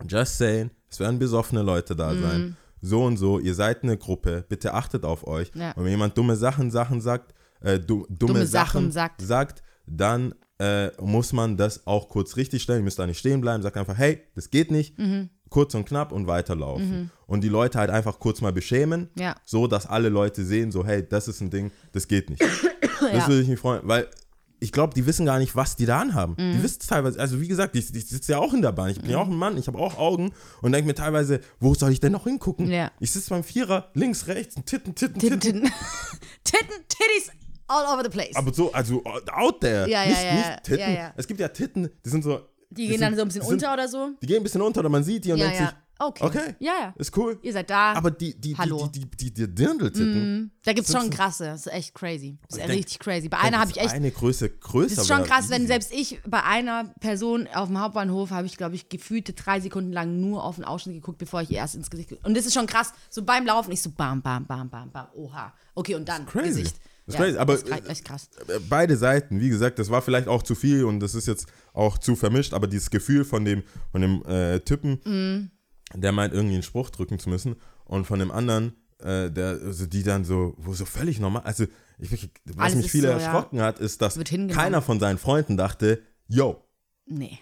just 0.08 0.38
saying, 0.38 0.70
es 0.88 0.98
werden 1.00 1.18
besoffene 1.18 1.62
Leute 1.62 1.94
da 1.96 2.12
Mhm. 2.12 2.22
sein. 2.22 2.56
So 2.82 3.04
und 3.04 3.16
so, 3.18 3.38
ihr 3.38 3.54
seid 3.54 3.82
eine 3.82 3.96
Gruppe, 3.98 4.44
bitte 4.48 4.72
achtet 4.74 5.04
auf 5.04 5.26
euch. 5.26 5.50
Ja. 5.54 5.72
Und 5.72 5.84
wenn 5.84 5.90
jemand 5.90 6.16
dumme 6.16 6.36
Sachen, 6.36 6.70
Sachen 6.70 7.00
sagt, 7.00 7.34
äh, 7.60 7.78
du, 7.78 8.06
dumme, 8.08 8.34
Dumme 8.34 8.46
Sachen, 8.46 8.90
Sachen 8.90 9.26
sagt. 9.26 9.62
dann 9.86 10.34
äh, 10.58 10.90
muss 11.00 11.32
man 11.32 11.56
das 11.56 11.86
auch 11.86 12.08
kurz 12.10 12.36
richtig 12.36 12.62
stellen. 12.62 12.80
Ihr 12.80 12.84
müsst 12.84 12.98
da 12.98 13.06
nicht 13.06 13.18
stehen 13.18 13.40
bleiben, 13.40 13.62
sagt 13.62 13.76
einfach, 13.78 13.96
hey, 13.96 14.20
das 14.34 14.50
geht 14.50 14.70
nicht. 14.70 14.98
Mhm. 14.98 15.30
Kurz 15.48 15.74
und 15.74 15.84
knapp 15.86 16.12
und 16.12 16.26
weiterlaufen. 16.26 17.10
Und 17.26 17.42
die 17.42 17.48
Leute 17.48 17.78
halt 17.78 17.88
einfach 17.90 18.18
kurz 18.18 18.40
mal 18.42 18.52
beschämen, 18.52 19.08
Ja. 19.18 19.34
so 19.46 19.66
dass 19.66 19.86
alle 19.86 20.08
Leute 20.10 20.44
sehen, 20.44 20.70
so, 20.70 20.84
hey, 20.84 21.06
das 21.08 21.28
ist 21.28 21.40
ein 21.40 21.48
Ding, 21.50 21.70
das 21.92 22.08
geht 22.08 22.28
nicht. 22.30 22.42
Das 23.00 23.12
Ja. 23.12 23.28
würde 23.28 23.40
ich 23.42 23.48
mich 23.48 23.58
freuen, 23.58 23.80
weil 23.84 24.06
ich 24.60 24.72
glaube, 24.72 24.94
die 24.94 25.06
wissen 25.06 25.26
gar 25.26 25.38
nicht, 25.38 25.56
was 25.56 25.74
die 25.76 25.86
da 25.86 26.00
anhaben. 26.00 26.34
Mhm. 26.38 26.52
Die 26.52 26.62
wissen 26.62 26.78
es 26.80 26.86
teilweise, 26.86 27.18
also 27.18 27.40
wie 27.40 27.48
gesagt, 27.48 27.74
ich, 27.76 27.94
ich 27.94 28.06
sitze 28.06 28.32
ja 28.32 28.38
auch 28.38 28.52
in 28.52 28.62
der 28.62 28.72
Bahn. 28.72 28.90
Ich 28.90 29.00
bin 29.00 29.10
ja 29.10 29.18
auch 29.18 29.26
ein 29.26 29.34
Mann, 29.36 29.56
ich 29.56 29.66
habe 29.66 29.78
auch 29.78 29.98
Augen 29.98 30.32
und 30.62 30.72
denke 30.72 30.86
mir 30.86 30.94
teilweise, 30.94 31.40
wo 31.58 31.74
soll 31.74 31.90
ich 31.92 32.00
denn 32.00 32.12
noch 32.12 32.24
hingucken? 32.24 32.70
Ja. 32.70 32.90
Ich 33.00 33.10
sitze 33.10 33.30
beim 33.30 33.42
Vierer, 33.42 33.90
links, 33.94 34.26
rechts, 34.26 34.54
Titten, 34.66 34.94
Titten, 34.94 35.18
Titten. 35.18 35.40
Titten, 35.40 35.62
Titten. 35.62 35.72
Titten, 36.44 36.74
Titties 36.88 37.30
all 37.68 37.84
over 37.94 38.02
the 38.04 38.10
place. 38.10 38.34
Aber 38.36 38.52
so, 38.52 38.72
also 38.72 39.02
out 39.32 39.60
there. 39.60 39.88
Ja, 39.88 40.02
ja, 40.04 40.08
nicht, 40.08 40.22
ja, 40.24 40.34
nicht 40.34 40.62
Titten. 40.64 40.80
ja, 40.80 40.90
ja. 40.90 41.14
Es 41.16 41.26
gibt 41.26 41.40
ja 41.40 41.48
Titten, 41.48 41.88
die 42.04 42.08
sind 42.10 42.22
so. 42.24 42.40
die 42.70 42.74
die 42.74 42.82
gehen 42.88 42.98
sind, 42.98 43.00
dann 43.02 43.16
so 43.16 43.22
ein 43.22 43.28
bisschen 43.28 43.42
sind, 43.42 43.52
unter 43.54 43.72
oder 43.72 43.88
so. 43.88 44.10
Die 44.22 44.26
gehen 44.26 44.36
ein 44.38 44.42
bisschen 44.42 44.60
unter 44.62 44.80
oder 44.80 44.88
man 44.88 45.04
sieht 45.04 45.24
die 45.24 45.32
und 45.32 45.38
Ja, 45.38 45.44
denkt 45.46 45.60
ja. 45.60 45.66
sich, 45.68 45.76
Okay. 46.02 46.24
okay, 46.24 46.54
Ja, 46.60 46.72
ja. 46.80 46.94
ist 46.96 47.14
cool. 47.18 47.38
Ihr 47.42 47.52
seid 47.52 47.68
da. 47.68 47.92
Aber 47.92 48.10
die, 48.10 48.34
die, 48.40 48.56
Hallo. 48.56 48.88
die, 48.94 49.00
die, 49.00 49.16
die, 49.16 49.34
die 49.34 49.54
Dirndl-Titten. 49.54 50.50
da 50.64 50.72
gibt 50.72 50.88
es 50.88 50.94
schon 50.96 51.10
krasse. 51.10 51.44
Das 51.44 51.66
ist 51.66 51.72
echt 51.72 51.94
crazy. 51.94 52.38
Das 52.48 52.56
ist 52.58 52.66
denk- 52.66 52.78
richtig 52.78 52.98
crazy. 53.00 53.28
Bei 53.28 53.38
einer 53.38 53.58
habe 53.58 53.70
ich 53.70 53.76
echt. 53.76 53.90
Eine 53.92 54.10
Größe 54.10 54.48
größer. 54.48 54.96
Das 54.96 55.04
ist 55.04 55.08
schon 55.14 55.24
krass, 55.24 55.50
wenn 55.50 55.66
selbst 55.66 55.92
ich 55.92 56.18
bei 56.26 56.42
einer 56.42 56.84
Person 57.00 57.46
auf 57.54 57.68
dem 57.68 57.78
Hauptbahnhof 57.80 58.30
habe 58.30 58.46
ich, 58.46 58.56
glaube 58.56 58.74
ich, 58.76 58.88
gefühlte 58.88 59.34
drei 59.34 59.60
Sekunden 59.60 59.92
lang 59.92 60.20
nur 60.20 60.42
auf 60.42 60.56
den 60.56 60.64
Ausschnitt 60.64 60.96
geguckt, 60.96 61.18
bevor 61.18 61.42
ich 61.42 61.50
ihr 61.50 61.58
erst 61.58 61.74
ins 61.74 61.90
Gesicht. 61.90 62.08
ge- 62.08 62.18
Und 62.22 62.36
das 62.36 62.46
ist 62.46 62.54
schon 62.54 62.66
krass. 62.66 62.92
So 63.10 63.22
beim 63.22 63.44
Laufen, 63.44 63.70
ich 63.72 63.82
so 63.82 63.90
bam, 63.90 64.22
bam, 64.22 64.46
bam, 64.46 64.70
bam, 64.70 64.90
bam. 64.90 65.06
Oha. 65.14 65.52
Okay, 65.74 65.94
und 65.96 66.08
dann 66.08 66.24
crazy. 66.26 66.48
Gesicht. 66.62 66.76
Das 67.06 67.14
ist 67.16 67.20
crazy, 67.20 67.38
aber- 67.38 67.54
ist 67.54 67.68
echt 67.90 68.04
krass. 68.04 68.30
Äh, 68.48 68.58
beide 68.68 68.96
Seiten, 68.96 69.40
wie 69.40 69.48
gesagt, 69.48 69.78
das 69.78 69.90
war 69.90 70.00
vielleicht 70.00 70.28
auch 70.28 70.42
zu 70.44 70.54
viel 70.54 70.84
und 70.84 71.00
das 71.00 71.14
ist 71.14 71.26
jetzt 71.26 71.46
auch 71.72 71.98
zu 71.98 72.14
vermischt, 72.16 72.54
aber 72.54 72.66
dieses 72.68 72.88
Gefühl 72.90 73.24
von 73.24 73.44
dem, 73.44 73.64
von 73.92 74.00
dem 74.00 74.22
äh, 74.26 74.60
Typen, 74.60 75.00
Mhm. 75.04 75.50
Der 75.94 76.12
meint, 76.12 76.32
irgendwie 76.34 76.54
einen 76.54 76.62
Spruch 76.62 76.90
drücken 76.90 77.18
zu 77.18 77.28
müssen 77.28 77.56
und 77.84 78.04
von 78.06 78.18
dem 78.18 78.30
anderen, 78.30 78.74
äh, 78.98 79.30
der, 79.30 79.58
also 79.64 79.86
die 79.86 80.02
dann 80.02 80.24
so, 80.24 80.54
wo 80.58 80.72
so 80.72 80.84
völlig 80.84 81.18
normal, 81.20 81.42
also 81.44 81.64
ich, 81.98 82.10
wirklich, 82.10 82.30
was 82.44 82.74
mich 82.74 82.86
ist 82.86 82.92
viel 82.92 83.02
so, 83.02 83.08
ja. 83.08 83.14
erschrocken 83.14 83.60
hat, 83.60 83.78
ist, 83.78 84.00
dass 84.02 84.18
keiner 84.52 84.82
von 84.82 85.00
seinen 85.00 85.18
Freunden 85.18 85.56
dachte, 85.56 86.02
yo, 86.28 86.64
Nee. 87.06 87.38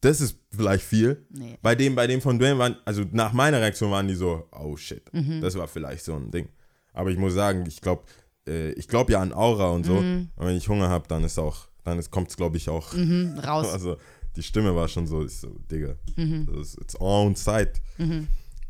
das 0.00 0.20
ist 0.20 0.38
vielleicht 0.50 0.84
viel. 0.84 1.26
Nee. 1.30 1.58
Bei 1.62 1.74
dem, 1.74 1.94
bei 1.94 2.06
dem 2.06 2.20
von 2.20 2.38
Dwayne 2.38 2.58
waren, 2.58 2.76
also 2.84 3.04
nach 3.12 3.32
meiner 3.32 3.60
Reaktion 3.60 3.90
waren 3.90 4.08
die 4.08 4.14
so, 4.14 4.48
oh 4.52 4.76
shit, 4.76 5.12
Mhm. 5.12 5.40
das 5.42 5.54
war 5.56 5.68
vielleicht 5.68 6.04
so 6.04 6.14
ein 6.14 6.30
Ding. 6.30 6.48
Aber 6.92 7.10
ich 7.10 7.18
muss 7.18 7.34
sagen, 7.34 7.64
ich 7.68 7.80
glaube, 7.80 8.02
äh, 8.48 8.72
ich 8.72 8.88
glaube 8.88 9.12
ja 9.12 9.20
an 9.20 9.32
Aura 9.32 9.68
und 9.70 9.84
so. 9.84 10.00
Mhm. 10.00 10.30
Und 10.34 10.46
wenn 10.46 10.56
ich 10.56 10.68
Hunger 10.68 10.88
habe, 10.88 11.06
dann 11.06 11.22
ist 11.22 11.38
auch, 11.38 11.68
dann 11.84 12.02
kommt 12.10 12.30
es, 12.30 12.36
glaube 12.36 12.56
ich, 12.56 12.68
auch. 12.68 12.92
Hm, 12.94 13.38
raus. 13.38 13.68
Also 13.72 13.96
die 14.36 14.42
Stimme 14.42 14.74
war 14.74 14.88
schon 14.88 15.06
so, 15.06 15.24
ich 15.24 15.36
so, 15.36 15.48
Digga, 15.70 15.94
Mhm. 16.16 16.46
das 16.46 16.68
ist 16.68 16.80
it's 16.80 17.00
on 17.00 17.34
site. 17.36 17.72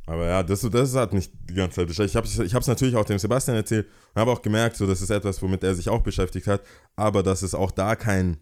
Aber 0.07 0.27
ja, 0.27 0.43
das, 0.43 0.63
das 0.63 0.95
hat 0.95 1.13
mich 1.13 1.31
die 1.49 1.55
ganze 1.55 1.77
Zeit 1.77 1.87
beschäftigt. 1.87 2.11
Ich 2.11 2.17
habe 2.17 2.47
ich 2.47 2.53
es 2.55 2.67
natürlich 2.67 2.97
auch 2.97 3.05
dem 3.05 3.19
Sebastian 3.19 3.57
erzählt 3.57 3.87
und 4.15 4.21
habe 4.21 4.33
auch 4.33 4.43
gemerkt, 4.43 4.77
so, 4.77 4.87
das 4.87 5.01
ist 5.03 5.11
etwas, 5.11 5.41
womit 5.43 5.63
er 5.63 5.75
sich 5.75 5.89
auch 5.89 6.03
beschäftigt 6.03 6.47
hat, 6.47 6.63
aber 6.97 7.23
dass 7.23 7.43
es 7.43 7.55
auch 7.55 7.71
da 7.71 7.95
kein, 7.95 8.39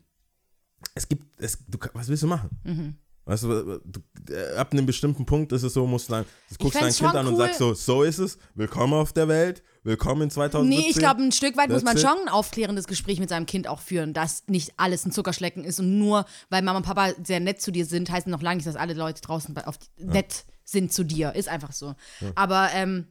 es 0.95 1.09
gibt, 1.09 1.25
es, 1.41 1.59
du, 1.67 1.79
was 1.93 2.09
willst 2.09 2.23
du 2.23 2.27
machen? 2.29 2.51
Mhm. 2.65 2.95
Weißt 3.27 3.43
du, 3.43 3.81
du, 3.85 4.01
äh, 4.33 4.57
ab 4.57 4.73
einem 4.73 4.87
bestimmten 4.87 5.27
Punkt 5.27 5.53
ist 5.53 5.63
es 5.63 5.75
so, 5.75 5.87
musst 5.87 6.09
du 6.09 6.13
dann, 6.15 6.25
du 6.51 6.57
guckst 6.59 6.81
dein 6.81 6.91
Kind 6.93 7.15
an 7.15 7.27
und 7.27 7.35
cool- 7.35 7.39
sagst 7.41 7.59
so, 7.59 7.75
so 7.75 8.03
ist 8.03 8.19
es, 8.19 8.39
willkommen 8.55 8.95
auf 8.95 9.13
der 9.13 9.29
Welt, 9.29 9.63
willkommen 9.89 10.23
in 10.23 10.31
2017. 10.31 10.69
Nee, 10.69 10.91
ich 10.91 10.97
glaube, 10.97 11.23
ein 11.23 11.33
Stück 11.33 11.57
weit 11.57 11.71
muss 11.71 11.83
man 11.83 11.99
schon 11.99 12.17
ein 12.23 12.29
aufklärendes 12.29 12.87
Gespräch 12.87 13.19
mit 13.19 13.29
seinem 13.29 13.47
Kind 13.47 13.67
auch 13.67 13.81
führen, 13.81 14.13
dass 14.13 14.45
nicht 14.47 14.75
alles 14.77 15.05
ein 15.05 15.13
Zuckerschlecken 15.13 15.65
ist 15.65 15.81
und 15.81 15.99
nur 15.99 16.27
weil 16.51 16.63
Mama 16.63 16.79
und 16.79 16.85
Papa 16.85 17.13
sehr 17.25 17.41
nett 17.41 17.61
zu 17.61 17.73
dir 17.73 17.87
sind, 17.87 18.11
heißt 18.11 18.27
noch 18.29 18.43
lange 18.43 18.57
nicht, 18.57 18.67
dass 18.67 18.77
alle 18.77 18.95
Leute 18.95 19.23
draußen 19.23 19.57
auf 19.59 19.79
die, 19.79 20.05
nett 20.05 20.45
sind 20.65 20.93
zu 20.93 21.05
dir. 21.05 21.35
Ist 21.35 21.49
einfach 21.49 21.73
so. 21.73 21.95
Aber 22.35 22.69
ähm, 22.75 23.09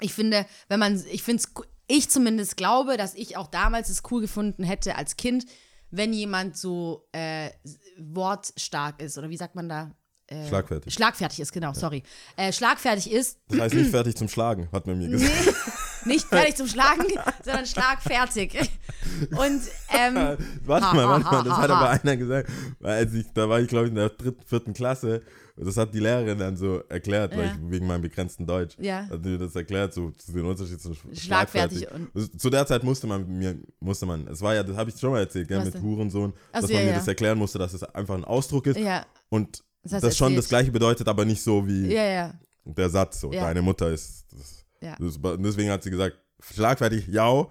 ich 0.00 0.12
finde, 0.12 0.46
wenn 0.68 0.80
man, 0.80 1.02
ich 1.10 1.22
finde 1.22 1.42
es, 1.42 1.64
ich 1.86 2.10
zumindest 2.10 2.56
glaube, 2.56 2.96
dass 2.96 3.14
ich 3.14 3.36
auch 3.36 3.46
damals 3.46 3.88
es 3.88 4.02
cool 4.10 4.20
gefunden 4.20 4.64
hätte 4.64 4.96
als 4.96 5.16
Kind, 5.16 5.46
wenn 5.90 6.12
jemand 6.12 6.56
so 6.56 7.08
äh, 7.12 7.50
wortstark 7.98 9.00
ist 9.00 9.16
oder 9.18 9.30
wie 9.30 9.36
sagt 9.36 9.54
man 9.54 9.68
da? 9.68 9.90
Äh, 10.26 10.46
Schlagfertig. 10.48 10.94
Schlagfertig 10.94 11.40
ist, 11.40 11.52
genau, 11.52 11.72
sorry. 11.72 12.04
Äh, 12.36 12.52
schlagfertig 12.52 13.10
ist, 13.10 13.38
Das 13.48 13.60
heißt 13.60 13.74
nicht 13.74 13.90
fertig 13.90 14.16
zum 14.16 14.28
Schlagen, 14.28 14.68
hat 14.72 14.86
man 14.86 14.98
mir 14.98 15.08
gesagt. 15.08 15.32
Nicht 16.04 16.26
fertig 16.26 16.56
zum 16.56 16.66
Schlagen, 16.66 17.04
sondern 17.44 17.66
schlagfertig. 17.66 18.58
Und 19.32 19.62
ähm, 19.90 20.14
Warte 20.64 20.86
Ha, 20.86 20.94
mal, 20.94 21.06
warte 21.08 21.24
ha, 21.26 21.32
mal, 21.32 21.44
das 21.44 21.52
ha, 21.52 21.62
hat 21.62 21.70
ha. 21.70 21.76
aber 21.76 21.90
einer 21.90 22.16
gesagt, 22.16 22.50
als 22.82 23.12
ich, 23.14 23.26
da 23.34 23.48
war 23.48 23.60
ich 23.60 23.68
glaube 23.68 23.86
ich 23.86 23.90
in 23.90 23.96
der 23.96 24.08
dritten, 24.10 24.42
vierten 24.46 24.72
Klasse, 24.72 25.22
und 25.56 25.66
das 25.66 25.76
hat 25.76 25.92
die 25.92 25.98
Lehrerin 25.98 26.38
dann 26.38 26.56
so 26.56 26.80
erklärt, 26.88 27.32
weil 27.36 27.46
Ja. 27.46 27.52
ich 27.52 27.70
wegen 27.70 27.86
meinem 27.86 28.00
begrenzten 28.02 28.46
Deutsch, 28.46 28.76
Ja. 28.80 29.06
hat 29.10 29.24
die 29.24 29.36
das 29.36 29.54
erklärt, 29.54 29.92
so 29.92 30.10
zu 30.12 30.32
den 30.32 30.46
Unterschied 30.46 30.80
zwischen 30.80 31.10
sch- 31.12 31.20
Schlagfertig 31.26 31.80
schlagfertig. 31.86 32.38
Zu 32.40 32.48
der 32.50 32.66
Zeit 32.66 32.82
musste 32.82 33.06
man 33.06 33.26
mir, 33.28 33.56
musste 33.80 34.06
man, 34.06 34.26
es 34.28 34.40
war 34.40 34.54
ja, 34.54 34.62
das 34.62 34.76
habe 34.76 34.88
ich 34.90 34.98
schon 34.98 35.10
mal 35.12 35.18
erzählt, 35.20 35.48
gell, 35.48 35.62
mit 35.64 35.74
denn? 35.74 35.82
Hurensohn, 35.82 36.32
Ach 36.52 36.60
dass 36.60 36.70
man 36.70 36.78
ja, 36.78 36.84
mir 36.86 36.90
ja. 36.92 36.96
das 36.96 37.08
erklären 37.08 37.36
musste, 37.36 37.58
dass 37.58 37.74
es 37.74 37.82
einfach 37.82 38.14
ein 38.14 38.24
Ausdruck 38.24 38.66
ist 38.68 38.78
ja, 38.78 39.04
und 39.28 39.62
Das 39.82 40.00
das, 40.00 40.16
schon 40.16 40.34
das 40.34 40.48
gleiche 40.48 40.70
bedeutet, 40.70 41.08
aber 41.08 41.24
nicht 41.26 41.42
so 41.42 41.66
wie 41.66 41.88
der 42.64 42.88
Satz, 42.90 43.20
so, 43.20 43.30
Ja. 43.32 43.42
deine 43.42 43.60
Mutter 43.62 43.90
ist, 43.90 44.08
das, 44.08 44.19
Ja. 44.82 44.96
das, 44.98 45.18
deswegen 45.38 45.70
hat 45.70 45.82
sie 45.82 45.90
gesagt, 45.90 46.16
schlagfertig, 46.54 47.06
ja, 47.08 47.46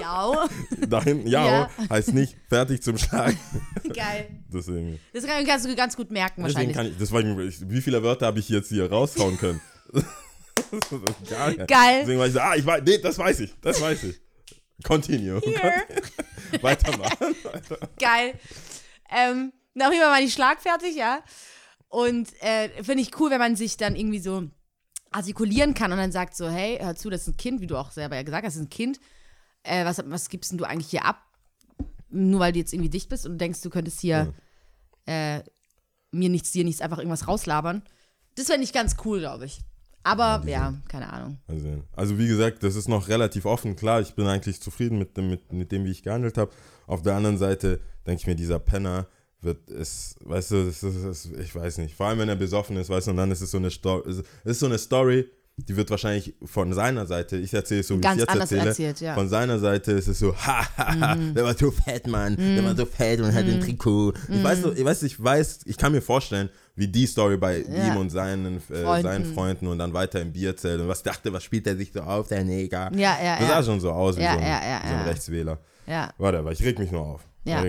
Ja, 0.00 0.48
da 0.88 1.02
hinten, 1.02 1.26
ja, 1.28 1.46
Ja. 1.46 1.70
heißt 1.90 2.12
nicht 2.12 2.36
fertig 2.48 2.82
zum 2.82 2.98
Schlagen. 2.98 3.38
geil. 3.94 4.28
Deswegen, 4.52 4.98
Das 5.12 5.24
kann- 5.26 5.44
kannst 5.46 5.64
du 5.66 5.74
ganz 5.76 5.96
gut 5.96 6.10
merken 6.10 6.42
deswegen 6.44 6.74
wahrscheinlich. 6.74 6.98
kann 6.98 7.48
ich, 7.48 7.60
ich, 7.62 7.70
wie 7.70 7.80
viele 7.80 8.02
Wörter 8.02 8.26
habe 8.26 8.38
ich 8.40 8.48
jetzt 8.48 8.68
hier 8.68 8.90
raushauen 8.90 9.38
können? 9.38 9.60
Nicht. 9.92 11.68
Geil. 11.68 11.98
Deswegen 12.00 12.18
war 12.18 12.26
ich 12.26 12.32
so, 12.32 12.40
ah, 12.40 12.56
ich 12.56 12.66
weiß, 12.66 12.82
nee, 12.84 12.98
das 12.98 13.18
weiß 13.18 13.40
ich, 13.40 13.54
das 13.60 13.80
weiß 13.80 14.02
ich. 14.04 14.20
Continue. 14.84 15.40
Here. 15.40 15.72
Weitermachen. 16.60 17.34
Geil. 17.98 18.34
Ähm, 19.10 19.52
auf 19.78 19.92
jeden 19.92 20.02
Fall 20.02 20.10
war 20.12 20.20
ich 20.20 20.32
schlagfertig, 20.32 20.96
ja. 20.96 21.20
Und 21.88 22.28
äh, 22.42 22.68
finde 22.82 23.02
ich 23.02 23.18
cool, 23.20 23.30
wenn 23.30 23.38
man 23.38 23.56
sich 23.56 23.76
dann 23.76 23.96
irgendwie 23.96 24.18
so 24.18 24.48
artikulieren 25.16 25.74
kann 25.74 25.92
und 25.92 25.98
dann 25.98 26.12
sagt 26.12 26.36
so, 26.36 26.48
hey, 26.48 26.78
hör 26.80 26.94
zu, 26.94 27.08
das 27.08 27.22
ist 27.22 27.28
ein 27.28 27.36
Kind, 27.36 27.60
wie 27.60 27.66
du 27.66 27.76
auch 27.76 27.90
selber 27.90 28.16
ja 28.16 28.22
gesagt 28.22 28.44
hast, 28.44 28.54
das 28.54 28.60
ist 28.60 28.66
ein 28.66 28.70
Kind. 28.70 29.00
Äh, 29.62 29.84
was, 29.84 30.02
was 30.06 30.28
gibst 30.28 30.50
denn 30.50 30.58
du 30.58 30.64
eigentlich 30.64 30.90
hier 30.90 31.04
ab? 31.04 31.22
Nur 32.10 32.40
weil 32.40 32.52
du 32.52 32.58
jetzt 32.58 32.72
irgendwie 32.72 32.90
dicht 32.90 33.08
bist 33.08 33.26
und 33.26 33.38
denkst, 33.38 33.62
du 33.62 33.70
könntest 33.70 34.00
hier 34.00 34.34
äh, 35.06 35.40
mir 36.10 36.28
nichts, 36.28 36.52
dir 36.52 36.64
nichts, 36.64 36.80
einfach 36.80 36.98
irgendwas 36.98 37.26
rauslabern. 37.26 37.82
Das 38.36 38.46
fände 38.46 38.64
ich 38.64 38.72
ganz 38.72 38.96
cool, 39.04 39.20
glaube 39.20 39.46
ich. 39.46 39.60
Aber 40.02 40.42
ja, 40.46 40.74
keine 40.86 41.12
Ahnung. 41.12 41.38
Also, 41.48 41.82
also 41.96 42.18
wie 42.18 42.28
gesagt, 42.28 42.62
das 42.62 42.76
ist 42.76 42.86
noch 42.86 43.08
relativ 43.08 43.44
offen. 43.44 43.74
Klar, 43.74 44.00
ich 44.00 44.14
bin 44.14 44.26
eigentlich 44.26 44.60
zufrieden 44.60 44.98
mit 44.98 45.16
dem, 45.16 45.30
mit, 45.30 45.52
mit 45.52 45.72
dem 45.72 45.84
wie 45.84 45.90
ich 45.90 46.04
gehandelt 46.04 46.38
habe. 46.38 46.52
Auf 46.86 47.02
der 47.02 47.16
anderen 47.16 47.38
Seite 47.38 47.80
denke 48.06 48.20
ich 48.20 48.26
mir, 48.26 48.36
dieser 48.36 48.60
Penner 48.60 49.08
wird 49.42 49.70
es, 49.70 50.16
weißt 50.24 50.50
du, 50.52 50.64
das 50.66 50.82
ist, 50.82 51.04
das 51.04 51.24
ist, 51.26 51.38
ich 51.38 51.54
weiß 51.54 51.78
nicht. 51.78 51.94
Vor 51.94 52.06
allem, 52.06 52.18
wenn 52.18 52.28
er 52.28 52.36
besoffen 52.36 52.76
ist, 52.76 52.88
weißt 52.90 53.06
du, 53.06 53.10
und 53.12 53.16
dann 53.18 53.30
ist 53.30 53.40
es 53.42 53.50
so 53.50 53.58
eine 53.58 53.70
Story, 53.70 54.02
es 54.10 54.22
ist 54.44 54.60
so 54.60 54.66
eine 54.66 54.78
Story, 54.78 55.26
die 55.58 55.74
wird 55.74 55.88
wahrscheinlich 55.90 56.34
von 56.44 56.72
seiner 56.74 57.06
Seite, 57.06 57.36
ich 57.38 57.54
erzähle 57.54 57.80
es 57.80 57.86
so, 57.88 57.96
wie 57.96 58.00
Ganz 58.02 58.16
ich 58.16 58.20
jetzt 58.20 58.28
anders 58.30 58.52
erzähle, 58.52 58.68
erzählt, 58.70 59.00
ja. 59.00 59.12
Mhm. 59.12 59.16
von 59.16 59.28
seiner 59.30 59.58
Seite 59.58 59.92
ist 59.92 60.06
es 60.08 60.18
so, 60.18 60.34
ha, 60.36 60.66
ha, 60.76 61.00
ha, 61.00 61.14
der 61.14 61.44
war 61.44 61.56
so 61.56 61.70
fett, 61.70 62.06
Mann, 62.08 62.36
der 62.36 62.62
war 62.62 62.76
so 62.76 62.84
fett 62.84 63.20
und 63.20 63.32
hat 63.32 63.44
ein 63.44 63.60
Trikot. 63.62 64.12
Ich, 64.28 64.44
weiß, 64.44 64.60
so- 64.62 64.72
ich 64.74 64.84
weiß, 64.84 65.02
ich 65.04 65.22
weiß, 65.22 65.60
ich 65.64 65.76
kann 65.78 65.92
mir 65.92 66.02
vorstellen, 66.02 66.50
wie 66.74 66.88
die 66.88 67.06
Story 67.06 67.38
bei 67.38 67.60
Ja. 67.62 67.86
ihm 67.88 67.96
und 67.96 68.10
seinen, 68.10 68.56
äh, 68.56 68.60
Freunden. 68.60 69.02
seinen 69.02 69.34
Freunden 69.34 69.66
und 69.68 69.78
dann 69.78 69.94
weiter 69.94 70.20
im 70.20 70.30
Bierzelt 70.32 70.78
und 70.78 70.88
was 70.88 71.02
dachte, 71.02 71.32
was 71.32 71.42
spielt 71.42 71.66
er 71.66 71.76
sich 71.76 71.90
so 71.90 72.00
auf, 72.00 72.28
der 72.28 72.44
Neger. 72.44 72.90
Ja, 72.94 73.16
ja, 73.22 73.38
Das 73.38 73.48
ja. 73.48 73.48
sah 73.48 73.62
schon 73.62 73.80
so 73.80 73.92
aus 73.92 74.16
wie 74.18 74.22
so, 74.22 74.28
ein, 74.28 74.40
ja, 74.40 74.60
ja, 74.62 74.80
so 74.86 74.94
ein. 74.94 75.08
Rechtswähler. 75.08 75.58
Ja, 75.86 76.12
Warte, 76.18 76.38
aber 76.40 76.52
ich 76.52 76.62
reg 76.62 76.78
mich 76.78 76.90
nur 76.90 77.00
auf. 77.00 77.22
Ja. 77.46 77.64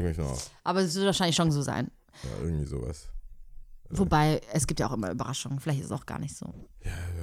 Aber 0.63 0.81
es 0.81 0.95
wird 0.95 1.05
wahrscheinlich 1.05 1.35
schon 1.35 1.51
so 1.51 1.61
sein. 1.61 1.91
Ja, 2.23 2.29
irgendwie 2.43 2.65
sowas. 2.65 3.09
Wobei, 3.89 4.41
es 4.51 4.67
gibt 4.67 4.79
ja 4.79 4.87
auch 4.87 4.93
immer 4.93 5.11
Überraschungen. 5.11 5.59
Vielleicht 5.59 5.79
ist 5.79 5.85
es 5.85 5.91
auch 5.91 6.05
gar 6.05 6.19
nicht 6.19 6.35
so. 6.35 6.53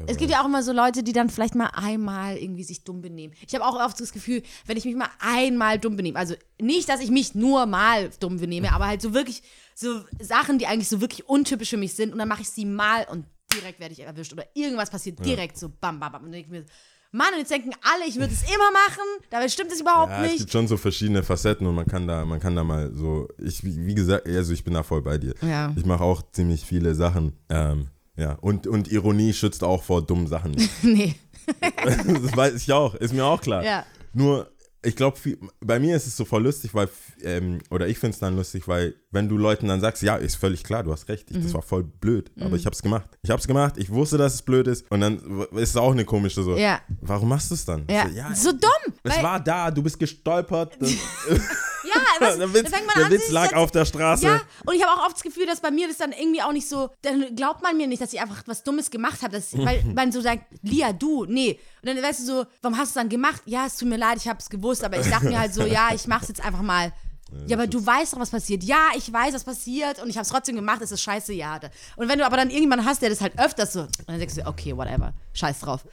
es 0.07 0.17
gibt 0.17 0.31
ja 0.31 0.40
auch 0.40 0.47
immer 0.47 0.62
so 0.62 0.73
Leute, 0.73 1.03
die 1.03 1.12
dann 1.12 1.29
vielleicht 1.29 1.55
mal 1.55 1.71
einmal 1.75 2.37
irgendwie 2.38 2.64
sich 2.64 2.85
dumm 2.85 3.03
benehmen. 3.03 3.35
Ich 3.47 3.55
habe 3.55 3.64
auch 3.64 3.79
oft 3.79 4.01
das 4.01 4.12
Gefühl, 4.12 4.43
wenn 4.67 4.77
ich 4.77 4.85
mich 4.85 4.97
mal 4.97 5.11
einmal 5.19 5.79
dumm 5.79 5.97
benehme, 5.97 6.19
also 6.19 6.35
nicht, 6.61 6.88
dass 6.88 7.01
ich 7.01 7.11
mich 7.11 7.35
nur 7.35 7.67
mal 7.67 8.11
dumm 8.21 8.38
benehme, 8.38 8.73
aber 8.73 8.87
halt 8.87 9.03
so 9.03 9.12
wirklich 9.12 9.43
so 9.75 10.01
Sachen, 10.21 10.59
die 10.59 10.67
eigentlich 10.67 10.88
so 10.88 11.01
wirklich 11.01 11.29
untypisch 11.29 11.71
für 11.71 11.77
mich 11.77 11.95
sind 11.95 12.12
und 12.12 12.19
dann 12.19 12.29
mache 12.29 12.43
ich 12.43 12.51
sie 12.51 12.64
mal 12.64 13.07
und 13.11 13.27
direkt 13.53 13.79
werde 13.81 13.93
ich 13.93 14.01
erwischt 14.01 14.33
oder 14.33 14.47
irgendwas 14.55 14.90
passiert 14.90 15.25
direkt 15.25 15.59
so 15.59 15.69
bam, 15.69 16.01
bam, 16.01 16.12
bam. 16.12 16.23
Und 16.23 16.27
dann 16.27 16.33
denke 16.33 16.47
ich 16.47 16.61
mir, 16.61 16.67
Mann, 17.14 17.29
und 17.33 17.38
jetzt 17.38 17.53
denken 17.53 17.70
alle, 17.81 18.09
ich 18.09 18.16
würde 18.16 18.33
es 18.33 18.42
immer 18.42 18.72
machen, 18.72 19.05
dabei 19.31 19.48
stimmt 19.48 19.70
es 19.70 19.81
überhaupt 19.81 20.11
Ja, 20.11 20.24
es 20.24 20.33
nicht. 20.33 20.38
gibt 20.40 20.50
schon 20.50 20.66
so 20.66 20.77
verschiedene 20.77 21.22
Facetten 21.22 21.64
und 21.64 21.77
man 21.77 21.87
kann 21.87 22.09
da, 22.09 22.24
man 22.24 22.40
kann 22.40 22.57
da 22.57 22.64
mal 22.64 22.92
so, 22.92 23.29
ich, 23.38 23.62
wie 23.62 23.94
gesagt, 23.94 24.27
also 24.27 24.53
ich 24.53 24.64
bin 24.64 24.74
da 24.74 24.83
voll 24.83 25.00
bei 25.00 25.16
dir. 25.16 25.33
Ja. 25.40 25.72
Ich 25.77 25.87
mache 25.87 26.03
auch 26.03 26.22
ziemlich 26.33 26.64
viele 26.64 26.96
Sachen. 26.96 27.35
Ähm, 27.48 27.87
ja, 28.16 28.33
und, 28.40 28.66
und 28.66 28.90
Ironie 28.90 29.33
schützt 29.33 29.62
auch 29.62 29.85
vor 29.85 30.03
dummen 30.03 30.27
Sachen 30.27 30.57
nee. 30.83 31.14
das 31.85 32.37
weiß 32.37 32.55
ich 32.57 32.72
auch, 32.72 32.96
ist 32.96 33.14
mir 33.14 33.24
auch 33.24 33.40
klar. 33.40 33.62
Ja. 33.62 33.87
Nur, 34.12 34.50
ich 34.85 34.97
glaube, 34.97 35.18
bei 35.61 35.79
mir 35.81 35.97
ist 35.97 36.07
es 36.07 36.16
so 36.16 36.25
voll 36.25 36.42
lustig, 36.44 36.75
weil, 36.75 36.88
ähm, 37.23 37.61
oder 37.70 37.88
ich 37.88 37.99
finde 37.99 38.14
es 38.14 38.20
dann 38.20 38.37
lustig, 38.37 38.68
weil, 38.68 38.94
wenn 39.11 39.29
du 39.29 39.37
Leuten 39.38 39.68
dann 39.68 39.81
sagst, 39.81 40.03
ja, 40.03 40.16
ist 40.16 40.37
völlig 40.37 40.62
klar, 40.64 40.83
du 40.83 40.92
hast 40.92 41.09
recht, 41.09 41.31
ich, 41.31 41.37
das 41.38 41.47
Mhm. 41.47 41.55
war 41.55 41.62
voll 41.62 41.85
blöd, 41.85 42.31
aber 42.40 42.57
ich 42.57 42.66
habe 42.66 42.75
es 42.75 42.83
gemacht. 42.83 43.09
Ich 43.23 43.31
habe 43.31 43.40
es 43.40 43.47
gemacht, 43.47 43.75
ich 43.79 43.90
wusste, 43.90 44.18
dass 44.18 44.35
es 44.35 44.42
blöd 44.42 44.66
ist 44.66 44.90
und 44.90 45.01
dann 45.01 45.18
ist 45.53 45.70
es 45.70 45.77
auch 45.77 45.92
eine 45.92 46.05
komische 46.05 46.42
so, 46.42 46.57
Ja. 46.57 46.81
warum 47.01 47.29
machst 47.29 47.51
du 47.51 47.55
es 47.55 47.64
dann? 47.64 47.85
Ja. 47.90 48.07
Ich 48.33 48.38
so 48.38 48.53
dumm. 48.53 48.94
es 49.03 49.23
war 49.23 49.40
da, 49.40 49.70
du 49.70 49.83
bist 49.83 49.99
gestolpert. 49.99 50.77
Das, 51.85 51.94
Ja, 51.94 52.01
was, 52.29 52.37
der 52.38 52.55
Witz, 52.55 52.70
dann 52.70 52.81
der 52.97 53.05
an, 53.07 53.11
Witz 53.12 53.31
lag 53.31 53.44
jetzt- 53.44 53.55
auf 53.55 53.70
der 53.70 53.85
Straße. 53.85 54.25
Ja, 54.27 54.40
und 54.66 54.75
ich 54.75 54.83
habe 54.85 54.92
auch 55.01 55.07
oft 55.07 55.16
das 55.16 55.23
Gefühl, 55.23 55.47
dass 55.47 55.61
bei 55.61 55.70
mir 55.70 55.88
das 55.88 55.99
dann 55.99 56.12
irgendwie 56.12 56.42
auch 56.42 56.53
nicht 56.53 56.68
so, 56.68 56.90
dann 57.03 57.35
glaubt 57.37 57.62
man 57.62 57.77
mir 57.77 57.87
nicht, 57.87 58.01
dass 58.03 58.12
ich 58.12 58.20
einfach 58.20 58.42
was 58.47 58.62
Dummes 58.62 58.90
gemacht 58.90 59.23
habe, 59.23 59.42
weil 59.53 59.83
man 59.94 60.11
so 60.12 60.20
sagt, 60.20 60.44
Lia, 60.62 60.92
du, 60.92 61.25
nee. 61.27 61.59
Und 61.83 61.88
dann 61.88 62.03
weißt 62.03 62.20
du 62.20 62.25
so, 62.25 62.47
warum 62.62 62.77
hast 62.79 62.88
du 62.94 62.99
es 62.99 63.03
dann 63.03 63.09
gemacht? 63.09 63.42
Ja, 63.47 63.66
es 63.66 63.77
tut 63.77 63.88
mir 63.88 63.97
leid, 63.99 64.16
ich 64.18 64.29
habe 64.29 64.38
es 64.38 64.49
gewusst, 64.49 64.83
aber 64.85 64.99
ich 64.99 65.09
dachte 65.09 65.27
mir 65.27 65.38
halt 65.38 65.53
so, 65.55 65.62
ja, 65.66 65.88
ich 65.94 66.07
mach's 66.07 66.29
jetzt 66.29 66.44
einfach 66.44 66.62
mal. 66.62 66.92
Ja, 67.47 67.57
aber 67.57 67.66
du 67.66 67.85
weißt 67.85 68.12
doch, 68.12 68.20
was 68.20 68.31
passiert. 68.31 68.62
Ja, 68.62 68.90
ich 68.97 69.12
weiß, 69.12 69.35
was 69.35 69.42
passiert 69.42 70.01
und 70.01 70.09
ich 70.09 70.16
habe 70.16 70.23
es 70.23 70.29
trotzdem 70.29 70.55
gemacht, 70.55 70.81
es 70.83 70.92
ist 70.92 71.01
scheiße, 71.03 71.33
ja. 71.33 71.59
Und 71.97 72.09
wenn 72.09 72.18
du 72.20 72.25
aber 72.25 72.37
dann 72.37 72.49
irgendjemanden 72.49 72.87
hast, 72.87 73.03
der 73.03 73.11
das 73.11 73.20
halt 73.20 73.37
öfters 73.40 73.73
so, 73.73 73.88
dann 74.07 74.18
denkst 74.20 74.37
du, 74.37 74.47
okay, 74.47 74.77
whatever, 74.77 75.12
scheiß 75.33 75.59
drauf. 75.61 75.85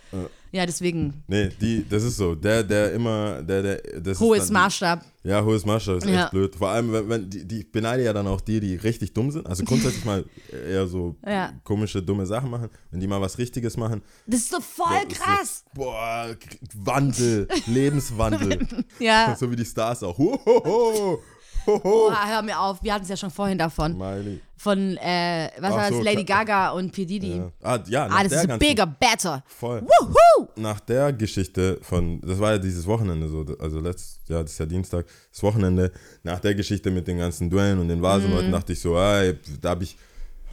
Ja, 0.54 0.66
deswegen, 0.66 1.24
Nee, 1.28 1.50
die, 1.62 1.86
das 1.88 2.04
ist 2.04 2.18
so. 2.18 2.36
Der, 2.36 2.64
der 2.64 2.92
immer, 2.94 3.42
der, 3.42 3.62
der, 3.64 4.02
das 4.02 4.20
hohes 4.20 4.46
dann- 4.48 4.54
Maßstab. 4.54 5.06
Ja, 5.24 5.44
hohes 5.46 5.66
Maßstab 5.66 5.98
ist 5.98 6.08
Ja. 6.08 6.24
echt 6.24 6.32
blöd. 6.32 6.56
Vor 6.56 6.68
allem, 6.70 6.92
wenn, 6.92 7.08
wenn 7.10 7.30
die, 7.30 7.48
die 7.48 7.60
ich 7.60 7.72
beneide 7.72 8.04
ja 8.04 8.12
dann 8.12 8.28
auch 8.28 8.42
die, 8.42 8.60
die 8.60 8.76
richtig 8.76 9.14
dumm 9.14 9.32
sind. 9.32 9.48
Also 9.48 9.64
grundsätzlich 9.64 10.04
mal 10.04 10.26
eher 10.70 10.88
so 10.88 11.16
Ja. 11.26 11.54
komische, 11.64 12.02
dumme 12.04 12.26
Sachen 12.26 12.50
machen. 12.50 12.70
Wenn 12.90 13.00
die 13.00 13.08
mal 13.08 13.22
was 13.22 13.38
Richtiges 13.38 13.78
machen. 13.78 14.02
Das 14.28 14.42
ist 14.42 14.50
so 14.52 14.60
voll 14.60 15.08
krass. 15.10 15.64
So, 15.74 15.82
boah, 15.82 16.36
Wandel, 16.76 17.48
Lebenswandel. 17.68 18.68
Ja. 19.00 19.36
so 19.40 19.50
wie 19.52 19.56
die 19.56 19.66
Stars 19.66 20.04
auch. 20.04 20.18
Hohoho, 20.18 20.64
hoho. 20.66 21.20
Oh, 21.67 22.12
hör 22.12 22.41
mir 22.41 22.60
auf, 22.60 22.82
wir 22.84 22.93
hatten 22.93 23.04
es 23.04 23.10
ja 23.10 23.17
schon 23.17 23.32
vorhin 23.32 23.58
davon. 23.58 23.97
Miley. 23.97 24.41
Von, 24.58 24.97
äh, 24.97 25.50
was 25.60 25.71
Ach 25.71 25.78
war 25.78 25.88
das? 25.89 25.97
so, 25.97 26.04
Lady. 26.04 26.24
Gaga 26.24 26.69
und 26.71 26.91
P. 26.91 27.06
Diddy. 27.06 27.38
Ja. 27.38 27.52
Ah, 27.63 27.80
ja, 27.88 28.08
nach 28.08 28.19
Ah, 28.19 28.24
das 28.24 28.30
der 28.32 28.41
ist 28.41 28.47
ganzen- 28.47 28.60
bigger, 28.67 28.86
better. 28.86 29.43
Voll. 29.47 29.82
Woohoo! 29.82 30.47
nach 30.56 30.80
der 30.82 31.13
Geschichte 31.13 31.80
von, 31.82 32.19
das 32.21 32.39
war 32.39 32.52
ja 32.54 32.58
dieses 32.58 32.86
Wochenende 32.86 33.28
so, 33.28 33.45
also 33.60 33.80
letzt, 33.80 34.21
ja, 34.28 34.41
das 34.43 34.52
ist 34.54 34.60
ja 34.60 34.65
Dienstag, 34.65 35.06
das 35.32 35.41
Wochenende, 35.43 35.91
nach 36.24 36.39
der 36.39 36.54
Geschichte 36.56 36.91
mit 36.91 37.08
den 37.08 37.17
ganzen 37.19 37.50
Duellen 37.50 37.80
und 37.80 37.88
den 37.88 38.02
Vasenleuten 38.02 38.47
Mhm. 38.47 38.52
dachte 38.52 38.74
ich 38.74 38.80
so, 38.82 38.95
ey, 38.97 39.38
da 39.62 39.69
habe 39.71 39.84
ich, 39.84 39.97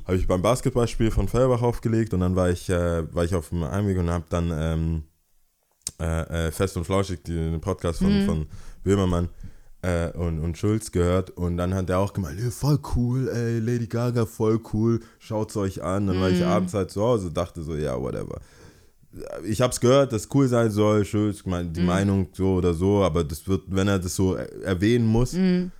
habe 0.06 0.16
ich 0.16 0.26
beim 0.26 0.40
Basketballspiel 0.40 1.10
von 1.10 1.28
Feuerbach 1.28 1.60
aufgelegt 1.62 2.14
und 2.14 2.20
dann 2.20 2.34
war 2.36 2.48
ich, 2.50 2.68
äh, 2.70 3.12
war 3.14 3.24
ich 3.24 3.34
auf 3.34 3.48
dem 3.50 3.64
Heimweg 3.64 3.98
und 3.98 4.08
habe 4.10 4.24
dann 4.30 4.50
ähm, 4.54 5.02
äh, 6.00 6.46
äh, 6.46 6.50
Fest 6.52 6.76
und 6.76 6.84
Flauschig, 6.84 7.24
den 7.24 7.60
Podcast 7.60 7.98
von, 7.98 8.22
Mhm. 8.22 8.26
von 8.26 8.46
Böhmermann 8.84 9.28
äh, 9.82 10.10
und, 10.10 10.40
und 10.40 10.58
Schulz 10.58 10.90
gehört 10.92 11.30
und 11.30 11.56
dann 11.56 11.72
hat 11.74 11.88
er 11.90 11.98
auch 12.00 12.12
gemeint, 12.12 12.40
"Ja, 12.40 12.50
voll 12.50 12.78
cool, 12.96 13.28
ey, 13.28 13.58
Lady 13.60 13.86
Gaga, 13.86 14.26
voll 14.26 14.60
cool, 14.72 15.00
schaut's 15.18 15.56
euch 15.56 15.82
an. 15.82 16.06
Dann 16.08 16.20
war 16.20 16.30
ich 16.30 16.40
Mhm. 16.40 16.46
abends 16.46 16.74
halt 16.74 16.90
zu 16.90 17.00
Hause, 17.02 17.30
dachte 17.32 17.62
so, 17.62 17.74
ja, 17.76 18.00
whatever 18.00 18.40
ich 19.44 19.62
habe 19.62 19.72
es 19.72 19.80
gehört, 19.80 20.12
dass 20.12 20.28
cool 20.34 20.46
sein 20.48 20.70
soll, 20.70 21.04
Schulz, 21.04 21.44
mein, 21.46 21.68
Mhm. 21.68 21.72
die 21.72 21.80
Meinung 21.80 22.28
so 22.34 22.54
oder 22.56 22.74
so, 22.74 23.02
aber 23.02 23.24
das 23.24 23.48
wird, 23.48 23.62
wenn 23.68 23.88
er 23.88 23.98
das 23.98 24.14
so 24.14 24.34
er- 24.34 24.52
erwähnen 24.62 25.06
muss, 25.06 25.32
Mhm. 25.32 25.72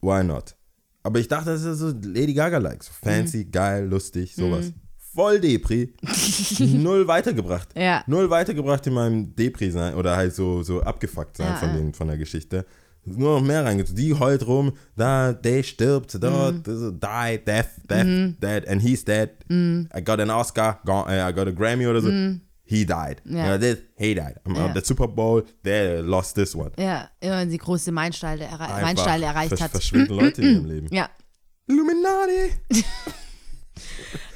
why 0.00 0.24
not? 0.24 0.56
Aber 1.02 1.18
ich 1.20 1.28
dachte, 1.28 1.50
das 1.50 1.62
ist 1.62 1.78
so 1.78 1.88
Lady 1.88 2.32
Gaga-like, 2.32 2.82
so 2.82 2.90
fancy, 3.02 3.44
geil, 3.44 3.86
lustig, 3.86 4.34
sowas. 4.34 4.72
Voll 5.14 5.38
Depri, 5.40 5.92
null 6.60 7.06
weitergebracht. 7.06 7.68
Ja. 7.76 8.02
Null 8.06 8.30
weitergebracht 8.30 8.86
in 8.86 8.94
meinem 8.94 9.36
Depri 9.36 9.70
sein 9.70 9.94
oder 9.94 10.16
halt 10.16 10.34
so, 10.34 10.62
so 10.62 10.80
abgefuckt 10.82 11.36
sein 11.36 11.48
Ja, 11.48 11.56
von, 11.56 11.74
den, 11.74 11.92
von 11.94 12.08
der 12.08 12.16
Geschichte. 12.16 12.64
Nur 13.06 13.38
noch 13.40 13.46
mehr 13.46 13.64
reingezogen. 13.64 13.96
Die 13.96 14.14
heult 14.18 14.46
rum, 14.46 14.72
da, 14.96 15.32
der 15.32 15.62
stirbt, 15.62 16.14
das 16.14 16.22
ist 16.22 16.92
die, 16.94 17.44
death, 17.44 17.68
death, 17.90 18.34
dead, 18.40 18.68
and 18.68 18.80
he's 18.82 19.04
dead. 19.04 19.30
I 19.50 20.02
got 20.04 20.20
an 20.20 20.30
Oscar, 20.30 20.80
go- 20.84 21.04
äh, 21.08 21.20
I 21.28 21.32
got 21.32 21.46
a 21.46 21.50
Grammy 21.50 21.86
oder 21.86 22.00
so. 22.00 22.08
He 22.66 22.86
died. 22.86 23.20
Ja. 23.26 23.54
Uh, 23.54 23.58
this, 23.58 23.76
he 23.96 24.14
died. 24.14 24.36
Uh, 24.48 24.72
the 24.74 24.80
Super 24.82 25.06
Bowl, 25.06 25.44
they 25.64 26.00
lost 26.00 26.34
this 26.34 26.54
one. 26.56 26.70
Ja, 26.78 27.10
immer 27.20 27.36
wenn 27.40 27.50
sie 27.50 27.58
große 27.58 27.92
Meilensteine, 27.92 28.44
erre 28.44 28.68
Meilensteine 28.80 29.26
erreicht 29.26 29.52
versch- 29.52 29.60
hat. 29.60 29.70
Verschwinden 29.72 30.14
Leute 30.14 30.40
in 30.40 30.50
ihrem 30.54 30.64
Leben. 30.64 30.88
Ja. 30.94 31.10
Illuminati! 31.66 32.54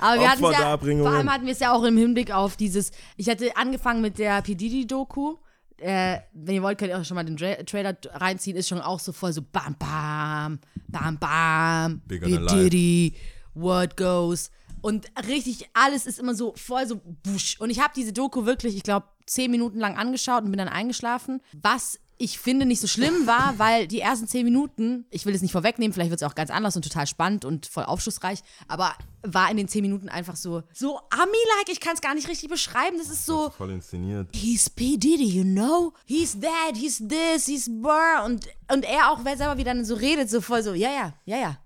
Aber 0.00 0.20
wir 0.20 0.30
hatten 0.30 0.44
es 0.44 0.52
ja, 0.52 0.76
vor 0.78 1.10
allem 1.10 1.32
hatten 1.32 1.46
wir 1.46 1.52
es 1.52 1.58
ja 1.60 1.72
auch 1.72 1.84
im 1.84 1.96
Hinblick 1.96 2.30
auf 2.32 2.56
dieses, 2.56 2.90
ich 3.16 3.28
hatte 3.28 3.56
angefangen 3.56 4.00
mit 4.00 4.18
der 4.18 4.42
P. 4.42 4.54
Diddy-Doku. 4.54 5.36
Äh, 5.78 6.18
wenn 6.32 6.56
ihr 6.56 6.62
wollt, 6.62 6.78
könnt 6.78 6.90
ihr 6.90 6.98
auch 6.98 7.04
schon 7.04 7.14
mal 7.14 7.24
den 7.24 7.36
Dra 7.36 7.54
Trailer 7.64 7.96
reinziehen. 8.12 8.56
Ist 8.56 8.68
schon 8.68 8.80
auch 8.80 9.00
so 9.00 9.12
voll 9.12 9.32
so 9.32 9.42
bam, 9.42 9.76
bam, 9.78 10.58
bam, 10.88 11.18
bam, 11.18 12.02
life. 12.08 12.56
Diddy, 12.56 13.14
what 13.54 13.96
goes. 13.96 14.50
Und 14.80 15.06
richtig, 15.26 15.68
alles 15.74 16.06
ist 16.06 16.18
immer 16.18 16.34
so 16.34 16.54
voll 16.56 16.86
so 16.86 17.00
busch. 17.22 17.58
Und 17.60 17.70
ich 17.70 17.80
habe 17.80 17.92
diese 17.94 18.12
Doku 18.12 18.44
wirklich, 18.44 18.76
ich 18.76 18.82
glaube, 18.82 19.06
zehn 19.26 19.50
Minuten 19.50 19.78
lang 19.78 19.96
angeschaut 19.96 20.44
und 20.44 20.50
bin 20.50 20.58
dann 20.58 20.68
eingeschlafen. 20.68 21.40
Was 21.52 21.98
ich 22.18 22.38
finde 22.38 22.66
nicht 22.66 22.80
so 22.80 22.88
schlimm 22.88 23.26
war, 23.26 23.58
weil 23.58 23.86
die 23.86 24.00
ersten 24.00 24.26
zehn 24.26 24.44
Minuten, 24.44 25.06
ich 25.10 25.24
will 25.24 25.34
es 25.34 25.40
nicht 25.42 25.52
vorwegnehmen, 25.52 25.92
vielleicht 25.92 26.10
wird 26.10 26.20
es 26.20 26.26
auch 26.28 26.34
ganz 26.34 26.50
anders 26.50 26.74
und 26.74 26.82
total 26.82 27.06
spannend 27.06 27.44
und 27.44 27.66
voll 27.66 27.84
aufschlussreich, 27.84 28.40
aber 28.66 28.92
war 29.22 29.50
in 29.50 29.56
den 29.56 29.68
zehn 29.68 29.82
Minuten 29.82 30.08
einfach 30.08 30.34
so, 30.36 30.62
so 30.72 30.98
Ami-like, 31.10 31.70
ich 31.70 31.80
kann 31.80 31.94
es 31.94 32.00
gar 32.00 32.14
nicht 32.14 32.28
richtig 32.28 32.50
beschreiben. 32.50 32.98
Das 32.98 33.08
ist 33.08 33.24
so, 33.24 33.50
Voll 33.50 33.70
inszeniert. 33.70 34.28
he's 34.34 34.68
P. 34.68 34.96
Diddy, 34.96 35.28
you 35.28 35.44
know? 35.44 35.92
He's 36.06 36.38
that, 36.40 36.76
he's 36.76 36.98
this, 36.98 37.46
he's 37.46 37.70
brr. 37.70 38.24
Und, 38.24 38.46
und 38.72 38.84
er 38.84 39.10
auch, 39.12 39.20
wer 39.24 39.36
selber 39.36 39.56
wie 39.56 39.64
dann 39.64 39.84
so 39.84 39.94
redet, 39.94 40.28
so 40.28 40.40
voll 40.40 40.62
so, 40.62 40.74
ja, 40.74 40.90
ja, 40.90 41.14
ja, 41.24 41.36
ja. 41.38 41.58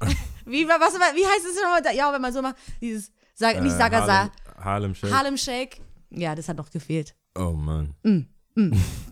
wie, 0.44 0.68
was, 0.68 0.94
wie 0.94 1.26
heißt 1.26 1.46
es 1.50 1.56
nochmal? 1.62 1.96
Ja, 1.96 2.12
wenn 2.12 2.20
man 2.22 2.32
so 2.32 2.42
macht, 2.42 2.56
dieses, 2.82 3.10
sag, 3.34 3.62
nicht 3.62 3.74
Äh, 3.74 3.78
Sagasa, 3.78 4.30
Harlem, 4.58 4.64
Harlem 4.64 4.94
Shake. 4.94 5.12
Harlem 5.12 5.36
Shake. 5.38 5.80
Ja, 6.10 6.34
das 6.34 6.48
hat 6.48 6.58
noch 6.58 6.70
gefehlt. 6.70 7.14
Oh 7.34 7.52
Mann. 7.52 7.94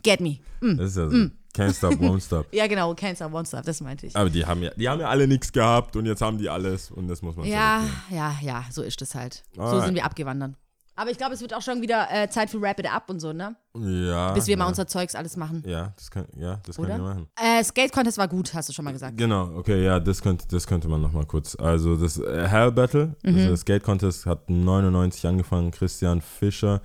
Get 0.03 0.21
me. 0.21 0.39
Mm. 0.61 0.77
Das 0.77 0.91
ist 0.91 0.97
ja 0.97 1.09
so. 1.11 1.17
Can't 1.55 1.73
stop, 1.73 1.93
won't 2.01 2.21
stop. 2.21 2.47
Ja, 2.53 2.67
genau, 2.67 2.93
Cancer 2.95 3.33
One 3.33 3.47
Stop, 3.47 3.63
das 3.63 3.81
meinte 3.81 4.07
ich. 4.07 4.17
Aber 4.17 4.29
die 4.29 4.45
haben 4.45 4.61
ja, 4.63 4.71
die 4.77 4.89
haben 4.89 5.01
ja 5.01 5.09
alle 5.09 5.29
nichts 5.29 5.53
gehabt 5.53 5.95
und 5.95 6.05
jetzt 6.07 6.21
haben 6.21 6.37
die 6.37 6.49
alles 6.49 6.91
und 6.91 7.07
das 7.07 7.23
muss 7.23 7.37
man 7.37 7.47
Ja, 7.47 7.85
ja, 8.11 8.35
ja, 8.43 8.65
so 8.73 8.83
ist 8.83 9.01
es 9.03 9.15
halt. 9.15 9.45
So 9.55 9.63
Alright. 9.63 9.85
sind 9.85 9.95
wir 9.95 10.05
abgewandert. 10.05 10.55
Aber 10.97 11.11
ich 11.11 11.17
glaube, 11.19 11.35
es 11.35 11.41
wird 11.41 11.53
auch 11.55 11.63
schon 11.63 11.83
wieder 11.83 12.07
äh, 12.11 12.29
Zeit 12.29 12.51
für 12.51 12.61
Wrap 12.61 12.79
It 12.79 12.93
Up 12.93 13.11
und 13.11 13.19
so, 13.19 13.33
ne? 13.33 13.57
Ja. 13.77 14.33
Bis 14.33 14.47
wir 14.47 14.57
mal 14.57 14.65
ja. 14.65 14.69
unser 14.69 14.87
Zeugs 14.87 15.17
alles 15.17 15.37
machen. 15.37 15.63
Ja, 15.67 15.93
das 15.97 16.09
kann, 16.11 16.27
ja, 16.37 16.61
das 16.65 16.77
können 16.77 16.87
Oder? 16.89 16.99
wir 16.99 17.05
machen. 17.05 17.27
Äh, 17.37 17.65
Skate 17.65 17.93
Contest 17.93 18.17
war 18.19 18.29
gut, 18.29 18.55
hast 18.55 18.69
du 18.69 18.73
schon 18.73 18.85
mal 18.85 18.93
gesagt. 18.93 19.17
Genau, 19.17 19.51
okay, 19.57 19.85
ja, 19.85 19.99
das 19.99 20.23
könnte, 20.23 20.47
das 20.49 20.67
könnte 20.69 20.87
man 20.89 21.01
nochmal 21.03 21.27
kurz. 21.27 21.57
Also 21.57 21.97
das 21.97 22.19
äh, 22.19 22.47
Hell 22.49 22.71
Battle, 22.73 23.17
Mhm. 23.25 23.35
also 23.37 23.51
das 23.51 23.61
Skate 23.61 23.83
Contest 23.83 24.27
hat 24.27 24.49
99 24.49 25.27
angefangen. 25.27 25.73
Christian 25.73 26.21
Fischer, 26.21 26.81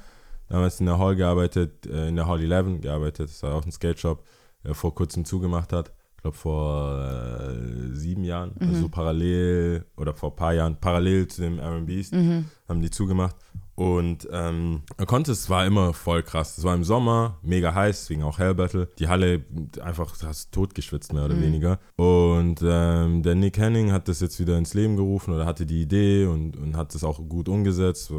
damals 0.50 0.80
in 0.80 0.86
der 0.88 0.98
Hall 0.98 1.16
gearbeitet, 1.16 1.86
äh, 1.86 2.10
in 2.10 2.16
der 2.16 2.28
Hall 2.28 2.42
11 2.42 2.82
gearbeitet, 2.82 3.30
das 3.30 3.44
war 3.44 3.56
auch 3.56 3.66
ein 3.66 3.72
Skate 3.72 4.00
Shop, 4.00 4.24
der 4.64 4.74
vor 4.76 4.94
kurzem 4.96 5.24
zugemacht 5.26 5.72
hat. 5.74 5.94
Ich 6.18 6.22
glaube 6.24 6.36
vor 6.36 7.00
äh, 7.00 7.96
sieben 7.96 8.24
Jahren, 8.26 8.52
Mhm. 8.60 8.68
also 8.70 8.82
so 8.82 8.90
parallel 8.90 9.86
oder 9.96 10.14
vor 10.14 10.32
ein 10.32 10.36
paar 10.36 10.54
Jahren, 10.54 10.76
parallel 10.80 11.28
zu 11.28 11.42
dem 11.42 11.86
Beast, 11.86 12.14
Mhm. 12.14 12.46
haben 12.68 12.82
die 12.82 12.90
zugemacht. 12.90 13.36
Und 13.80 14.28
ähm, 14.32 14.82
der 15.00 15.06
Contest 15.06 15.50
war 15.50 15.66
immer 15.66 15.94
voll 15.94 16.22
krass. 16.22 16.58
Es 16.58 16.66
war 16.66 16.76
im 16.76 16.84
Sommer, 16.84 17.38
mega 17.42 17.74
heiß, 17.74 18.02
deswegen 18.02 18.24
auch 18.24 18.38
Hell 18.38 18.54
Battle. 18.54 18.90
Die 19.00 19.08
Halle 19.08 19.46
einfach 19.82 20.14
hast 20.22 20.52
tot 20.52 20.76
geschwitzt, 20.76 21.14
mehr 21.14 21.24
oder 21.24 21.36
Mhm. 21.36 21.42
weniger. 21.44 21.80
Und 21.96 22.60
ähm, 22.62 23.24
der 23.24 23.36
Nick 23.36 23.58
Henning 23.58 23.94
hat 23.94 24.10
das 24.10 24.20
jetzt 24.20 24.38
wieder 24.38 24.58
ins 24.58 24.74
Leben 24.74 24.98
gerufen 24.98 25.34
oder 25.34 25.46
hatte 25.46 25.66
die 25.66 25.82
Idee 25.82 26.26
und, 26.26 26.58
und 26.58 26.76
hat 26.76 26.94
das 26.94 27.06
auch 27.06 27.20
gut 27.30 27.48
umgesetzt. 27.48 28.12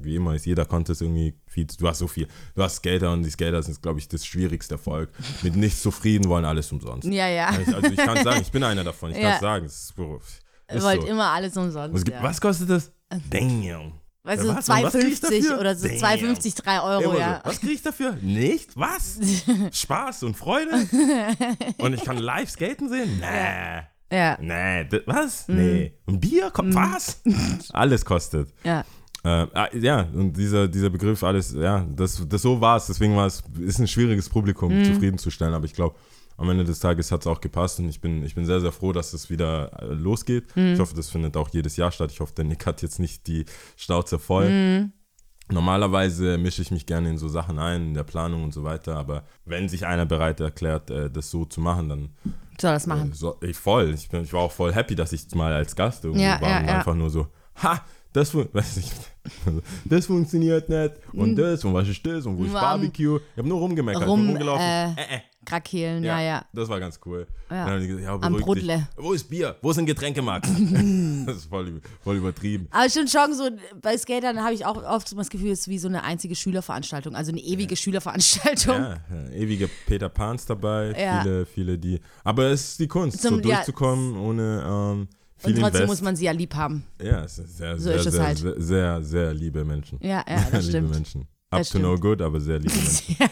Wie 0.00 0.14
immer 0.14 0.36
ist 0.36 0.46
jeder 0.46 0.64
Contest 0.66 1.02
irgendwie 1.02 1.34
viel. 1.48 1.66
Du 1.66 1.88
hast 1.88 1.98
so 1.98 2.06
viel. 2.06 2.28
Du 2.54 2.62
hast 2.62 2.76
Skater 2.76 3.12
und 3.12 3.24
die 3.24 3.30
Skater 3.30 3.60
sind, 3.60 3.82
glaube 3.82 3.98
ich, 3.98 4.06
das 4.06 4.24
schwierigste 4.24 4.78
Volk. 4.78 5.10
Mit 5.42 5.56
nichts 5.56 5.82
zufrieden, 5.82 6.28
wollen 6.28 6.44
alles 6.44 6.70
umsonst. 6.70 7.08
Ja, 7.08 7.26
ja. 7.26 7.50
Ich- 7.60 7.74
Also 7.74 7.88
ich 7.90 7.96
kann 7.96 8.22
sagen, 8.22 8.40
ich 8.40 8.52
bin 8.52 8.62
einer 8.62 8.84
davon. 8.84 9.10
Ich 9.10 9.16
Ja. 9.20 9.22
kann 9.30 9.34
es 9.34 9.40
sagen. 9.40 9.66
Es 9.66 9.74
ist, 9.74 9.96
so- 9.96 10.20
Ihr 10.70 10.76
ist 10.76 10.84
wollt 10.84 11.00
so. 11.02 11.08
immer 11.08 11.24
alles 11.32 11.56
umsonst. 11.56 11.92
Was, 12.06 12.14
ja. 12.14 12.22
was 12.22 12.40
kostet 12.40 12.70
das? 12.70 12.92
Damn. 13.30 13.94
Weißt 14.28 14.44
Ja, 14.44 14.50
du, 14.52 14.58
was? 14.58 14.68
Und 14.68 14.82
was 14.82 14.92
krieg 14.92 15.08
ich 15.08 15.18
2,50 15.18 15.20
dafür? 15.40 15.60
oder 15.60 15.74
so 15.74 15.88
Damn. 15.88 15.96
2,50, 15.96 16.62
3 16.62 16.80
Euro, 16.82 17.02
Immer 17.10 17.18
ja. 17.18 17.40
so. 17.42 17.50
Was 17.50 17.60
kriege 17.60 17.72
ich 17.72 17.82
dafür? 17.82 18.12
Nicht? 18.22 18.76
Was? 18.76 19.18
Spaß 19.72 20.22
und 20.24 20.36
Freude? 20.36 20.70
Und 21.78 21.94
ich 21.94 22.04
kann 22.04 22.18
live 22.18 22.50
skaten 22.50 22.88
sehen? 22.90 23.20
Nee. 23.20 23.82
Ja, 24.16 24.38
Nee. 24.40 24.86
Was? 25.06 25.48
Mhm. 25.48 25.56
Nee. 25.56 25.92
Und 26.06 26.20
Bier? 26.20 26.50
Kommt 26.50 26.74
was? 26.74 27.20
Alles 27.72 28.04
kostet. 28.04 28.48
ja. 28.64 28.84
Äh, 29.24 29.46
ah, 29.52 29.68
ja, 29.74 30.06
und 30.14 30.34
dieser, 30.36 30.68
dieser 30.68 30.90
Begriff, 30.90 31.24
alles, 31.24 31.52
ja, 31.52 31.84
das, 31.90 32.22
das 32.28 32.40
so 32.40 32.60
war 32.60 32.76
es. 32.76 32.86
Deswegen 32.86 33.16
war 33.16 33.26
es, 33.26 33.42
ist 33.58 33.80
ein 33.80 33.88
schwieriges 33.88 34.28
Publikum 34.28 34.72
Mhm. 34.78 34.84
zufriedenzustellen. 34.84 35.52
Aber 35.54 35.64
ich 35.64 35.74
glaube, 35.74 35.96
am 36.38 36.48
Ende 36.48 36.64
des 36.64 36.78
Tages 36.80 37.12
hat 37.12 37.20
es 37.22 37.26
auch 37.26 37.40
gepasst 37.42 37.78
und 37.80 37.88
ich 37.88 38.00
bin, 38.00 38.22
ich 38.24 38.34
bin 38.34 38.46
sehr, 38.46 38.60
sehr 38.60 38.72
froh, 38.72 38.92
dass 38.92 39.12
es 39.12 39.28
wieder 39.28 39.70
äh, 39.82 39.86
losgeht. 39.92 40.56
Mhm. 40.56 40.72
Ich 40.74 40.80
hoffe, 40.80 40.94
das 40.94 41.10
findet 41.10 41.36
auch 41.36 41.50
jedes 41.50 41.76
Jahr 41.76 41.90
statt. 41.92 42.10
Ich 42.12 42.20
hoffe, 42.20 42.32
der 42.34 42.44
Nick 42.46 42.64
hat 42.64 42.80
jetzt 42.80 42.98
nicht 42.98 43.26
die 43.26 43.44
Schnauze 43.76 44.18
voll. 44.18 44.48
Mhm. 44.48 44.92
Normalerweise 45.50 46.36
mische 46.38 46.60
ich 46.62 46.70
mich 46.70 46.84
gerne 46.86 47.08
in 47.10 47.18
so 47.18 47.26
Sachen 47.28 47.58
ein, 47.58 47.88
in 47.88 47.94
der 47.94 48.04
Planung 48.04 48.44
und 48.44 48.52
so 48.52 48.64
weiter, 48.64 48.96
aber 48.96 49.24
wenn 49.46 49.68
sich 49.68 49.86
einer 49.86 50.04
bereit 50.06 50.40
erklärt, 50.40 50.90
äh, 50.90 51.10
das 51.10 51.30
so 51.30 51.44
zu 51.46 51.60
machen, 51.60 51.88
dann 51.88 52.08
Soll 52.60 52.72
das 52.74 52.86
machen. 52.86 53.12
äh, 53.12 53.14
so, 53.14 53.38
ich 53.40 53.56
voll. 53.56 53.94
Ich, 53.94 54.08
bin, 54.10 54.22
ich 54.22 54.32
war 54.32 54.40
auch 54.42 54.52
voll 54.52 54.74
happy, 54.74 54.94
dass 54.94 55.12
ich 55.12 55.34
mal 55.34 55.52
als 55.52 55.74
Gast 55.74 56.04
irgendwo 56.04 56.22
Ja, 56.24 56.40
war 56.40 56.50
ja, 56.50 56.58
und 56.60 56.66
ja. 56.66 56.76
einfach 56.76 56.94
nur 56.94 57.08
so, 57.10 57.28
ha, 57.62 57.80
das, 58.12 58.34
weiß 58.54 58.76
ich, 58.78 58.90
das 59.84 60.06
funktioniert 60.06 60.68
nicht 60.68 60.92
und 61.12 61.36
das 61.36 61.64
und 61.64 61.74
was 61.74 61.88
ist 61.88 62.04
das 62.06 62.24
und 62.26 62.38
wo 62.38 62.44
ist. 62.44 62.52
Barbecue. 62.52 63.16
Ich 63.32 63.38
habe 63.38 63.48
nur 63.48 63.58
rumgemeckert, 63.58 64.06
Rum, 64.06 64.26
rumgelaufen. 64.28 64.62
äh, 64.64 64.84
Äh, 64.92 65.16
äh. 65.16 65.20
Krakehlen, 65.44 66.04
ja, 66.04 66.20
ja. 66.20 66.44
Das 66.52 66.68
war 66.68 66.78
ganz 66.78 67.00
cool. 67.06 67.26
Ja. 67.48 67.64
Dann 67.64 67.74
haben 67.74 67.80
die 67.80 67.86
gesagt, 67.86 68.04
ja, 68.04 68.12
Am 68.12 68.20
beruhig 68.20 68.36
dich. 68.36 68.44
Brudle. 68.44 68.88
Wo 68.98 69.12
ist 69.14 69.30
Bier? 69.30 69.56
Wo 69.62 69.70
ist 69.70 69.78
ein 69.78 69.86
Getränkemarkt? 69.86 70.46
das 71.26 71.36
ist 71.36 71.46
voll, 71.46 71.80
voll 72.04 72.16
übertrieben. 72.16 72.68
Aber 72.70 72.90
stimmt 72.90 73.08
schon, 73.10 73.32
so 73.32 73.48
bei 73.80 73.96
Skatern 73.96 74.42
habe 74.42 74.52
ich 74.52 74.66
auch 74.66 74.82
oft 74.84 75.16
das 75.16 75.30
Gefühl, 75.30 75.52
es 75.52 75.60
ist 75.60 75.68
wie 75.68 75.78
so 75.78 75.88
eine 75.88 76.04
einzige 76.04 76.34
Schülerveranstaltung, 76.34 77.14
also 77.14 77.32
eine 77.32 77.40
ewige 77.40 77.76
Schülerveranstaltung. 77.76 78.74
Ja, 78.74 78.96
ja, 79.10 79.30
ewige 79.32 79.70
Peter 79.86 80.10
Pans 80.10 80.44
dabei, 80.44 80.92
Ja. 80.98 81.22
viele, 81.22 81.46
viele, 81.46 81.78
die. 81.78 82.00
Aber 82.24 82.44
es 82.50 82.70
ist 82.72 82.80
die 82.80 82.88
Kunst, 82.88 83.22
Zum- 83.22 83.42
so 83.42 83.48
ja, 83.48 83.56
durchzukommen 83.56 84.18
ohne 84.18 84.64
ähm, 84.66 85.08
viel 85.38 85.54
Und 85.54 85.60
trotzdem 85.60 85.82
Invest. 85.82 85.86
muss 85.88 86.02
man 86.02 86.16
sie 86.16 86.24
ja 86.26 86.32
lieb 86.32 86.54
haben. 86.54 86.84
ja, 87.02 87.24
es 87.24 87.38
ist 87.38 87.56
sehr, 87.56 87.76
So 87.78 87.84
sehr, 87.84 87.94
ist 87.96 88.06
es 88.06 88.14
sehr, 88.14 88.22
halt. 88.24 88.38
sehr, 88.38 88.54
sehr, 88.60 89.02
sehr 89.02 89.34
liebe 89.34 89.64
Menschen. 89.64 89.98
Ja, 90.02 90.24
ja, 90.28 90.38
Sehr 90.38 90.50
das 90.52 90.66
liebe 90.66 90.68
stimmt. 90.78 90.90
Menschen. 90.90 91.28
Up 91.50 91.60
Das 91.60 91.70
to 91.70 91.78
no 91.78 91.96
good, 91.96 92.20
aber 92.20 92.40
sehr 92.40 92.58
liebe 92.60 92.74
Menschen. 92.74 93.16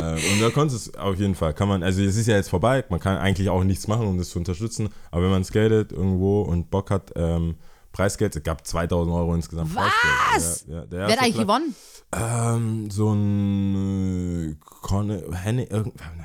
Ja. 0.00 0.16
äh, 0.16 0.32
und 0.34 0.40
da 0.40 0.50
konnte 0.50 0.74
es 0.74 0.92
auf 0.96 1.16
jeden 1.16 1.34
Fall, 1.36 1.54
kann 1.54 1.68
man, 1.68 1.82
also 1.84 2.02
es 2.02 2.16
ist 2.16 2.26
ja 2.26 2.34
jetzt 2.36 2.48
vorbei, 2.50 2.84
man 2.88 2.98
kann 2.98 3.16
eigentlich 3.18 3.48
auch 3.48 3.62
nichts 3.62 3.86
machen, 3.86 4.06
um 4.08 4.18
das 4.18 4.30
zu 4.30 4.38
unterstützen, 4.38 4.88
aber 5.12 5.22
wenn 5.22 5.30
man 5.30 5.44
skatet 5.44 5.92
irgendwo 5.92 6.42
und 6.42 6.70
Bock 6.70 6.90
hat, 6.90 7.12
ähm, 7.14 7.54
Preisgeld, 7.92 8.34
es 8.34 8.42
gab 8.42 8.66
2000 8.66 9.14
Euro 9.14 9.34
insgesamt 9.34 9.74
Was? 9.76 9.92
Preisgeld. 10.30 10.68
Ja, 10.68 10.74
ja, 10.80 10.86
der 10.86 10.98
Wer 10.98 11.08
hat 11.08 11.22
eigentlich 11.22 11.34
Platz- 11.34 11.46
gewonnen? 11.46 11.74
Ähm, 12.14 12.90
so 12.90 13.12
ein 13.14 14.52
äh, 14.52 14.56
Conne, 14.82 15.24
Henne, 15.32 15.66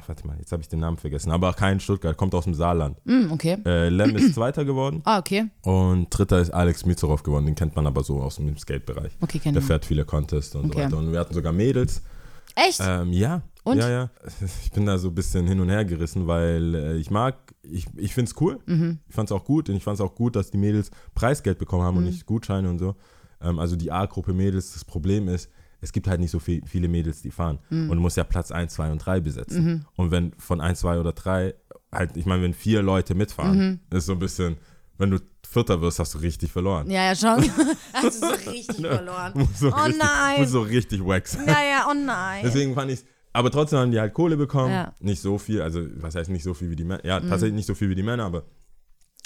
warte 0.06 0.28
mal, 0.28 0.38
jetzt 0.38 0.52
habe 0.52 0.62
ich 0.62 0.68
den 0.68 0.80
Namen 0.80 0.98
vergessen, 0.98 1.32
aber 1.32 1.54
kein 1.54 1.80
Stuttgart, 1.80 2.18
kommt 2.18 2.36
aus 2.36 2.44
dem 2.44 2.54
Saarland. 2.56 2.98
Hm, 3.06 3.32
okay. 3.32 3.58
Äh, 3.66 3.88
Lem 3.88 4.16
ist 4.18 4.34
Zweiter 4.36 4.66
geworden 4.66 5.02
Ah, 5.06 5.20
okay. 5.20 5.46
und 5.62 6.08
Dritter 6.10 6.40
ist 6.42 6.50
Alex 6.50 6.86
Mizorov 6.86 7.24
geworden, 7.24 7.46
den 7.46 7.56
kennt 7.56 7.76
man 7.78 7.88
aber 7.88 8.04
so 8.04 8.22
aus 8.22 8.36
dem 8.36 8.58
Skate-Bereich. 8.58 9.14
Okay, 9.22 9.40
kenn 9.40 9.54
Der 9.54 9.62
fährt 9.64 9.86
viele 9.86 10.04
Contests 10.04 10.56
und 10.56 10.66
Okay. 10.66 10.74
so 10.80 10.84
weiter. 10.86 10.98
Und 10.98 11.12
wir 11.14 11.20
hatten 11.22 11.34
sogar 11.34 11.54
Mädels. 11.54 12.02
Echt? 12.56 12.82
Ähm, 12.84 13.14
ja. 13.14 13.42
Und? 13.64 13.78
Ja, 13.78 13.90
ja. 13.90 14.10
Ich 14.64 14.72
bin 14.72 14.86
da 14.86 14.98
so 14.98 15.08
ein 15.10 15.16
bisschen 15.16 15.48
hin 15.48 15.60
und 15.62 15.70
her 15.70 15.86
gerissen, 15.86 16.28
weil 16.28 16.76
äh, 16.76 16.98
ich 16.98 17.12
mag, 17.12 17.36
ich, 17.64 17.86
ich 17.96 18.14
finde 18.14 18.32
es 18.32 18.42
cool. 18.42 18.60
Mhm. 18.66 19.00
Ich 19.08 19.16
fand 19.16 19.30
es 19.30 19.32
auch 19.36 19.46
gut 19.46 19.70
und 19.70 19.76
ich 19.76 19.84
fand 19.84 19.96
es 19.96 20.02
auch 20.02 20.16
gut, 20.16 20.36
dass 20.36 20.52
die 20.52 20.58
Mädels 20.58 20.92
Preisgeld 21.16 21.60
bekommen 21.60 21.84
haben 21.84 21.96
und 21.98 22.04
Mhm. 22.04 22.10
nicht 22.10 22.26
Gutscheine 22.26 22.70
und 22.70 22.80
so. 22.80 22.96
Ähm, 23.42 23.60
also 23.60 23.76
die 23.78 23.92
A-Gruppe 23.92 24.34
Mädels, 24.34 24.74
das 24.74 24.84
Problem 24.84 25.28
ist, 25.30 25.50
es 25.82 25.92
gibt 25.92 26.08
halt 26.08 26.20
nicht 26.20 26.32
so 26.32 26.40
viel, 26.40 26.62
viele 26.66 26.88
Mädels, 26.88 27.22
die 27.22 27.32
fahren. 27.32 27.60
Mhm. 27.70 27.90
Und 27.90 27.98
du 27.98 28.02
musst 28.02 28.18
ja 28.18 28.24
Platz 28.24 28.52
1, 28.52 28.74
2 28.74 28.92
und 28.92 29.00
3 29.00 29.20
besetzen. 29.20 29.86
Und 29.96 30.12
wenn 30.12 30.34
von 30.38 30.62
1, 30.62 30.80
2 30.80 31.00
oder 31.00 31.14
3, 31.14 31.54
halt, 31.92 32.18
ich 32.18 32.26
meine, 32.26 32.44
wenn 32.44 32.54
vier 32.54 32.82
Leute 32.82 33.16
mitfahren, 33.16 33.82
ist 33.92 34.08
so 34.08 34.14
ein 34.14 34.20
bisschen, 34.20 34.58
wenn 34.98 35.12
du 35.12 35.20
Vierter 35.48 35.82
wirst, 35.82 36.00
hast 36.00 36.14
du 36.14 36.18
richtig 36.18 36.52
verloren. 36.52 36.90
Ja, 36.90 37.06
ja, 37.06 37.16
schon. 37.16 37.42
Hast 37.94 38.22
du 38.22 38.28
so 38.28 38.52
richtig 38.52 38.86
verloren. 38.86 39.48
So 39.56 39.70
Oh 39.70 39.76
richtig, 39.76 39.98
nein. 39.98 40.42
Musst 40.42 40.52
so 40.52 40.62
richtig 40.62 41.06
wack 41.06 41.26
sein. 41.26 41.48
Ja, 41.48 41.64
ja, 41.64 41.88
oh 41.90 41.94
nein. 41.94 42.42
Deswegen 42.44 42.76
fand 42.76 42.92
ich 42.92 43.06
aber 43.38 43.52
trotzdem 43.52 43.78
haben 43.78 43.92
die 43.92 44.00
halt 44.00 44.16
Kohle 44.16 44.36
bekommen. 44.36 44.74
Ja. 44.74 44.96
Mhm. 45.00 45.06
Nicht 45.06 45.22
so 45.22 45.38
viel, 45.38 45.62
also 45.62 45.86
was 45.98 46.16
heißt 46.16 46.32
nicht 46.32 46.44
so 46.44 46.56
viel 46.56 46.72
wie 46.72 46.76
die 46.76 46.84
Männer? 46.84 47.06
Ja, 47.06 47.20
tatsächlich 47.20 47.54
nicht 47.54 47.68
so 47.68 47.76
viel 47.76 47.88
wie 47.88 47.94
die 47.94 48.02
Männer, 48.02 48.26
aber 48.26 48.46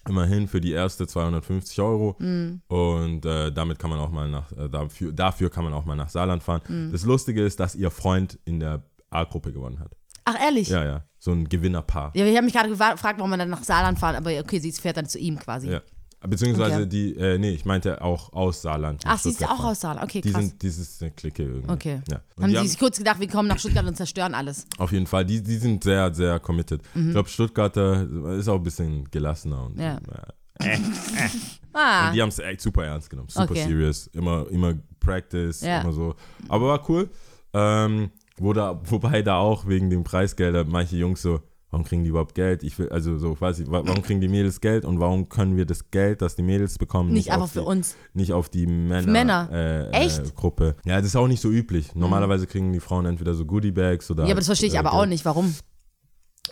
immerhin 0.08 0.48
für 0.48 0.62
die 0.62 0.72
erste 0.72 1.08
250 1.08 1.80
Euro. 1.82 2.16
Mhm. 2.20 2.62
Und 2.68 3.26
äh, 3.26 3.52
damit 3.52 3.80
kann 3.80 3.90
man 3.90 4.00
auch 4.00 4.12
mal 4.12 4.30
nach, 4.30 4.52
äh, 4.54 4.70
dafür, 4.70 5.12
dafür 5.12 5.50
kann 5.50 5.64
man 5.64 5.74
auch 5.74 5.86
mal 5.86 5.96
nach 5.96 6.10
Saarland 6.10 6.44
fahren. 6.44 6.62
Mhm. 6.68 6.92
Das 6.92 7.04
Lustige 7.04 7.44
ist, 7.44 7.60
dass 7.60 7.76
ihr 7.76 7.92
Freund 7.92 8.40
in 8.46 8.60
der 8.60 8.84
A-Gruppe 9.10 9.52
gewonnen 9.52 9.80
hat. 9.80 9.92
Ach, 10.26 10.40
ehrlich? 10.40 10.70
Ja, 10.70 10.84
ja. 10.84 11.04
So 11.20 11.32
ein 11.32 11.48
Gewinnerpaar. 11.50 12.12
Ja, 12.16 12.26
ich 12.26 12.36
habe 12.36 12.46
mich 12.46 12.54
gerade 12.54 12.70
gefragt, 12.70 13.02
warum 13.02 13.30
man 13.30 13.40
dann 13.40 13.50
nach 13.50 13.64
Saarland 13.64 14.00
fahren, 14.00 14.16
aber 14.16 14.32
okay, 14.40 14.60
sie 14.60 14.72
fährt 14.72 14.98
dann 14.98 15.08
zu 15.08 15.20
ihm 15.20 15.38
quasi. 15.38 15.70
Ja. 15.70 15.82
Beziehungsweise 16.28 16.76
Okay. 16.82 16.86
die, 16.86 17.16
äh, 17.18 17.38
nee, 17.40 17.50
ich 17.50 17.66
meinte 17.66 18.02
auch 18.02 18.32
aus 18.34 18.62
Saarland. 18.62 19.02
Ach, 19.08 19.18
sie 19.18 19.30
ist 19.30 19.44
auch 19.44 19.64
aus 19.64 19.82
Saarland. 19.82 20.04
Okay, 20.08 20.22
Die 20.22 20.32
krass. 20.32 20.46
sind, 20.50 20.62
dieses 20.62 21.02
eine 21.02 21.12
Clique 21.12 21.44
irgendwie. 21.44 21.72
okay. 21.72 22.02
Ja. 22.10 22.22
Haben 22.40 22.52
die 22.52 22.58
sie 22.58 22.68
sich 22.68 22.80
kurz 22.80 22.98
gedacht, 23.00 23.20
wir 23.20 23.28
kommen 23.28 23.48
nach 23.48 23.58
Stuttgart 23.58 23.86
und 23.86 23.96
zerstören 23.98 24.36
alles. 24.36 24.66
Auf 24.78 24.92
jeden 24.92 25.08
Fall, 25.08 25.26
die, 25.26 25.42
die 25.42 25.58
sind 25.58 25.84
sehr, 25.84 26.14
sehr 26.14 26.40
committed. 26.40 26.82
Mhm. 26.94 27.08
Ich 27.08 27.12
glaube, 27.14 27.30
Stuttgarter 27.30 28.08
ist 28.38 28.48
auch 28.48 28.58
ein 28.58 28.64
bisschen 28.64 29.10
gelassener 29.10 29.66
und 29.66 29.80
Ja. 29.80 29.98
äh, 30.60 30.66
äh, 30.76 30.80
Ah. 31.74 32.08
Und 32.10 32.16
die 32.16 32.22
haben 32.22 32.30
es 32.30 32.38
echt 32.40 32.60
super 32.62 32.84
ernst 32.86 33.10
genommen. 33.10 33.30
Super 33.30 33.52
Okay. 33.52 33.64
serious. 33.64 34.08
Immer, 34.08 34.46
immer 34.52 34.74
Practice, 35.00 35.62
Ja. 35.62 35.82
immer 35.82 35.94
so. 35.94 36.16
Aber 36.50 36.68
war 36.68 36.90
cool. 36.90 37.10
Ähm, 37.54 38.12
wo 38.38 38.52
da, 38.54 38.80
wobei 38.86 39.22
da 39.22 39.38
auch 39.38 39.68
wegen 39.68 39.90
dem 39.90 40.04
Preisgelder 40.04 40.66
manche 40.66 40.98
Jungs 40.98 41.22
so, 41.22 41.40
warum 41.72 41.86
kriegen 41.86 42.04
die 42.04 42.10
überhaupt 42.10 42.36
Geld? 42.36 42.62
Ich 42.64 42.78
will, 42.78 42.90
also 42.90 43.18
so, 43.18 43.40
weiß 43.40 43.60
ich, 43.60 43.68
wa- 43.72 43.82
warum 43.86 44.02
kriegen 44.04 44.22
die 44.22 44.28
Mädels 44.28 44.62
Geld 44.62 44.86
und 44.86 45.00
warum 45.00 45.30
können 45.30 45.58
wir 45.58 45.66
das 45.66 45.90
Geld, 45.90 46.22
das 46.22 46.36
die 46.36 46.44
Mädels 46.44 46.78
bekommen, 46.78 47.12
Nicht 47.14 47.32
einfach 47.32 47.46
auf 47.46 47.52
für 47.54 47.62
die, 47.62 47.66
uns. 47.66 47.96
nicht 48.14 48.34
auf 48.34 48.50
die 48.50 48.68
Männer, 48.68 49.12
Männer? 49.12 49.50
Äh, 49.52 49.90
Echt? 49.92 50.20
Mhm. 50.22 50.28
Äh, 50.28 50.32
Gruppe. 50.36 50.76
Ja, 50.86 50.98
das 50.98 51.08
ist 51.08 51.16
auch 51.16 51.28
nicht 51.28 51.42
so 51.42 51.50
üblich. 51.50 51.96
Normalerweise 51.96 52.46
kriegen 52.46 52.72
die 52.74 52.80
Frauen 52.80 53.06
entweder 53.06 53.34
so 53.34 53.46
Goodie 53.46 53.72
Bags 53.72 54.12
oder. 54.12 54.26
Ja, 54.26 54.32
aber 54.32 54.42
das 54.42 54.46
verstehe 54.48 54.70
ich 54.70 54.76
äh, 54.76 54.80
aber 54.80 54.94
auch 54.94 55.06
nicht. 55.06 55.26
Warum? 55.26 55.56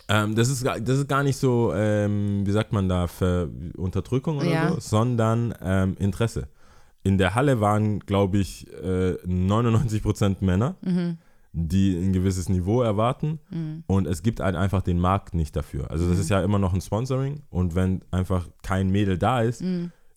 Ähm, 0.08 0.34
das, 0.34 0.48
ist, 0.48 0.64
gar- 0.64 0.80
das 0.80 0.98
ist 0.98 1.08
gar 1.08 1.22
nicht 1.22 1.36
so, 1.36 1.72
ähm, 1.74 2.46
wie 2.46 2.50
sagt 2.52 2.72
man 2.72 2.88
da, 2.88 3.06
Ver 3.06 3.48
Unterdrückung 3.76 4.38
oder 4.38 4.46
Ja. 4.50 4.70
so, 4.72 4.80
sondern 4.80 5.54
ähm, 5.62 5.96
Interesse. 5.98 6.48
In 7.02 7.16
der 7.18 7.34
Halle 7.34 7.60
waren, 7.60 8.00
glaube 8.00 8.38
ich, 8.38 8.66
äh, 8.82 9.16
99% 9.26 10.44
Männer, 10.44 10.76
Mhm. 10.82 11.18
Die 11.52 11.96
ein 11.96 12.12
gewisses 12.12 12.48
Niveau 12.48 12.80
erwarten 12.82 13.40
und 13.86 14.06
es 14.06 14.22
gibt 14.22 14.38
halt 14.40 14.54
einfach 14.54 14.82
den 14.82 15.00
Markt 15.00 15.34
nicht 15.34 15.56
dafür. 15.56 15.90
Also 15.90 16.06
das 16.06 16.16
Mhm. 16.16 16.20
ist 16.22 16.30
ja 16.30 16.42
immer 16.42 16.58
noch 16.60 16.72
ein 16.74 16.80
Sponsoring 16.80 17.40
und 17.50 17.74
wenn 17.74 18.02
einfach 18.12 18.48
kein 18.62 18.90
Mädel 18.90 19.18
da 19.18 19.40
ist, 19.42 19.62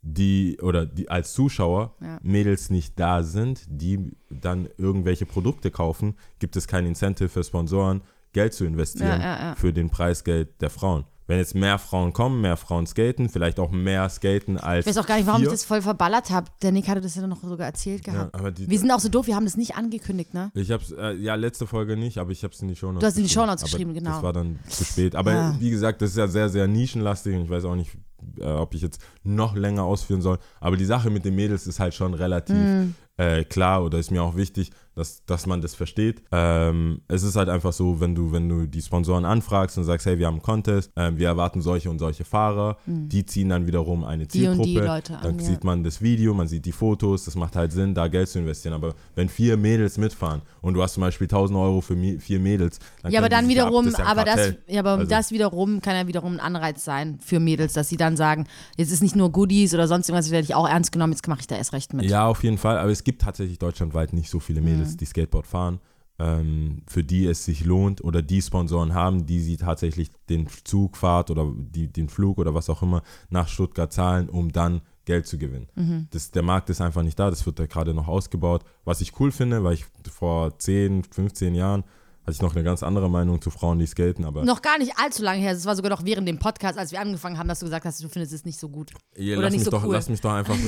die 0.05 0.59
oder 0.61 0.86
die 0.86 1.09
als 1.09 1.34
Zuschauer 1.34 1.95
Mhm. 1.99 2.05
Ja. 2.05 2.19
Mädels 2.21 2.69
nicht 2.69 2.99
da 2.99 3.23
sind, 3.23 3.65
die 3.69 4.11
dann 4.29 4.67
irgendwelche 4.77 5.25
Produkte 5.25 5.71
kaufen, 5.71 6.15
gibt 6.39 6.55
es 6.55 6.67
kein 6.67 6.86
Incentive 6.86 7.29
für 7.29 7.43
Sponsoren, 7.43 8.01
Geld 8.34 8.53
zu 8.53 8.65
investieren 8.65 9.21
ja, 9.21 9.39
ja. 9.49 9.55
für 9.55 9.71
den 9.73 9.89
Preisgeld 9.89 10.59
der 10.61 10.69
Frauen. 10.69 11.05
Wenn 11.34 11.39
jetzt 11.39 11.55
mehr 11.55 11.79
Frauen 11.79 12.13
kommen, 12.13 12.41
mehr 12.41 12.57
Frauen 12.57 12.86
skaten, 12.86 13.27
vielleicht 13.27 13.59
auch 13.59 13.71
mehr 13.71 14.07
skaten 14.09 14.59
als 14.59 14.86
Ich 14.86 14.89
weiß 14.95 15.03
auch 15.03 15.07
gar 15.07 15.17
nicht, 15.17 15.25
warum 15.25 15.41
vier. 15.41 15.47
ich 15.49 15.53
das 15.53 15.65
voll 15.65 15.81
verballert 15.81 16.29
habe. 16.29 16.45
Der 16.61 16.71
Nick 16.71 16.88
hatte 16.88 17.01
das 17.01 17.15
ja 17.15 17.25
noch 17.25 17.41
sogar 17.41 17.65
erzählt 17.65 18.05
ja, 18.05 18.13
gehabt. 18.13 18.36
aber 18.36 18.51
die, 18.51 18.69
Wir 18.69 18.77
sind 18.77 18.91
auch 18.91 18.99
so 18.99 19.09
doof, 19.09 19.25
wir 19.25 19.36
haben 19.36 19.45
das 19.45 19.57
nicht 19.57 19.75
angekündigt, 19.75 20.34
ne? 20.36 20.51
ich 20.53 20.69
hab's, 20.71 20.91
äh, 20.91 21.13
ja, 21.15 21.34
letzte 21.34 21.65
Folge 21.65 21.97
nicht, 21.97 22.19
aber 22.19 22.29
ich 22.31 22.43
habe 22.43 22.53
es 22.53 22.61
in 22.61 22.67
die 22.67 22.75
Shownotes 22.75 22.99
Du 23.01 23.07
hast 23.07 23.17
in 23.17 23.23
die 23.23 23.27
geschrieben. 23.29 23.41
Shownotes 23.47 23.63
Aber 23.63 23.71
geschrieben, 23.71 23.93
genau. 23.95 24.11
Das 24.11 24.21
war 24.23 24.34
dann 24.34 24.59
zu 24.69 24.86
spät. 24.86 25.15
Aber 25.15 25.34
Ja. 25.34 25.55
wie 25.59 25.71
gesagt, 25.71 26.03
das 26.03 26.11
ist 26.11 26.17
ja 26.17 26.27
sehr, 26.27 26.49
sehr 26.49 26.67
nischenlastig 26.67 27.36
und 27.36 27.41
ich 27.45 27.49
weiß 27.49 27.65
auch 27.65 27.75
nicht, 27.75 27.91
äh, 28.39 28.45
ob 28.45 28.75
ich 28.75 28.81
jetzt 28.84 29.01
noch 29.23 29.55
länger 29.55 29.84
ausführen 29.84 30.21
soll. 30.21 30.38
Aber 30.59 30.77
die 30.77 30.86
Sache 30.86 31.09
mit 31.09 31.25
den 31.25 31.34
Mädels 31.36 31.65
ist 31.65 31.79
halt 31.79 31.93
schon 31.95 32.13
relativ 32.13 32.55
Mhm. 32.55 32.93
äh, 33.17 33.43
klar 33.43 33.84
oder 33.84 33.97
ist 33.99 34.11
mir 34.11 34.21
auch 34.23 34.36
wichtig, 34.36 34.71
dass, 34.95 35.25
dass 35.25 35.45
man 35.45 35.61
das 35.61 35.75
versteht. 35.75 36.21
Ähm, 36.31 37.01
es 37.07 37.23
ist 37.23 37.35
halt 37.35 37.49
einfach 37.49 37.73
so, 37.73 37.99
wenn 37.99 38.15
du, 38.15 38.31
wenn 38.31 38.47
du 38.49 38.65
die 38.67 38.81
Sponsoren 38.81 39.25
anfragst 39.25 39.77
und 39.77 39.83
sagst, 39.83 40.05
hey, 40.05 40.17
wir 40.19 40.27
haben 40.27 40.35
einen 40.35 40.41
Contest, 40.43 40.91
ähm, 40.95 41.17
wir 41.17 41.27
erwarten 41.27 41.61
solche 41.61 41.89
und 41.89 41.99
solche 41.99 42.25
Fahrer, 42.25 42.77
die 42.85 43.25
ziehen 43.25 43.49
dann 43.49 43.67
wiederum 43.67 44.03
eine 44.03 44.23
Mhm. 44.23 44.27
Die 44.27 44.39
Zielgruppe. 44.39 44.63
die 44.69 44.77
Leute 44.77 45.13
dann 45.13 45.21
an, 45.33 45.39
ja. 45.39 45.45
sieht 45.45 45.63
man 45.63 45.83
das 45.83 46.01
Video, 46.01 46.33
man 46.33 46.47
sieht 46.47 46.65
die 46.65 46.71
Fotos, 46.71 47.25
das 47.25 47.35
macht 47.35 47.55
halt 47.55 47.71
Sinn, 47.71 47.93
da 47.93 48.07
Geld 48.07 48.29
zu 48.29 48.39
investieren. 48.39 48.73
Aber 48.73 48.93
wenn 49.15 49.29
vier 49.29 49.57
Mädels 49.57 49.97
mitfahren 49.97 50.41
und 50.61 50.73
du 50.75 50.81
hast 50.83 50.93
zum 50.93 51.01
Beispiel 51.01 51.25
1000 51.25 51.57
Euro 51.59 51.81
für 51.81 51.95
vier 52.19 52.39
Mädels, 52.39 52.79
dann 53.01 53.11
Ja, 53.11 53.19
aber 53.19 53.29
dann 53.29 53.45
sich 53.47 53.59
ab, 53.59 53.65
wiederum, 53.67 53.87
ist 53.87 53.97
ja 53.97 54.05
aber 54.05 54.23
das, 54.23 54.53
ja, 54.67 54.79
aber 54.79 54.91
Also- 54.91 55.09
das 55.09 55.31
wiederum 55.31 55.81
kann 55.81 55.95
ja 55.95 56.07
wiederum 56.07 56.33
ein 56.33 56.39
Anreiz 56.39 56.83
sein 56.85 57.19
für 57.19 57.39
Mädels, 57.39 57.73
dass 57.73 57.89
sie 57.89 57.97
dann 57.97 58.15
sagen, 58.17 58.45
jetzt 58.77 58.91
ist 58.91 59.01
nicht 59.03 59.15
nur 59.15 59.31
Goodies 59.31 59.73
oder 59.73 59.87
sonst 59.87 60.09
irgendwas, 60.09 60.31
werde 60.31 60.45
ich 60.45 60.55
auch 60.55 60.67
ernst 60.67 60.91
genommen, 60.91 61.13
jetzt 61.13 61.27
mache 61.27 61.41
ich 61.41 61.47
da 61.47 61.55
erst 61.55 61.73
recht 61.73 61.93
mit. 61.93 62.05
Ja, 62.05 62.27
auf 62.27 62.43
jeden 62.43 62.57
Fall. 62.57 62.77
Aber 62.77 62.91
es 62.91 63.03
gibt 63.03 63.21
tatsächlich 63.23 63.59
deutschlandweit 63.59 64.13
nicht 64.13 64.29
so 64.29 64.39
viele 64.39 64.61
Mädels, 64.61 64.79
Mhm. 64.79 64.82
Die 64.97 65.05
Skateboard 65.05 65.47
fahren, 65.47 65.79
ähm, 66.19 66.84
für 66.88 67.03
die 67.03 67.25
es 67.25 67.45
sich 67.45 67.65
lohnt 67.65 68.03
oder 68.03 68.21
die 68.21 68.41
Sponsoren 68.41 68.93
haben, 68.93 69.25
die 69.25 69.39
sie 69.39 69.57
tatsächlich 69.57 70.09
den 70.29 70.47
Zugfahrt 70.63 71.31
oder 71.31 71.51
die, 71.55 71.88
den 71.88 72.09
Flug 72.09 72.38
oder 72.38 72.53
was 72.53 72.69
auch 72.69 72.81
immer 72.81 73.01
nach 73.29 73.47
Stuttgart 73.47 73.91
zahlen, 73.91 74.29
um 74.29 74.51
dann 74.51 74.81
Geld 75.05 75.27
zu 75.27 75.38
gewinnen. 75.38 75.67
Mhm. 75.75 76.07
Das, 76.11 76.31
der 76.31 76.43
Markt 76.43 76.69
ist 76.69 76.81
einfach 76.81 77.03
nicht 77.03 77.19
da, 77.19 77.29
das 77.29 77.45
wird 77.45 77.59
da 77.59 77.65
gerade 77.65 77.93
noch 77.93 78.07
ausgebaut. 78.07 78.63
Was 78.86 79.01
ich 79.01 79.19
cool 79.19 79.31
finde, 79.31 79.63
weil 79.63 79.73
ich 79.73 79.86
vor 80.09 80.57
10, 80.57 81.03
15 81.03 81.55
Jahren 81.55 81.84
hatte 82.24 82.32
ich 82.32 82.41
noch 82.41 82.55
eine 82.55 82.63
ganz 82.63 82.84
andere 82.84 83.09
Meinung 83.09 83.41
zu 83.41 83.49
Frauen, 83.49 83.80
die 83.80 83.86
skaten, 83.86 84.24
aber 84.26 84.45
Noch 84.45 84.61
gar 84.61 84.78
nicht 84.78 84.93
allzu 84.97 85.24
lange 85.24 85.41
her, 85.41 85.51
es 85.51 85.65
war 85.65 85.76
sogar 85.76 85.89
noch 85.91 86.05
während 86.05 86.28
dem 86.28 86.39
Podcast, 86.39 86.80
als 86.80 86.91
wir 86.91 87.01
angefangen 87.01 87.38
haben, 87.38 87.47
dass 87.49 87.59
du 87.59 87.65
gesagt 87.65 87.86
hast, 87.86 88.01
du 88.03 88.07
findest 88.07 88.34
es 88.34 88.45
nicht 88.45 88.57
so 88.59 88.69
gut. 88.69 88.91
Ihr, 89.15 89.34
oder 89.34 89.43
lass, 89.43 89.51
nicht 89.51 89.59
mich 89.59 89.65
so 89.65 89.71
doch, 89.71 89.84
cool. 89.84 89.93
lass 89.93 90.09
mich 90.09 90.21
doch 90.21 90.32
einfach. 90.34 90.55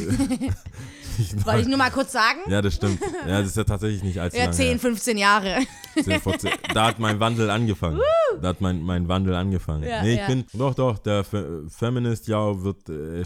Ich- 1.17 1.45
Wollte 1.45 1.61
ich 1.61 1.67
nur 1.67 1.77
mal 1.77 1.91
kurz 1.91 2.11
sagen? 2.11 2.39
ja, 2.49 2.61
das 2.61 2.75
stimmt. 2.75 2.99
Ja, 3.25 3.39
das 3.39 3.47
ist 3.47 3.55
ja 3.57 3.63
tatsächlich 3.63 4.03
nicht 4.03 4.19
allzu 4.19 4.35
Ja, 4.35 4.43
lange 4.43 4.55
10, 4.55 4.65
her. 4.67 4.79
15 4.79 5.17
Jahre. 5.17 5.57
Zehn 6.03 6.19
vor 6.19 6.37
zehn. 6.37 6.51
Da 6.73 6.87
hat 6.87 6.99
mein 6.99 7.21
Wandel 7.21 7.49
angefangen. 7.49 8.01
Da 8.41 8.49
hat 8.49 8.59
mein, 8.59 8.81
mein 8.81 9.07
Wandel 9.07 9.33
angefangen. 9.33 9.83
Ja, 9.83 10.01
nee, 10.03 10.15
ich 10.15 10.19
ja. 10.19 10.27
bin, 10.27 10.43
doch, 10.51 10.73
doch, 10.73 10.97
der 10.97 11.23
Fe 11.23 11.63
Feminist 11.69 12.27
ja 12.27 12.61
wird, 12.61 12.89
äh, 12.89 13.23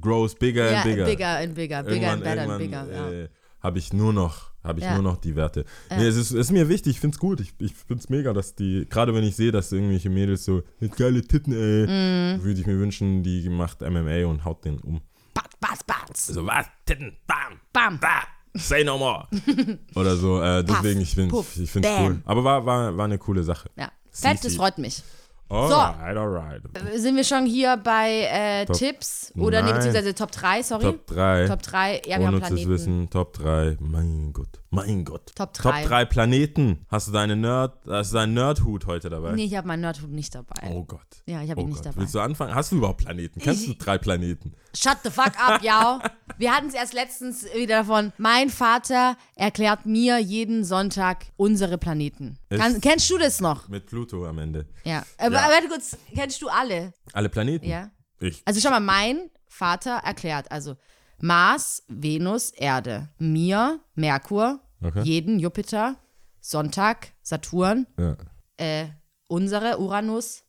grows 0.00 0.34
bigger 0.34 0.68
ja, 0.68 0.78
and 0.78 0.84
bigger. 0.84 1.04
bigger 1.04 1.36
and 1.38 1.54
bigger, 1.54 1.82
bigger 1.84 2.12
and 2.12 2.24
better 2.24 2.42
and 2.42 2.58
bigger. 2.58 2.86
Ja. 2.92 3.10
äh, 3.10 3.28
habe 3.60 3.78
ich 3.78 3.92
nur 3.92 4.12
noch, 4.12 4.50
habe 4.62 4.78
ich 4.80 4.84
Ja. 4.84 4.94
nur 4.94 5.02
noch 5.02 5.16
die 5.18 5.34
Werte. 5.36 5.64
Nee, 5.90 6.06
es 6.06 6.16
ist, 6.16 6.30
es 6.30 6.46
ist 6.46 6.50
mir 6.52 6.68
wichtig, 6.68 6.92
ich 6.92 7.00
finde 7.00 7.14
es 7.16 7.18
gut. 7.18 7.40
Ich, 7.40 7.52
ich 7.58 7.74
finde 7.74 8.02
es 8.02 8.08
mega, 8.08 8.32
dass 8.32 8.54
die, 8.54 8.86
gerade 8.88 9.14
wenn 9.14 9.24
ich 9.24 9.36
sehe, 9.36 9.50
dass 9.52 9.72
irgendwelche 9.72 10.10
Mädels 10.10 10.44
so 10.44 10.62
mit 10.80 10.96
geile 10.96 11.22
Titten, 11.22 11.52
ey, 11.52 11.86
Mhm. 12.38 12.42
würde 12.44 12.60
ich 12.60 12.66
mir 12.66 12.78
wünschen, 12.78 13.22
die 13.22 13.48
macht 13.48 13.80
MMA 13.82 14.26
und 14.26 14.44
haut 14.44 14.64
den 14.64 14.78
um. 14.78 15.00
Bats, 15.34 15.56
bats, 15.60 15.84
bats. 15.84 16.26
So, 16.26 16.46
was? 16.46 16.66
Titten, 16.86 17.16
bam, 17.26 17.58
Bam. 17.72 17.98
da, 18.00 18.22
say 18.54 18.84
no 18.84 18.98
more. 18.98 19.26
Oder 19.94 20.16
so, 20.16 20.40
äh, 20.42 20.62
deswegen, 20.64 21.00
ich 21.00 21.14
finde 21.14 21.30
puff, 21.30 21.56
ich 21.58 21.70
finde 21.70 21.88
bam. 21.88 22.04
cool. 22.06 22.22
Aber 22.24 22.44
war, 22.44 22.66
war, 22.66 22.96
war 22.96 23.04
eine 23.04 23.18
coole 23.18 23.42
Sache. 23.42 23.70
Ja. 23.76 23.90
Fett, 24.10 24.44
das 24.44 24.56
freut 24.56 24.78
mich. 24.78 25.02
Alright, 25.50 26.16
alright. 26.16 26.62
Sind 26.96 27.16
wir 27.16 27.24
schon 27.24 27.46
hier 27.46 27.76
bei 27.78 28.28
äh, 28.30 28.66
Tipps? 28.66 29.32
Oder 29.36 29.62
nee, 29.62 29.72
beziehungsweise 29.72 30.14
Top 30.14 30.30
3, 30.30 30.62
sorry. 30.62 30.82
Top 30.84 31.06
3. 31.06 31.46
Top 31.48 31.62
3, 31.62 32.02
ja, 32.06 32.18
wir 32.18 32.26
haben 32.26 32.38
Planeten. 32.40 32.68
Wissen, 32.70 33.10
Top 33.10 33.32
3. 33.34 33.78
Mein 33.80 34.32
Gott, 34.32 34.60
mein 34.70 35.04
Gott. 35.04 35.32
Top 35.34 35.54
drei. 35.54 35.80
Top 35.82 35.88
3 35.90 36.04
Planeten. 36.04 36.84
Hast 36.88 37.08
du 37.08 37.12
deine 37.12 37.34
Nerd, 37.36 37.74
hast 37.88 38.12
du 38.12 38.16
deinen 38.16 38.34
Nerdhut 38.34 38.86
heute 38.86 39.08
dabei? 39.08 39.32
Nee, 39.32 39.44
ich 39.44 39.56
habe 39.56 39.66
meinen 39.66 39.80
Nerdhut 39.80 40.10
nicht 40.10 40.34
dabei. 40.34 40.68
Oh 40.70 40.84
Gott. 40.84 41.00
Ja, 41.26 41.42
ich 41.42 41.50
habe 41.50 41.60
Oh 41.60 41.64
ihn 41.64 41.68
nicht 41.70 41.78
Gott. 41.78 41.86
dabei. 41.86 42.00
Willst 42.00 42.14
du 42.14 42.20
anfangen? 42.20 42.54
Hast 42.54 42.72
du 42.72 42.76
überhaupt 42.76 43.04
Planeten? 43.04 43.40
Kennst 43.40 43.66
du 43.66 43.74
drei 43.74 43.96
Planeten? 43.96 44.52
Shut 44.76 44.98
the 45.02 45.10
fuck 45.10 45.32
up, 45.38 45.62
ja. 45.62 45.98
Wir 46.36 46.54
hatten 46.54 46.68
es 46.68 46.74
erst 46.74 46.92
letztens 46.92 47.44
wieder 47.54 47.78
davon. 47.78 48.12
Mein 48.18 48.50
Vater 48.50 49.16
erklärt 49.34 49.86
mir 49.86 50.18
jeden 50.18 50.62
Sonntag 50.62 51.24
unsere 51.36 51.78
Planeten. 51.78 52.38
Kann, 52.50 52.80
kennst 52.80 53.08
du 53.10 53.18
das 53.18 53.40
noch? 53.40 53.68
Mit 53.68 53.86
Pluto 53.86 54.26
am 54.26 54.38
Ende. 54.38 54.66
Ja. 54.84 55.04
Aber 55.16 55.37
Ja. 55.42 55.48
warte 55.50 55.68
kurz, 55.68 55.96
kennst 56.14 56.40
du 56.42 56.48
alle? 56.48 56.92
Alle 57.12 57.28
Planeten? 57.28 57.66
Ja. 57.66 57.90
Ich. 58.20 58.42
Also 58.44 58.60
schau 58.60 58.70
mal, 58.70 58.80
mein 58.80 59.30
Vater 59.46 59.98
erklärt, 60.04 60.50
also 60.50 60.76
Mars, 61.20 61.82
Venus, 61.88 62.50
Erde, 62.50 63.08
mir, 63.18 63.80
Merkur, 63.94 64.60
Okay. 64.82 65.02
jeden 65.02 65.38
Jupiter, 65.40 65.96
Sonntag, 66.40 67.08
Saturn, 67.22 67.86
Ja. 67.98 68.16
äh, 68.56 68.86
unsere 69.26 69.78
Uranus, 69.78 70.44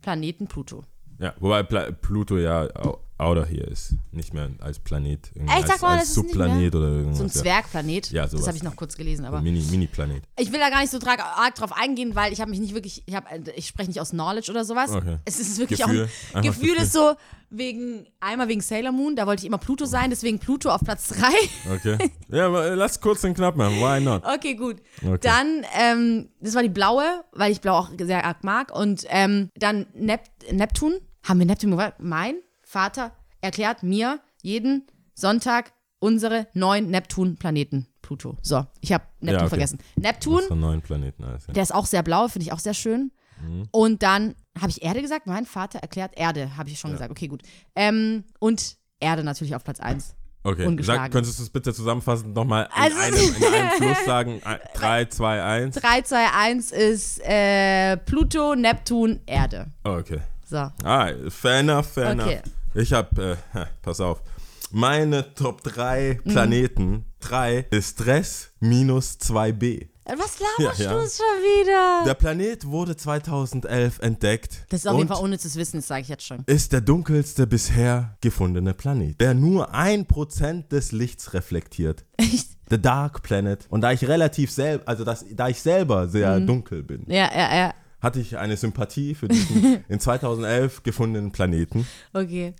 Planeten 0.00 0.46
Pluto. 0.48 0.84
ja. 1.20 1.34
Wobei 1.38 1.62
Pla 1.62 1.90
Pluto 1.92 2.38
ja 2.38 2.62
au- 2.74 2.98
outer 3.22 3.46
hier 3.46 3.66
ist. 3.68 3.94
Nicht 4.10 4.34
mehr 4.34 4.50
als 4.60 4.78
Planet. 4.78 5.30
Irgendwie? 5.34 5.60
Sag 5.62 5.70
als, 5.70 5.80
mal, 5.82 5.88
als 5.90 6.00
das 6.00 6.08
ist 6.08 6.14
Subplanet 6.14 6.74
oder 6.74 6.88
irgendwas. 6.88 7.18
So 7.18 7.24
ein. 7.24 7.30
Zwergplanet. 7.30 8.10
Ja, 8.10 8.22
das 8.22 8.32
sowas. 8.32 8.46
habe 8.46 8.56
ich 8.56 8.62
noch 8.62 8.76
kurz 8.76 8.96
gelesen, 8.96 9.24
aber. 9.24 9.40
Mini, 9.40 9.62
Mini-Planet. 9.70 10.22
Ich 10.38 10.52
will 10.52 10.60
da 10.60 10.70
gar 10.70 10.80
nicht 10.80 10.90
so 10.90 10.98
arg 10.98 11.54
drauf 11.54 11.72
eingehen, 11.72 12.14
weil 12.14 12.32
ich 12.32 12.40
habe 12.40 12.50
mich 12.50 12.60
nicht 12.60 12.74
wirklich, 12.74 13.02
ich, 13.06 13.14
hab, 13.14 13.26
ich 13.56 13.66
spreche 13.66 13.88
nicht 13.88 14.00
aus 14.00 14.10
Knowledge 14.10 14.50
oder 14.50 14.64
sowas. 14.64 14.90
Okay. 14.90 15.18
Es 15.24 15.40
ist 15.40 15.58
wirklich 15.58 15.80
Gefühl. 15.80 16.04
auch, 16.04 16.36
Einfach 16.36 16.50
Gefühl 16.50 16.68
Gefühl. 16.70 16.84
ist 16.84 16.92
so, 16.92 17.14
wegen, 17.52 18.06
einmal 18.20 18.48
wegen 18.48 18.60
Sailor 18.60 18.92
Moon, 18.92 19.14
da 19.14 19.26
wollte 19.26 19.40
ich 19.40 19.46
immer 19.46 19.58
Pluto 19.58 19.84
sein, 19.84 20.10
deswegen 20.10 20.38
Pluto 20.38 20.70
auf 20.70 20.80
Platz 20.82 21.08
3. 21.08 21.74
Okay. 21.74 22.10
ja, 22.28 22.46
aber 22.46 22.74
lass 22.74 23.00
kurz 23.00 23.20
den 23.20 23.34
knapp 23.34 23.56
machen. 23.56 23.76
Why 23.76 24.00
not? 24.00 24.24
Okay, 24.24 24.54
gut. 24.54 24.76
Okay. 25.04 25.18
Dann, 25.20 25.64
ähm, 25.78 26.28
das 26.40 26.54
war 26.54 26.62
die 26.62 26.68
blaue, 26.68 27.24
weil 27.32 27.52
ich 27.52 27.60
blau 27.60 27.76
auch 27.76 27.90
sehr 28.00 28.24
arg 28.24 28.42
mag. 28.42 28.74
Und 28.74 29.04
ähm, 29.08 29.50
dann 29.56 29.86
Nep 29.94 30.22
Neptun. 30.50 30.94
Haben 31.22 31.38
wir 31.38 31.46
Neptun? 31.46 31.78
Mein 31.98 32.36
Vater 32.72 33.12
erklärt 33.42 33.82
mir 33.82 34.18
jeden 34.42 34.86
Sonntag 35.14 35.72
unsere 35.98 36.46
neun 36.54 36.88
Neptun-Planeten. 36.90 37.86
Pluto. 38.00 38.36
So, 38.42 38.66
ich 38.80 38.92
habe 38.92 39.04
Neptun 39.20 39.34
Ja, 39.34 39.40
okay. 39.42 39.48
vergessen. 39.50 39.78
Neptun, 39.96 40.42
sind 40.48 40.58
neun 40.60 40.80
Planeten. 40.80 41.22
Alles, 41.22 41.46
ja. 41.46 41.52
der 41.52 41.62
ist 41.62 41.72
auch 41.74 41.86
sehr 41.86 42.02
blau, 42.02 42.26
finde 42.28 42.46
ich 42.46 42.52
auch 42.52 42.58
sehr 42.58 42.74
schön. 42.74 43.12
Mhm. 43.40 43.68
Und 43.70 44.02
dann 44.02 44.34
habe 44.58 44.70
ich 44.70 44.82
Erde 44.82 45.02
gesagt. 45.02 45.26
Mein 45.26 45.44
Vater 45.46 45.78
erklärt 45.80 46.12
Erde, 46.16 46.56
habe 46.56 46.70
ich 46.70 46.78
schon 46.80 46.92
gesagt. 46.92 47.10
Okay, 47.10 47.28
gut. 47.28 47.42
Ähm, 47.76 48.24
und 48.40 48.76
Erde 49.00 49.22
natürlich 49.22 49.54
auf 49.54 49.62
Platz 49.64 49.78
1. 49.78 50.14
Okay. 50.42 50.76
Sag, 50.80 51.12
könntest 51.12 51.38
du 51.38 51.42
es 51.44 51.50
bitte 51.50 51.72
zusammenfassend 51.72 52.34
nochmal 52.34 52.68
in, 52.74 52.82
Also- 52.82 52.98
einem, 52.98 53.16
in 53.36 53.44
einem 53.54 53.70
Fluss 53.78 54.04
sagen? 54.06 54.40
3, 54.74 55.04
2, 55.04 55.42
1. 55.44 55.74
3, 55.76 56.02
2, 56.02 56.32
1 56.32 56.72
ist 56.72 57.20
äh, 57.24 57.96
Pluto, 57.98 58.54
Neptun, 58.56 59.20
Erde. 59.26 59.66
Okay. 59.84 60.20
So. 60.44 60.70
Ah, 60.84 61.10
fair 61.28 61.60
enough, 61.60 61.86
fair 61.86 62.10
Okay. 62.12 62.32
enough. 62.32 62.42
Ich 62.74 62.92
hab, 62.92 63.18
äh, 63.18 63.36
pass 63.82 64.00
auf. 64.00 64.22
Meine 64.70 65.34
Top 65.34 65.62
3 65.62 66.20
Mhm. 66.24 66.30
Planeten, 66.32 67.04
3 67.20 67.66
ist 67.70 67.90
Stress 68.00 68.50
minus 68.60 69.18
2b. 69.20 69.88
Äh, 70.04 70.14
Was 70.18 70.38
laberst 70.40 70.80
Ja, 70.80 70.86
ja. 70.86 70.92
du 70.94 71.00
schon 71.02 71.42
wieder? 71.42 72.02
Der 72.06 72.14
Planet 72.14 72.66
wurde 72.66 72.96
2011 72.96 73.98
entdeckt. 74.00 74.64
Das 74.70 74.80
ist 74.80 74.86
auf 74.88 74.96
jeden 74.96 75.08
Fall 75.08 75.22
unnützes 75.22 75.54
Wissen, 75.56 75.76
das 75.78 75.86
sage 75.88 76.00
ich 76.02 76.08
jetzt 76.08 76.24
schon. 76.26 76.42
ist 76.46 76.72
der 76.72 76.80
dunkelste 76.80 77.46
bisher 77.46 78.16
gefundene 78.20 78.72
Planet, 78.74 79.20
der 79.20 79.34
nur 79.34 79.72
ein 79.74 80.06
Prozent 80.06 80.72
des 80.72 80.90
Lichts 80.92 81.34
reflektiert. 81.34 82.04
Echt? 82.16 82.48
The 82.70 82.80
Dark 82.80 83.22
Planet. 83.22 83.66
Und 83.68 83.82
da 83.82 83.92
ich 83.92 84.08
relativ 84.08 84.50
selber, 84.50 84.88
also 84.88 85.04
das, 85.04 85.26
da 85.32 85.48
ich 85.48 85.60
selber 85.60 86.08
sehr 86.08 86.40
Mhm. 86.40 86.46
dunkel 86.46 86.82
bin, 86.82 87.04
Ja, 87.06 87.30
ja, 87.32 87.54
ja. 87.56 87.74
Hatte 88.02 88.20
ich 88.20 88.36
eine 88.36 88.56
Sympathie 88.56 89.14
für 89.14 89.28
diesen 89.28 89.84
in 89.88 90.00
2011 90.00 90.82
gefundenen 90.82 91.30
Planeten. 91.32 91.86
Okay. 92.12 92.54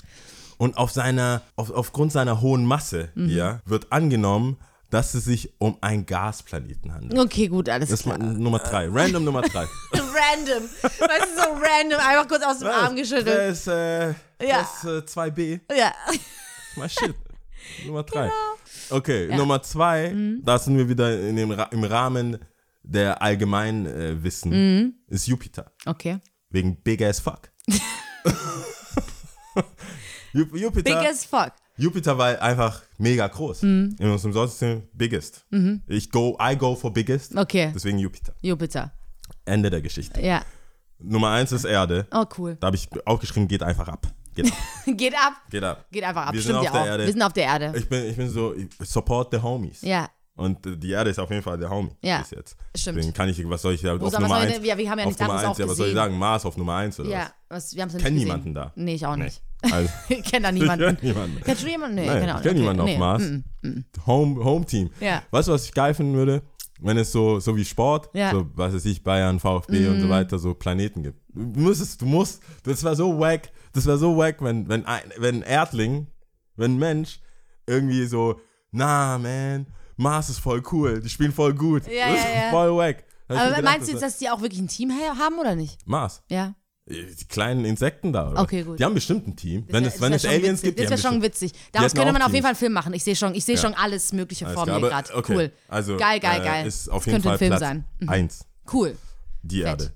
Und 0.58 0.76
auf 0.78 0.92
seiner, 0.92 1.42
auf, 1.56 1.70
aufgrund 1.72 2.12
seiner 2.12 2.40
hohen 2.40 2.64
Masse 2.64 3.10
Mhm. 3.14 3.26
hier 3.26 3.60
wird 3.66 3.90
angenommen, 3.90 4.56
dass 4.90 5.14
es 5.14 5.24
sich 5.24 5.52
um 5.58 5.76
einen 5.80 6.04
Gasplaneten 6.06 6.92
handelt. 6.94 7.18
Okay, 7.18 7.48
gut, 7.48 7.68
alles 7.68 7.88
Das 7.88 8.02
klar. 8.02 8.18
Nummer 8.18 8.58
drei. 8.58 8.88
Random 8.88 9.24
Nummer 9.24 9.40
drei. 9.42 9.66
Random. 9.92 10.62
Weißt 10.82 10.92
du, 11.00 11.42
so 11.42 11.48
random. 11.50 11.98
Einfach 11.98 12.28
kurz 12.28 12.44
aus 12.44 12.58
dem 12.58 12.68
Arm 12.68 12.94
geschüttelt. 12.94 13.26
Das 13.26 13.58
ist, 13.60 13.66
äh, 13.68 14.08
Ja. 14.46 14.58
das 14.60 14.84
ist 14.84 15.16
äh, 15.16 15.20
2b. 15.20 15.60
Ja. 15.76 15.92
Mal 16.76 16.88
shit. 16.90 17.14
Nummer 17.86 18.02
drei. 18.02 18.24
Genau. 18.24 18.98
Okay, 18.98 19.30
Ja. 19.30 19.36
Nummer 19.36 19.62
zwei, 19.62 20.10
Mhm. 20.10 20.42
da 20.44 20.58
sind 20.58 20.76
wir 20.76 20.88
wieder 20.88 21.18
in 21.20 21.36
dem, 21.36 21.50
Ra- 21.52 21.68
im 21.72 21.84
Rahmen 21.84 22.38
der 22.82 23.20
Allgemeinwissen, 23.22 24.00
äh, 24.00 24.22
Wissen, 24.24 24.50
Mhm. 24.50 24.94
ist 25.08 25.26
Jupiter. 25.26 25.72
Okay. 25.86 26.18
Wegen 26.50 26.76
Big 26.82 27.02
as 27.02 27.20
Fuck. 27.20 27.50
Ju- 30.34 30.56
Jupiter, 30.56 30.82
Big 30.82 31.08
as 31.08 31.24
fuck. 31.24 31.52
Jupiter 31.76 32.16
war 32.16 32.40
einfach 32.40 32.82
mega 32.98 33.26
groß. 33.26 33.62
Mhm. 33.62 33.96
In 33.98 34.10
unserem 34.10 34.32
Sonnensystem 34.32 34.82
biggest. 34.92 35.44
Ich 35.86 36.10
go, 36.10 36.38
I 36.40 36.56
go 36.56 36.74
for 36.74 36.92
biggest. 36.92 37.36
Okay. 37.36 37.70
Deswegen 37.74 37.98
Jupiter. 37.98 38.34
Jupiter. 38.40 38.92
Ende 39.44 39.70
der 39.70 39.82
Geschichte. 39.82 40.20
Ja. 40.22 40.42
Nummer 40.98 41.30
eins 41.30 41.52
ist 41.52 41.64
Erde. 41.64 42.06
Oh, 42.12 42.24
cool. 42.38 42.56
Da 42.60 42.68
habe 42.68 42.76
ich 42.76 42.88
aufgeschrieben, 43.06 43.48
geht 43.48 43.62
einfach 43.62 43.88
ab. 43.88 44.06
Geht 44.34 44.46
ab. 44.50 44.58
Geht 44.86 45.14
ab. 45.14 45.32
Geht 45.50 45.64
ab. 45.64 45.86
Geht 45.90 46.04
einfach 46.04 46.26
ab. 46.26 46.32
Wir 46.34 46.40
sind 46.40 46.52
Stimmt 46.56 46.58
auf 46.60 46.64
ja 46.66 46.72
der 46.72 46.80
auch. 46.82 46.86
Erde. 46.86 47.04
Wir 47.06 47.12
sind 47.12 47.22
auf 47.22 47.32
der 47.34 47.44
Erde. 47.44 47.72
Ich 47.78 47.88
bin, 47.88 48.04
ich 48.06 48.16
bin 48.16 48.30
so, 48.30 48.54
ich 48.54 48.68
support 48.88 49.28
the 49.32 49.38
homies. 49.38 49.82
Ja. 49.82 50.08
Und 50.34 50.58
die 50.82 50.90
Erde 50.90 51.10
ist 51.10 51.18
auf 51.18 51.30
jeden 51.30 51.42
Fall 51.42 51.58
der 51.58 51.68
Homie 51.68 51.90
Ja, 52.02 52.20
bis 52.20 52.30
jetzt. 52.30 52.56
stimmt. 52.74 52.96
Deswegen 52.98 53.12
kann 53.14 53.28
ich, 53.28 53.48
was 53.48 53.60
soll 53.62 53.74
ich 53.74 53.84
Wo 53.84 53.90
auf 53.90 53.98
Nummer 54.00 54.10
soll 54.12 54.22
ich 54.22 54.32
1? 54.44 54.52
denn- 54.54 54.64
ja, 54.64 54.78
wir 54.78 54.90
haben 54.90 54.98
ja 54.98 55.04
auf 55.04 55.18
Nummer 55.18 55.32
anderes 55.34 55.48
1, 55.50 55.58
ja, 55.58 55.68
was 55.68 55.76
soll 55.76 55.88
ich 55.88 55.94
sagen? 55.94 56.18
Mars 56.18 56.46
auf 56.46 56.56
Nummer 56.56 56.74
1 56.76 57.00
oder 57.00 57.10
Ja. 57.10 57.30
was? 57.50 57.74
Wir 57.74 57.82
haben 57.82 57.88
es 57.90 57.96
Ich 57.96 58.02
kenne 58.02 58.14
nicht 58.16 58.24
niemanden 58.24 58.54
gesehen. 58.54 58.54
da. 58.54 58.72
Nee, 58.74 58.94
ich 58.94 59.06
auch 59.06 59.16
Nee. 59.16 59.24
nicht. 59.24 59.42
Also, 59.70 59.90
Ich 60.08 60.24
kenne 60.24 60.44
da 60.46 60.52
niemanden. 60.52 60.98
niemanden. 61.02 61.40
Kennst 61.44 61.62
du 61.62 61.68
jemanden? 61.68 61.96
Nee, 61.96 62.06
Nein, 62.06 62.20
genau. 62.22 62.36
ich 62.36 62.42
kenne 62.42 62.50
okay. 62.50 62.58
niemanden 62.60 62.80
auf 62.80 62.86
nee. 62.88 62.98
Mars. 62.98 63.22
mm, 63.22 63.68
mm. 63.68 63.84
Home, 64.06 64.44
Home 64.44 64.64
Team. 64.64 64.90
Ja. 65.00 65.22
Weißt 65.30 65.48
du, 65.48 65.52
was 65.52 65.66
ich 65.66 65.74
geil 65.74 65.92
finden 65.94 66.14
würde? 66.14 66.42
Wenn 66.80 66.96
es 66.96 67.12
so, 67.12 67.38
so 67.38 67.54
wie 67.54 67.64
Sport, 67.64 68.08
Ja. 68.14 68.32
So, 68.32 68.46
was 68.54 68.74
weiß 68.74 68.86
ich, 68.86 69.04
Bayern, 69.04 69.38
VfB 69.38 69.86
und 69.88 70.00
so 70.00 70.08
weiter, 70.08 70.38
so 70.38 70.54
Planeten 70.54 71.02
gibt. 71.04 71.20
Du 71.28 71.60
müsstest, 71.60 72.00
du 72.00 72.06
musst, 72.06 72.42
das 72.64 72.82
wäre 72.82 72.96
so 72.96 73.20
wack, 73.20 73.52
das 73.74 73.86
wäre 73.86 73.98
so 73.98 74.16
wack, 74.16 74.36
wenn, 74.42 74.68
wenn, 74.68 74.84
ein, 74.86 75.02
wenn 75.18 75.42
Erdling, 75.42 76.08
wenn 76.56 76.74
ein 76.74 76.78
Mensch 76.78 77.20
irgendwie 77.66 78.06
so, 78.06 78.40
na, 78.72 79.16
man, 79.18 79.66
Mars 79.96 80.28
ist 80.28 80.38
voll 80.40 80.62
cool, 80.72 81.00
die 81.00 81.08
spielen 81.08 81.32
voll 81.32 81.54
gut. 81.54 81.86
Ja, 81.86 82.08
das 82.10 82.18
ja, 82.18 82.28
ist 82.28 82.34
ja. 82.44 82.50
voll 82.50 82.76
wack. 82.76 83.04
Aber 83.28 83.44
gedacht, 83.48 83.62
meinst 83.62 83.88
du 83.88 83.92
das 83.92 84.00
jetzt, 84.00 84.02
dass 84.02 84.18
die 84.18 84.28
auch 84.30 84.40
wirklich 84.42 84.60
ein 84.60 84.68
Team 84.68 84.90
ha- 84.90 85.16
haben 85.18 85.38
oder 85.38 85.54
nicht? 85.54 85.86
Mars? 85.86 86.22
Ja. 86.30 86.54
Die 86.88 87.24
kleinen 87.28 87.64
Insekten 87.64 88.12
da, 88.12 88.30
oder? 88.32 88.40
Okay, 88.42 88.64
gut. 88.64 88.78
Die 88.78 88.84
haben 88.84 88.94
bestimmt 88.94 89.26
ein 89.28 89.36
Team. 89.36 89.64
wenn 89.68 89.84
wär- 89.84 89.94
es, 89.94 90.00
wenn 90.00 90.12
es 90.12 90.24
Aliens 90.26 90.44
witzig. 90.62 90.62
gibt, 90.64 90.78
die 90.80 90.82
Das 90.82 90.90
wäre 91.02 91.12
schon 91.12 91.22
witzig. 91.22 91.52
Daraus 91.70 91.94
könnte 91.94 92.12
man 92.12 92.22
auf 92.22 92.32
jeden. 92.32 92.42
Fall 92.42 92.50
einen 92.50 92.58
Film 92.58 92.72
machen. 92.72 92.92
Ich 92.92 93.04
sehe 93.04 93.14
schon, 93.14 93.34
ich 93.36 93.44
sehe 93.44 93.54
Ja. 93.54 93.60
schon 93.62 93.74
alles 93.74 94.12
Mögliche 94.12 94.46
Alles 94.46 94.54
vor 94.56 94.66
mir 94.66 94.80
gerade. 94.80 95.14
okay. 95.14 95.32
Cool. 95.34 95.52
Also, 95.68 95.96
Geil, 95.96 96.18
geil, 96.18 96.40
äh, 96.40 96.44
geil. 96.44 96.66
Ist 96.66 96.88
auf 96.90 97.04
Das 97.04 97.06
jeden 97.06 97.22
könnte 97.22 97.28
Fall 97.28 97.32
ein 97.34 97.38
Film 97.38 97.50
Platz 97.50 97.60
sein. 97.60 97.84
Mhm. 98.00 98.08
Eins, 98.08 98.44
Cool. 98.72 98.96
die 99.42 99.58
Fett. 99.62 99.66
Erde. 99.68 99.92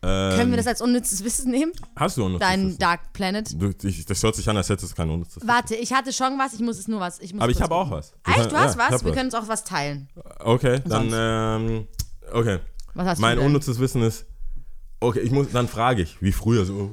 Ähm, 0.00 0.36
Können 0.38 0.50
wir 0.52 0.56
das 0.58 0.66
als 0.68 0.80
unnützes 0.80 1.24
Wissen 1.24 1.50
nehmen? 1.50 1.72
Hast 1.96 2.16
du 2.16 2.28
noch 2.28 2.38
Dein 2.38 2.78
Dark 2.78 3.12
Planet? 3.12 3.50
Du, 3.60 3.72
ich, 3.82 4.04
das 4.06 4.22
hört 4.22 4.36
sich 4.36 4.48
an, 4.48 4.56
als 4.56 4.68
hättest 4.68 4.92
du 4.92 4.96
kein 4.96 5.10
unnützes 5.10 5.46
Warte, 5.46 5.74
ich 5.74 5.92
hatte 5.92 6.12
schon 6.12 6.38
was, 6.38 6.54
ich 6.54 6.60
muss 6.60 6.78
es 6.78 6.86
nur 6.86 7.00
was. 7.00 7.18
Ich 7.18 7.32
muss 7.34 7.42
Aber 7.42 7.50
ich 7.50 7.60
habe 7.60 7.74
auch 7.74 7.90
was. 7.90 8.12
Echt, 8.24 8.50
du 8.50 8.54
Ja, 8.54 8.60
hast 8.62 8.78
was? 8.78 9.04
Wir 9.04 9.12
können 9.12 9.26
uns 9.26 9.34
auch 9.34 9.48
was 9.48 9.64
teilen. 9.64 10.08
Okay, 10.38 10.80
dann, 10.86 11.10
Sonst. 11.10 11.14
ähm, 11.16 11.88
okay. 12.32 12.58
Was 12.94 13.06
hast 13.08 13.18
Mein 13.18 13.36
du 13.36 13.42
denn? 13.42 13.50
unnützes 13.50 13.78
Wissen 13.80 14.02
ist, 14.02 14.26
okay, 15.00 15.20
ich 15.20 15.32
muss, 15.32 15.48
dann 15.52 15.66
frage 15.66 16.02
ich, 16.02 16.20
wie 16.22 16.32
früher, 16.32 16.64
so, 16.64 16.92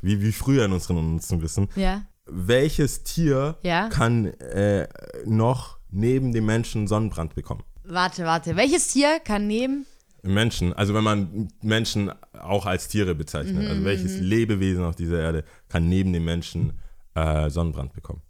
wie, 0.00 0.20
wie 0.22 0.32
früher 0.32 0.64
in 0.64 0.72
unserem 0.72 0.98
unnützen 0.98 1.42
Wissen, 1.42 1.68
Ja. 1.74 2.02
welches 2.26 3.02
Tier 3.02 3.56
Ja. 3.62 3.88
kann 3.88 4.26
äh, 4.26 4.86
noch 5.26 5.78
neben 5.90 6.32
dem 6.32 6.46
Menschen 6.46 6.86
Sonnenbrand 6.86 7.34
bekommen? 7.34 7.64
Warte, 7.84 8.24
warte. 8.24 8.54
Welches 8.54 8.88
Tier 8.92 9.18
kann 9.18 9.46
neben. 9.46 9.86
Menschen, 10.22 10.72
also 10.72 10.94
wenn 10.94 11.04
man 11.04 11.48
Menschen 11.62 12.10
auch 12.32 12.66
als 12.66 12.88
Tiere 12.88 13.14
bezeichnet, 13.14 13.62
Mhm, 13.64 13.68
also 13.70 13.84
welches 13.84 14.18
Lebewesen 14.18 14.84
auf 14.84 14.96
dieser 14.96 15.20
Erde 15.20 15.44
kann 15.68 15.88
neben 15.88 16.12
dem 16.12 16.24
Menschen 16.24 16.72
äh, 17.14 17.48
Sonnenbrand 17.50 17.92
bekommen? 17.92 18.22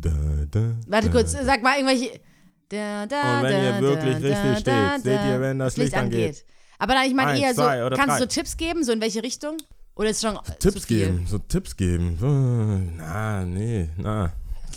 Da, 0.00 0.10
da, 0.50 0.60
Mhm. 0.60 0.76
Warte 0.86 1.06
da. 1.08 1.12
kurz, 1.12 1.32
sag 1.32 1.62
mal 1.62 1.76
irgendwelche. 1.76 2.20
Da, 2.68 3.06
da, 3.06 3.38
Und 3.38 3.44
wenn 3.44 3.52
da, 3.52 3.76
ihr 3.76 3.80
wirklich 3.82 4.14
da, 4.14 4.18
richtig 4.18 4.30
da, 4.30 4.54
steht, 4.54 4.66
da, 4.66 4.98
seht 4.98 5.20
ihr, 5.32 5.40
wenn 5.40 5.58
das 5.58 5.76
Licht 5.78 5.94
angeht. 5.94 6.44
Aber 6.78 6.94
dann, 6.94 7.06
ich 7.06 7.14
meine 7.14 7.40
eher 7.40 7.54
so, 7.54 7.62
kannst 7.62 7.98
drei. 7.98 8.18
du 8.20 8.28
Tipps 8.28 8.56
geben, 8.56 8.84
so 8.84 8.92
in 8.92 9.00
welche 9.00 9.22
Richtung? 9.22 9.56
Oder 9.96 10.10
ist 10.10 10.22
schon 10.22 10.38
Tipps 10.60 10.86
geben, 10.86 11.26
so 11.26 11.38
Tipps 11.38 11.76
geben. 11.76 12.16
Äh, 12.22 12.96
Na, 12.98 13.44
nee, 13.44 13.88
na. 13.96 14.32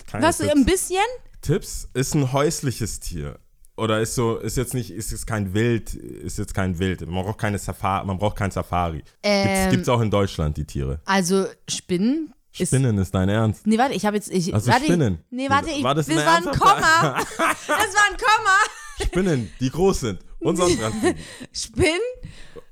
Keine 0.08 0.26
Was, 0.26 0.38
Tipps. 0.40 0.52
ein 0.52 0.66
bisschen? 0.66 0.98
Tipps 1.42 1.88
ist 1.94 2.16
ein 2.16 2.32
häusliches 2.34 3.00
Tier. 3.02 3.38
Oder 3.78 4.02
ist 4.02 4.16
so, 4.16 4.38
ist 4.38 4.58
jetzt 4.58 4.74
nicht, 4.74 4.92
ist 4.92 5.12
jetzt 5.12 5.26
kein 5.26 5.54
Wild, 5.54 5.94
ist 5.94 6.38
jetzt 6.38 6.54
kein 6.54 6.78
Wild. 6.78 7.02
Man 7.08 7.24
braucht 7.24 7.38
keine 7.40 7.58
Safari, 7.58 8.06
man 8.06 8.18
braucht 8.18 8.36
kein 8.36 8.52
Safari. 8.52 9.04
Ähm, 9.24 9.48
gibt's, 9.48 9.72
gibt's 9.72 9.90
auch 9.90 10.02
in 10.02 10.12
Deutschland, 10.12 10.58
die 10.58 10.66
Tiere. 10.66 11.00
Also, 11.06 11.46
Spinnen 11.70 12.34
ist. 12.58 12.68
Spinnen 12.68 12.98
ist 12.98 13.16
dein 13.16 13.30
Ernst. 13.30 13.66
Nee, 13.66 13.78
warte, 13.78 13.94
ich 13.96 14.06
habe 14.06 14.18
jetzt. 14.18 14.30
Ich, 14.32 14.54
Also 14.54 14.70
warte, 14.72 14.86
Spinnen. 14.86 15.20
Nee, 15.30 15.50
warte, 15.50 15.70
ich, 15.72 15.84
War 15.84 15.96
das 15.96 16.06
das 16.08 16.18
war 16.18 16.38
ein 16.38 16.44
Komma. 16.44 17.18
das 17.38 17.68
war 17.68 17.78
ein 18.12 18.18
Komma. 18.18 18.58
Spinnen, 19.04 19.52
die 19.60 19.70
groß 19.70 20.00
sind 20.02 20.20
und 20.40 20.58
Sonnenbrand 20.58 20.96
kriegen. 21.02 21.20
Spinnen, 21.52 22.00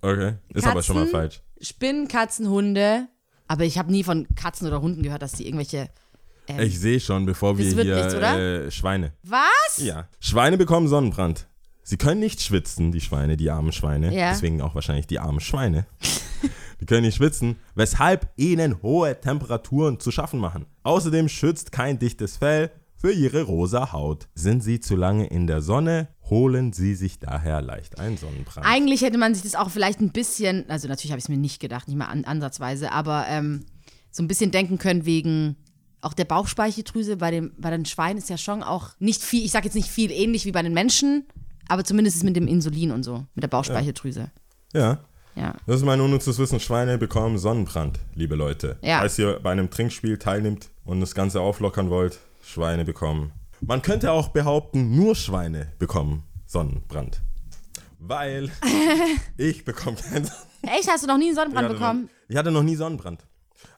Okay, 0.01 0.35
ist 0.53 0.65
aber 0.67 0.83
schon 0.83 0.95
mal 0.95 1.01
Katzen? 1.03 1.11
falsch. 1.19 1.41
Spinnen, 1.61 2.07
Katzen, 2.07 2.49
Hunde. 2.49 3.07
Aber 3.47 3.63
ich 3.63 3.77
habe 3.77 3.91
nie 3.91 4.03
von 4.03 4.27
Katzen 4.35 4.67
oder 4.67 4.81
Hunden 4.81 5.01
gehört, 5.03 5.21
dass 5.21 5.31
die 5.33 5.45
irgendwelche. 5.45 5.89
Ähm, 6.49 6.59
Ich 6.59 6.79
sehe 6.79 6.99
schon, 6.99 7.25
bevor 7.25 7.57
wir 7.57 7.65
hier 7.65 7.95
nichts, 7.95 8.15
oder? 8.15 8.65
Äh, 8.65 8.71
Schweine. 8.71 9.13
was? 9.23 9.77
Ja. 9.77 10.07
Schweine 10.19 10.57
bekommen 10.57 10.87
Sonnenbrand. 10.87 11.47
Sie 11.83 11.97
können 11.97 12.19
nicht 12.19 12.41
schwitzen, 12.41 12.91
die 12.91 13.01
Schweine, 13.01 13.35
die 13.37 13.49
armen 13.49 13.71
Schweine. 13.71 14.13
Ja. 14.13 14.31
Deswegen 14.31 14.61
auch 14.61 14.75
wahrscheinlich 14.75 15.07
die 15.07 15.19
armen 15.19 15.39
Schweine. 15.39 15.85
die 16.81 16.85
können 16.85 17.01
nicht 17.03 17.15
schwitzen, 17.15 17.55
weshalb 17.75 18.31
ihnen 18.35 18.81
hohe 18.83 19.19
Temperaturen 19.19 19.99
zu 19.99 20.11
schaffen 20.11 20.39
machen. 20.39 20.65
Außerdem 20.83 21.29
schützt 21.29 21.71
kein 21.71 21.97
dichtes 21.97 22.37
Fell 22.37 22.69
für 22.95 23.11
ihre 23.11 23.43
rosa 23.43 23.91
Haut. 23.91 24.27
Sind 24.35 24.61
sie 24.63 24.79
zu 24.79 24.95
lange 24.95 25.25
in 25.27 25.47
der 25.47 25.61
Sonne, 25.61 26.09
holen 26.29 26.73
sie 26.73 26.95
sich 26.95 27.19
daher 27.19 27.61
leicht 27.61 27.99
einen 27.99 28.17
Sonnenbrand. 28.17 28.67
Eigentlich 28.67 29.01
hätte 29.01 29.17
man 29.17 29.33
sich 29.33 29.43
das 29.43 29.55
auch 29.55 29.71
vielleicht 29.71 29.99
ein 29.99 30.11
bisschen, 30.11 30.69
also 30.69 30.87
natürlich 30.87 31.11
habe 31.11 31.19
ich 31.19 31.25
es 31.25 31.29
mir 31.29 31.37
nicht 31.37 31.59
gedacht, 31.59 31.87
nicht 31.87 31.97
mal 31.97 32.05
an, 32.05 32.23
ansatzweise, 32.25 32.91
aber 32.91 33.25
ähm, 33.29 33.65
so 34.11 34.21
ein 34.21 34.27
bisschen 34.27 34.51
denken 34.51 34.77
können 34.77 35.05
wegen 35.05 35.55
auch 36.01 36.13
der 36.13 36.25
Bauchspeicheldrüse 36.25 37.17
bei, 37.17 37.31
dem, 37.31 37.51
bei 37.57 37.69
den 37.69 37.85
Schweinen 37.85 38.17
ist 38.17 38.29
ja 38.29 38.37
schon 38.37 38.63
auch 38.63 38.89
nicht 38.99 39.21
viel, 39.21 39.45
ich 39.45 39.51
sage 39.51 39.65
jetzt 39.65 39.75
nicht 39.75 39.89
viel 39.89 40.11
ähnlich 40.11 40.45
wie 40.45 40.51
bei 40.51 40.61
den 40.61 40.73
Menschen, 40.73 41.25
aber 41.67 41.83
zumindest 41.83 42.17
ist 42.17 42.23
mit 42.23 42.35
dem 42.35 42.47
Insulin 42.47 42.91
und 42.91 43.03
so, 43.03 43.25
mit 43.35 43.43
der 43.43 43.49
Bauchspeicheldrüse. 43.49 44.31
ja. 44.73 44.99
Ja. 45.35 45.55
Das 45.67 45.77
ist 45.77 45.85
mein 45.85 46.01
unnützes 46.01 46.37
Wissen. 46.37 46.59
Schweine 46.59 46.97
bekommen 46.97 47.37
Sonnenbrand, 47.37 47.99
liebe 48.13 48.35
Leute. 48.35 48.77
Ja. 48.81 48.99
Falls 48.99 49.17
ihr 49.19 49.39
bei 49.39 49.51
einem 49.51 49.69
Trinkspiel 49.69 50.17
teilnimmt 50.17 50.69
und 50.83 50.99
das 50.99 51.15
Ganze 51.15 51.39
auflockern 51.39 51.89
wollt, 51.89 52.19
Schweine 52.41 52.83
bekommen. 52.83 53.31
Man 53.61 53.81
könnte 53.81 54.11
auch 54.11 54.29
behaupten, 54.29 54.95
nur 54.95 55.15
Schweine 55.15 55.71
bekommen 55.79 56.23
Sonnenbrand. 56.45 57.21
Weil 57.99 58.51
ich 59.37 59.63
bekomme 59.63 59.95
keinen 59.97 60.25
Sonnenbrand. 60.25 60.77
Echt, 60.77 60.89
hast 60.89 61.03
du 61.03 61.07
noch 61.07 61.17
nie 61.17 61.27
einen 61.27 61.35
Sonnenbrand 61.35 61.71
Ich 61.71 61.77
bekommen? 61.77 62.01
Noch, 62.03 62.09
ich 62.27 62.35
hatte 62.35 62.51
noch 62.51 62.63
nie 62.63 62.75
Sonnenbrand. 62.75 63.25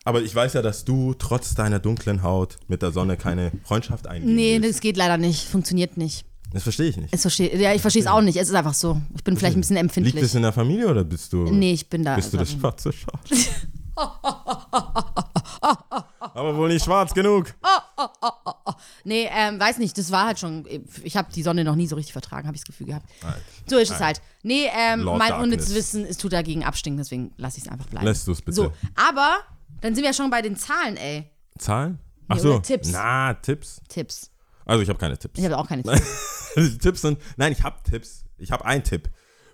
Aber 0.03 0.21
ich 0.21 0.33
weiß 0.33 0.53
ja, 0.53 0.61
dass 0.61 0.83
du 0.83 1.13
trotz 1.13 1.53
deiner 1.53 1.79
dunklen 1.79 2.23
Haut 2.23 2.57
mit 2.67 2.81
der 2.81 2.91
Sonne 2.91 3.17
keine 3.17 3.51
Freundschaft 3.63 4.07
eingehen 4.07 4.35
Nee, 4.35 4.61
willst. 4.61 4.77
das 4.77 4.81
geht 4.81 4.97
leider 4.97 5.17
nicht, 5.17 5.47
funktioniert 5.47 5.97
nicht. 5.97 6.25
Das 6.53 6.63
verstehe 6.63 6.87
ich 6.89 6.97
nicht. 6.97 7.13
Es 7.13 7.21
verstehe, 7.21 7.55
ja, 7.57 7.73
ich 7.73 7.81
verstehe 7.81 8.01
es 8.01 8.07
auch 8.07 8.21
nicht, 8.21 8.35
es 8.37 8.49
ist 8.49 8.55
einfach 8.55 8.73
so. 8.73 8.99
Ich 9.15 9.23
bin 9.23 9.37
vielleicht 9.37 9.55
ein 9.55 9.61
bisschen 9.61 9.75
Liegt 9.75 9.83
empfindlich. 9.85 10.23
es 10.23 10.35
in 10.35 10.41
der 10.41 10.51
Familie 10.51 10.89
oder 10.89 11.03
bist 11.03 11.31
du... 11.31 11.43
Nee, 11.45 11.73
ich 11.73 11.87
bin 11.87 12.03
da. 12.03 12.15
Bist 12.15 12.33
du 12.33 12.37
das 12.37 12.51
schwarze 12.51 12.91
Schaf? 12.91 13.21
Aber 16.33 16.55
wohl 16.57 16.69
nicht 16.69 16.83
schwarz 16.83 17.13
genug. 17.13 17.53
Nee, 19.03 19.27
ähm, 19.31 19.59
weiß 19.59 19.77
nicht, 19.77 19.97
das 19.97 20.11
war 20.11 20.25
halt 20.27 20.39
schon, 20.39 20.65
ich 21.03 21.15
habe 21.17 21.31
die 21.33 21.43
Sonne 21.43 21.63
noch 21.63 21.75
nie 21.75 21.87
so 21.87 21.95
richtig 21.95 22.13
vertragen, 22.13 22.47
habe 22.47 22.55
ich 22.55 22.61
das 22.61 22.67
Gefühl 22.67 22.87
gehabt. 22.87 23.05
So 23.67 23.77
ist 23.77 23.91
es 23.91 23.99
halt. 23.99 24.21
Nee, 24.43 24.67
ähm, 24.75 25.03
mein 25.03 25.33
unnützes 25.33 25.75
Wissen, 25.75 26.05
es 26.05 26.17
tut 26.17 26.33
dagegen 26.33 26.63
abstinken, 26.63 26.97
deswegen 26.97 27.31
lasse 27.37 27.57
ich 27.59 27.65
es 27.65 27.69
einfach 27.71 27.85
bleiben. 27.87 28.05
Lässt 28.05 28.27
du 28.27 28.31
es 28.31 28.41
bitte. 28.41 28.55
So, 28.55 28.73
aber 28.95 29.37
dann 29.81 29.93
sind 29.95 30.03
wir 30.03 30.09
ja 30.09 30.13
schon 30.13 30.29
bei 30.29 30.41
den 30.41 30.55
Zahlen, 30.55 30.97
ey. 30.97 31.29
Zahlen? 31.57 31.99
Ach 32.27 32.35
Nee, 32.35 32.41
so. 32.41 32.59
Tipps. 32.59 32.91
Na, 32.91 33.33
Tipps. 33.33 33.81
Tipps. 33.89 34.31
Also 34.65 34.81
ich 34.83 34.89
habe 34.89 34.99
keine 34.99 35.17
Tipps. 35.17 35.37
Ich 35.39 35.45
habe 35.45 35.57
auch 35.57 35.67
keine 35.67 35.83
Tipps. 35.83 36.47
Tipps 36.79 37.01
sind, 37.01 37.19
nein, 37.37 37.51
ich 37.51 37.63
habe 37.63 37.77
Tipps. 37.83 38.23
Ich 38.37 38.51
habe 38.51 38.63
einen 38.65 38.83
Tipp. 38.83 39.09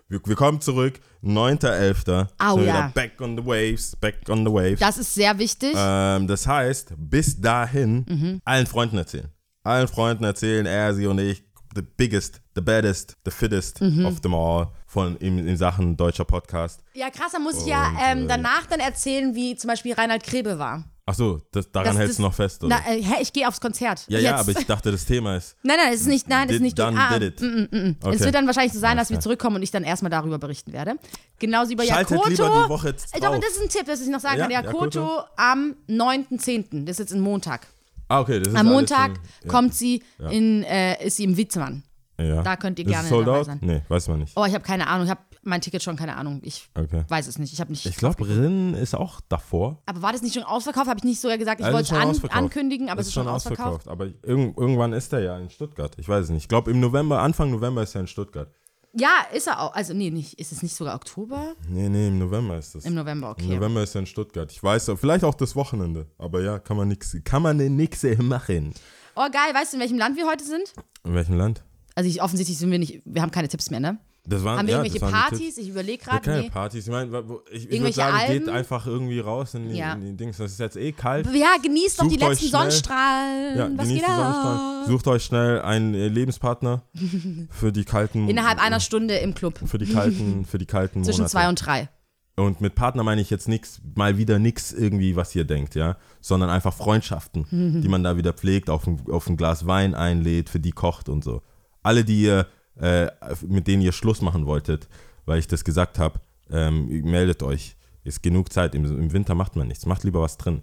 Wir, 0.08 0.20
wir 0.24 0.36
kommen 0.36 0.60
zurück, 0.60 1.00
9.11. 1.22 2.28
Au, 2.38 2.58
ja. 2.60 2.90
Back 2.94 3.20
on 3.20 3.36
the 3.36 3.44
waves, 3.44 3.94
back 3.96 4.16
on 4.28 4.44
the 4.46 4.52
waves. 4.52 4.80
Das 4.80 4.96
ist 4.98 5.12
sehr 5.14 5.38
wichtig. 5.38 5.74
Ähm, 5.76 6.26
das 6.26 6.46
heißt, 6.46 6.94
bis 6.96 7.40
dahin 7.40 8.04
Mhm. 8.08 8.40
allen 8.44 8.66
Freunden 8.66 8.96
erzählen. 8.98 9.28
Allen 9.64 9.88
Freunden 9.88 10.24
erzählen, 10.24 10.64
er, 10.66 10.94
sie 10.94 11.06
und 11.06 11.18
ich, 11.18 11.42
the 11.74 11.82
biggest, 11.82 12.40
the 12.54 12.60
baddest, 12.62 13.16
the 13.24 13.30
fittest 13.30 13.80
Mhm. 13.80 14.06
of 14.06 14.20
them 14.20 14.34
all 14.34 14.68
von 14.90 15.16
in, 15.18 15.46
in 15.46 15.56
Sachen 15.58 15.96
deutscher 15.96 16.24
Podcast. 16.24 16.80
ja, 16.94 17.10
krass, 17.10 17.32
dann 17.32 17.42
muss 17.42 17.60
ich 17.60 17.66
ja 17.66 17.88
Und, 17.90 17.96
ähm, 18.02 18.24
äh, 18.24 18.26
danach 18.26 18.66
dann 18.66 18.80
erzählen, 18.80 19.34
wie 19.34 19.54
zum 19.54 19.68
Beispiel 19.68 19.92
Reinhard 19.92 20.22
Krebe 20.24 20.58
war. 20.58 20.82
Achso, 21.04 21.40
das, 21.52 21.70
daran 21.70 21.88
Das- 21.92 21.98
hältst 21.98 22.18
du 22.18 22.22
noch 22.22 22.34
fest, 22.34 22.62
oder? 22.64 22.80
Na, 22.86 22.92
äh, 22.92 23.02
hä, 23.02 23.14
ich 23.22 23.32
gehe 23.32 23.46
aufs 23.48 23.60
Konzert. 23.60 24.04
ja, 24.08 24.18
Jetzt. 24.18 24.24
ja, 24.24 24.36
aber 24.36 24.50
ich 24.52 24.66
dachte, 24.66 24.90
das 24.90 25.04
Thema 25.06 25.36
ist. 25.36 25.56
Nein, 25.62 25.76
nein, 25.82 25.92
es 25.94 26.00
ist 26.02 26.06
nicht, 26.06 26.28
nein, 26.28 26.48
es 26.48 26.54
ist 26.54 26.58
Did- 26.58 26.62
nicht 26.62 26.78
done, 26.78 26.98
ah, 26.98 27.18
did 27.18 27.40
it. 27.40 27.40
mm, 27.40 27.46
mm, 27.46 27.68
mm. 27.90 27.96
Okay. 28.02 28.14
Es 28.16 28.20
wird 28.22 28.34
dann 28.34 28.46
wahrscheinlich 28.46 28.72
so 28.74 28.78
sein, 28.78 28.96
dass 28.98 29.08
wir 29.10 29.20
zurückkommen 29.20 29.56
und 29.56 29.62
ich 29.62 29.70
dann 29.70 29.84
erstmal 29.84 30.10
darüber 30.10 30.38
berichten 30.38 30.72
werde. 30.74 30.96
Genauso 31.38 31.70
wie 31.70 31.76
bei 31.76 31.86
Schaltet 31.86 32.10
Yakoto. 32.10 32.28
lieber 32.30 32.62
die 32.64 32.68
Woche 32.70 32.88
jetzt 32.88 33.14
Äh, 33.16 33.20
das 33.20 33.32
ist 33.38 33.62
ein 33.62 33.68
Tipp, 33.70 33.86
das 33.86 34.00
ich 34.02 34.08
noch 34.08 34.20
sagen 34.20 34.38
Ja, 34.38 34.42
kann. 34.62 34.64
Yakoto, 34.66 35.00
Yakoto. 35.00 35.24
am 35.36 35.76
9.10., 35.88 36.84
das 36.84 36.94
ist 36.94 36.98
jetzt 36.98 37.12
ein 37.14 37.20
Montag. 37.20 37.66
Ah, 38.08 38.20
okay, 38.20 38.38
das 38.38 38.48
ist 38.48 38.58
Am 38.58 38.66
Montag 38.66 39.16
schon- 39.16 39.24
ja. 39.44 39.50
kommt 39.50 39.74
sie 39.74 40.02
in, 40.30 40.62
äh, 40.64 41.06
ist 41.06 41.16
sie 41.16 41.24
im 41.24 41.36
Witzmann. 41.36 41.84
Ja. 42.20 42.42
Da 42.42 42.56
könnt 42.56 42.78
ihr 42.80 42.84
Ist 42.84 42.90
es 42.90 42.96
gerne 42.96 43.08
sold 43.08 43.26
dabei 43.28 43.38
out? 43.38 43.46
sein. 43.46 43.58
Nee, 43.62 43.82
weiß 43.88 44.08
man 44.08 44.18
nicht. 44.20 44.32
Oh, 44.36 44.44
ich 44.44 44.52
habe 44.54 44.64
keine 44.64 44.88
Ahnung, 44.88 45.04
ich 45.04 45.10
habe 45.10 45.20
mein 45.42 45.60
Ticket 45.60 45.82
schon, 45.82 45.94
keine 45.96 46.16
Ahnung. 46.16 46.40
Ich 46.42 46.68
Okay. 46.76 47.04
weiß 47.08 47.28
es 47.28 47.38
nicht, 47.38 47.52
ich 47.52 47.60
habe 47.60 47.70
nicht. 47.70 47.86
Ich 47.86 47.96
glaube, 47.96 48.26
Rin 48.26 48.74
ist 48.74 48.94
auch 48.96 49.20
davor. 49.28 49.80
aber 49.86 50.02
war 50.02 50.12
das 50.12 50.22
nicht 50.22 50.34
schon 50.34 50.42
ausverkauft? 50.42 50.88
Habe 50.88 50.98
ich 50.98 51.04
nicht 51.04 51.20
sogar 51.20 51.38
gesagt, 51.38 51.60
ich 51.60 51.66
Also 51.66 51.76
wollte 51.76 51.88
schon 51.90 51.96
es 51.98 52.02
an, 52.02 52.10
ausverkauft. 52.10 52.36
ankündigen, 52.42 52.88
aber 52.90 53.00
es 53.00 53.06
ist 53.08 53.12
schon 53.14 53.28
ausverkauft. 53.28 53.86
Aber 53.88 54.06
irgend, 54.22 54.58
irgendwann 54.58 54.92
ist 54.92 55.12
er 55.12 55.20
ja 55.20 55.38
in 55.38 55.48
Stuttgart. 55.48 55.94
Ich 55.96 56.08
weiß 56.08 56.24
es 56.24 56.30
nicht. 56.30 56.42
Ich 56.42 56.48
glaube, 56.48 56.70
im 56.72 56.80
November, 56.80 57.20
Anfang 57.22 57.50
November 57.52 57.82
ist 57.84 57.94
er 57.94 58.00
in 58.02 58.06
Stuttgart. 58.08 58.48
Ja, 58.94 59.10
ist 59.32 59.46
er 59.46 59.60
auch. 59.60 59.74
Also, 59.74 59.94
nee, 59.94 60.10
nicht. 60.10 60.40
Ist 60.40 60.50
es 60.50 60.62
nicht 60.62 60.74
sogar 60.74 60.96
Oktober? 60.96 61.54
Nee, 61.68 61.88
nee, 61.88 62.08
im 62.08 62.18
November 62.18 62.58
ist 62.58 62.74
es. 62.74 62.84
Im 62.84 62.94
November, 62.94 63.28
Im 63.38 63.44
okay. 63.46 63.54
November 63.54 63.82
ist 63.82 63.94
er 63.94 64.00
in 64.00 64.06
Stuttgart. 64.06 64.50
Ich 64.50 64.60
weiß, 64.62 64.90
vielleicht 64.96 65.24
auch 65.24 65.34
das 65.34 65.54
Wochenende. 65.54 66.06
Aber 66.18 66.40
ja, 66.42 66.58
kann 66.58 66.76
man 66.76 66.88
nix, 66.88 67.16
kann 67.22 67.42
man 67.42 67.58
nix 67.58 68.02
machen. 68.18 68.72
Oh, 69.14 69.26
geil. 69.30 69.52
Weißt 69.54 69.72
du, 69.72 69.76
in 69.76 69.82
welchem 69.82 69.98
Land 69.98 70.16
wir 70.16 70.26
heute 70.26 70.42
sind? 70.44 70.72
In 71.04 71.14
welchem 71.14 71.36
Land? 71.36 71.62
Also, 71.98 72.08
ich, 72.08 72.22
offensichtlich 72.22 72.56
sind 72.58 72.70
wir 72.70 72.78
nicht, 72.78 73.02
wir 73.04 73.22
haben 73.22 73.32
keine 73.32 73.48
Tipps 73.48 73.70
mehr, 73.70 73.80
ne? 73.80 73.98
Das 74.24 74.44
waren, 74.44 74.58
Haben 74.58 74.66
wir 74.68 74.74
ja, 74.74 74.84
irgendwelche 74.84 75.04
Partys? 75.12 75.56
Ich 75.58 75.68
überlege 75.70 76.04
gerade. 76.04 76.20
keine 76.20 76.42
nee. 76.42 76.50
Partys. 76.50 76.84
Ich 76.86 76.92
meine, 76.92 77.06
ich, 77.06 77.12
ich 77.16 77.62
würde 77.64 77.74
Irgendwelche 77.74 77.96
sagen, 77.96 78.18
geht 78.18 78.42
Alben? 78.42 78.48
einfach 78.50 78.86
irgendwie 78.86 79.18
raus 79.20 79.54
in 79.54 79.70
die, 79.70 79.76
Ja. 79.78 79.94
in 79.94 80.02
die 80.02 80.16
Dings. 80.16 80.36
Das 80.36 80.52
ist 80.52 80.60
jetzt 80.60 80.76
eh 80.76 80.92
kalt. 80.92 81.26
Ja, 81.34 81.56
genießt 81.62 81.98
doch 82.00 82.04
die 82.06 82.18
Sucht 82.18 82.28
letzten 82.28 82.48
Sonnenstrahlen. 82.48 83.56
Ja, 83.58 83.70
Was 83.74 83.86
genießt 83.86 84.04
geht 84.04 84.08
die? 84.08 84.14
Sonnenstrahlen. 84.16 84.86
Sucht 84.86 85.06
euch 85.08 85.24
schnell 85.24 85.62
einen 85.62 85.94
äh, 85.94 86.08
Lebenspartner 86.08 86.82
für 87.50 87.72
die 87.72 87.84
kalten 87.84 88.28
Innerhalb 88.28 88.62
einer 88.62 88.80
Stunde 88.80 89.16
im 89.16 89.34
Club. 89.34 89.58
für 89.64 89.78
die 89.78 89.92
kalten 89.92 90.44
für 90.48 90.58
die 90.58 90.66
kalten 90.66 91.02
Zwischen 91.04 91.20
Monate. 91.20 91.32
zwei 91.32 91.48
und 91.48 91.66
drei. 91.66 91.88
Und 92.36 92.60
mit 92.60 92.74
Partner 92.76 93.02
meine 93.02 93.20
ich 93.20 93.30
jetzt 93.30 93.48
nichts, 93.48 93.80
mal 93.96 94.16
wieder 94.18 94.38
nichts 94.38 94.72
irgendwie, 94.72 95.16
was 95.16 95.34
ihr 95.34 95.44
denkt, 95.44 95.74
ja, 95.74 95.96
sondern 96.20 96.50
einfach 96.50 96.72
Freundschaften, 96.74 97.46
die 97.82 97.88
man 97.88 98.04
da 98.04 98.16
wieder 98.16 98.32
pflegt, 98.34 98.68
auf 98.70 98.86
ein, 98.86 99.00
auf 99.10 99.26
ein 99.28 99.36
Glas 99.36 99.66
Wein 99.66 99.94
einlädt, 99.94 100.48
für 100.50 100.60
die 100.60 100.70
kocht 100.72 101.08
und 101.08 101.24
so. 101.24 101.42
Alle, 101.82 102.04
die 102.04 102.22
ihr, 102.22 102.46
äh, 102.80 103.08
mit 103.46 103.66
denen 103.66 103.82
ihr 103.82 103.92
Schluss 103.92 104.20
machen 104.22 104.46
wolltet, 104.46 104.88
weil 105.26 105.38
ich 105.38 105.46
das 105.46 105.64
gesagt 105.64 105.98
habe, 105.98 106.20
ähm, 106.50 106.86
meldet 107.04 107.42
euch. 107.42 107.76
Ist 108.04 108.22
genug 108.22 108.52
Zeit. 108.52 108.74
Im, 108.74 108.84
Im 108.84 109.12
Winter 109.12 109.34
macht 109.34 109.56
man 109.56 109.68
nichts. 109.68 109.84
Macht 109.84 110.04
lieber 110.04 110.20
was 110.22 110.38
drin. 110.38 110.62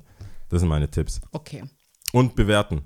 Das 0.50 0.62
sind 0.62 0.70
meine 0.70 0.90
Tipps. 0.90 1.22
Okay. 1.32 1.64
Und 2.12 2.36
bewerten. 2.36 2.82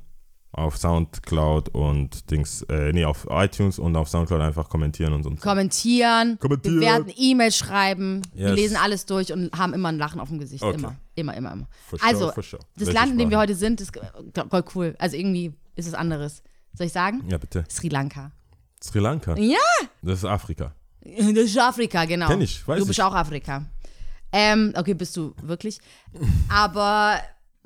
Auf 0.52 0.78
Soundcloud 0.78 1.70
und 1.70 2.32
Dings, 2.32 2.64
äh, 2.64 2.92
nee, 2.92 3.06
auf 3.06 3.28
iTunes 3.30 3.78
und 3.78 3.96
auf 3.96 4.10
Soundcloud 4.10 4.42
einfach 4.42 4.68
kommentieren 4.68 5.14
und 5.14 5.22
so. 5.22 5.30
Kommentieren, 5.36 6.40
Kommentieren. 6.40 6.80
bewerten, 6.80 7.14
E-Mail 7.16 7.52
schreiben. 7.52 8.24
Wir 8.34 8.48
Yes. 8.48 8.56
lesen 8.56 8.78
alles 8.78 9.06
durch 9.06 9.32
und 9.32 9.52
haben 9.56 9.74
immer 9.76 9.90
ein 9.90 10.00
Lachen 10.00 10.20
auf 10.20 10.30
dem 10.30 10.40
Gesicht. 10.40 10.64
Okay. 10.64 10.78
Immer. 10.78 10.96
Immer, 11.14 11.38
immer, 11.38 11.52
immer. 11.54 11.68
Sure, 11.92 12.02
also, 12.04 12.32
sure. 12.32 12.60
das 12.76 12.88
Welche 12.88 12.92
Land, 12.94 13.12
in 13.12 13.18
dem 13.20 13.30
wir 13.30 13.38
heute 13.38 13.54
sind, 13.54 13.80
ist 13.80 13.96
äh, 13.96 14.02
voll 14.50 14.64
cool. 14.74 14.96
Also, 14.98 15.18
irgendwie 15.18 15.54
ist 15.76 15.86
es 15.88 15.94
anderes. 15.94 16.42
Soll 16.74 16.88
ich 16.88 16.94
sagen? 16.94 17.24
Ja, 17.30 17.38
bitte. 17.38 17.66
Sri 17.70 17.90
Lanka. 17.90 18.32
Sri 18.84 19.00
Lanka. 19.00 19.36
Ja! 19.38 19.58
Das 20.02 20.20
ist 20.20 20.26
Afrika. 20.26 20.74
Das 21.02 21.28
ist 21.28 21.58
Afrika, 21.58 22.06
genau. 22.06 22.28
Kenn 22.28 22.42
ich, 22.42 22.66
weiß 22.68 22.80
Du 22.80 22.86
bist 22.86 23.00
ich. 23.00 23.04
auch 23.04 23.14
Afrika. 23.14 23.66
Ähm, 24.32 24.74
okay, 24.76 24.94
bist 24.94 25.16
du 25.18 25.34
wirklich. 25.42 25.80
Aber, 26.50 27.20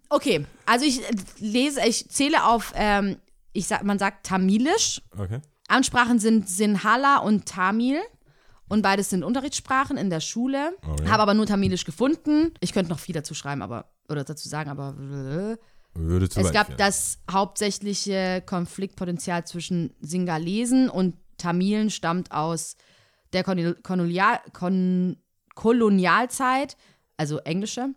okay, 0.10 0.45
also 0.66 0.86
ich 0.86 1.01
lese, 1.39 1.82
ich 1.86 2.10
zähle 2.10 2.45
auf, 2.45 2.72
ähm, 2.76 3.18
ich 3.51 3.68
sag, 3.68 3.84
man 3.84 3.99
sagt 3.99 4.26
Tamilisch. 4.26 5.01
Okay. 5.18 5.39
Ansprachen 5.68 6.20
sind 6.20 6.49
Sinhala 6.49 7.18
und 7.18 7.45
Tamil. 7.47 7.99
Und 8.70 8.82
beides 8.82 9.10
sind 9.10 9.24
Unterrichtssprachen 9.24 9.97
in 9.97 10.10
der 10.10 10.20
Schule. 10.22 10.76
Oh 10.88 10.95
ja. 11.04 11.12
Habe 11.12 11.24
aber 11.24 11.34
nur 11.34 11.45
Tamilisch 11.45 11.86
gefunden. 11.86 12.54
Ich 12.62 12.72
könnte 12.74 12.89
noch 12.91 12.99
viel 12.99 13.14
dazu 13.14 13.36
schreiben, 13.36 13.62
aber, 13.62 13.91
oder 14.10 14.24
dazu 14.24 14.47
sagen, 14.47 14.70
aber. 14.70 15.58
Würde 15.95 16.29
zu 16.29 16.39
Es 16.39 16.47
weit 16.47 16.53
gab 16.53 16.77
das 16.77 17.19
hauptsächliche 17.29 18.41
Konfliktpotenzial 18.45 19.45
zwischen 19.45 19.93
Singalesen 20.01 20.89
und 20.89 21.15
Tamilen 21.37 21.89
stammt 21.89 22.31
aus 22.31 22.75
der 23.33 23.43
Kolonial, 23.43 24.39
Kon, 24.53 25.17
Kolonialzeit, 25.55 26.77
also 27.17 27.39
englische. 27.39 27.89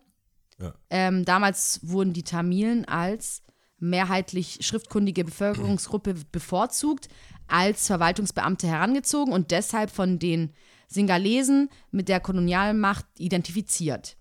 Ja. 0.59 0.73
Ähm, 0.89 1.25
damals 1.25 1.79
wurden 1.83 2.13
die 2.13 2.23
Tamilen 2.23 2.85
als 2.85 3.43
mehrheitlich 3.79 4.59
schriftkundige 4.61 5.23
Bevölkerungsgruppe 5.23 6.15
bevorzugt, 6.31 7.09
als 7.47 7.87
Verwaltungsbeamte 7.87 8.67
herangezogen 8.67 9.33
und 9.33 9.51
deshalb 9.51 9.91
von 9.91 10.19
den 10.19 10.53
Singalesen 10.87 11.69
mit 11.91 12.09
der 12.09 12.19
Kolonialmacht 12.19 13.05
identifiziert. 13.17 14.16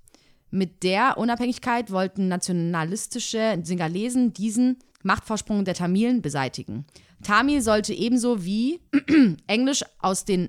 Mit 0.57 0.85
der 0.85 1.19
Unabhängigkeit 1.19 1.91
wollten 1.91 2.29
nationalistische 2.29 3.61
Singalesen 3.63 4.33
diesen 4.33 4.79
Machtvorsprung 5.03 5.67
der 5.67 5.75
Tamilen 5.75 6.23
beseitigen. 6.23 6.87
Tamil 7.23 7.61
sollte 7.61 7.93
ebenso 7.93 8.43
wie 8.43 8.81
Englisch 9.47 9.85
aus 9.99 10.25
den 10.25 10.49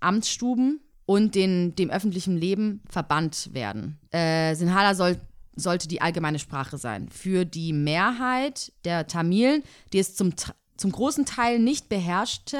Amtsstuben 0.00 0.80
und 1.06 1.34
den, 1.34 1.74
dem 1.74 1.88
öffentlichen 1.88 2.36
Leben 2.36 2.82
verbannt 2.90 3.48
werden. 3.54 3.98
Äh, 4.10 4.54
Sinhala 4.56 4.94
soll, 4.94 5.18
sollte 5.54 5.88
die 5.88 6.02
allgemeine 6.02 6.38
Sprache 6.38 6.76
sein. 6.76 7.08
Für 7.08 7.46
die 7.46 7.72
Mehrheit 7.72 8.74
der 8.84 9.06
Tamilen, 9.06 9.62
die 9.94 10.00
es 10.00 10.14
zum, 10.16 10.34
zum 10.76 10.92
großen 10.92 11.24
Teil 11.24 11.60
nicht 11.60 11.88
beherrschte, 11.88 12.58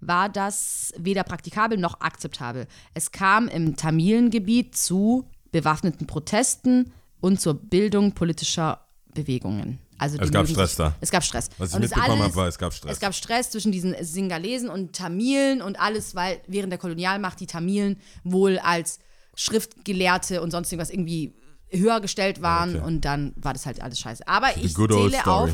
war 0.00 0.28
das 0.28 0.92
weder 0.98 1.22
praktikabel 1.22 1.78
noch 1.78 2.02
akzeptabel. 2.02 2.66
Es 2.92 3.12
kam 3.12 3.48
im 3.48 3.76
Tamilengebiet 3.76 4.76
zu 4.76 5.30
bewaffneten 5.54 6.06
Protesten 6.08 6.92
und 7.20 7.40
zur 7.40 7.54
Bildung 7.54 8.12
politischer 8.12 8.80
Bewegungen. 9.14 9.78
Also 9.98 10.18
Es 10.18 10.32
gab 10.32 10.48
Stress 10.48 10.70
sich, 10.70 10.76
da. 10.78 10.94
Es 11.00 11.10
gab 11.12 11.22
Stress. 11.22 11.48
Was 11.58 11.68
ich 11.70 11.76
Und 11.76 11.82
mitbekommen 11.82 12.10
alles- 12.10 12.22
habe, 12.24 12.34
war, 12.36 12.48
es 12.48 12.58
gab 12.58 12.74
Stress. 12.74 12.92
Es 12.94 13.00
gab 13.00 13.14
Stress 13.14 13.50
zwischen 13.50 13.70
diesen 13.70 13.94
Singalesen 14.00 14.68
und 14.68 14.94
Tamilen 14.96 15.62
und 15.62 15.78
alles, 15.80 16.16
weil 16.16 16.40
während 16.48 16.72
der 16.72 16.78
Kolonialmacht 16.80 17.38
die 17.38 17.46
Tamilen 17.46 17.98
wohl 18.24 18.58
als 18.58 18.98
Schriftgelehrte 19.36 20.42
und 20.42 20.50
sonst 20.50 20.72
irgendwas 20.72 20.90
irgendwie 20.90 21.34
höher 21.70 22.00
gestellt 22.00 22.42
waren 22.42 22.76
Okay. 22.76 22.84
und 22.84 23.04
dann 23.04 23.32
war 23.36 23.52
das 23.52 23.66
halt 23.66 23.80
alles 23.80 24.00
scheiße. 24.00 24.26
Aber 24.26 24.48
ich 24.56 24.74
zähle 24.74 25.24
auf, 25.26 25.50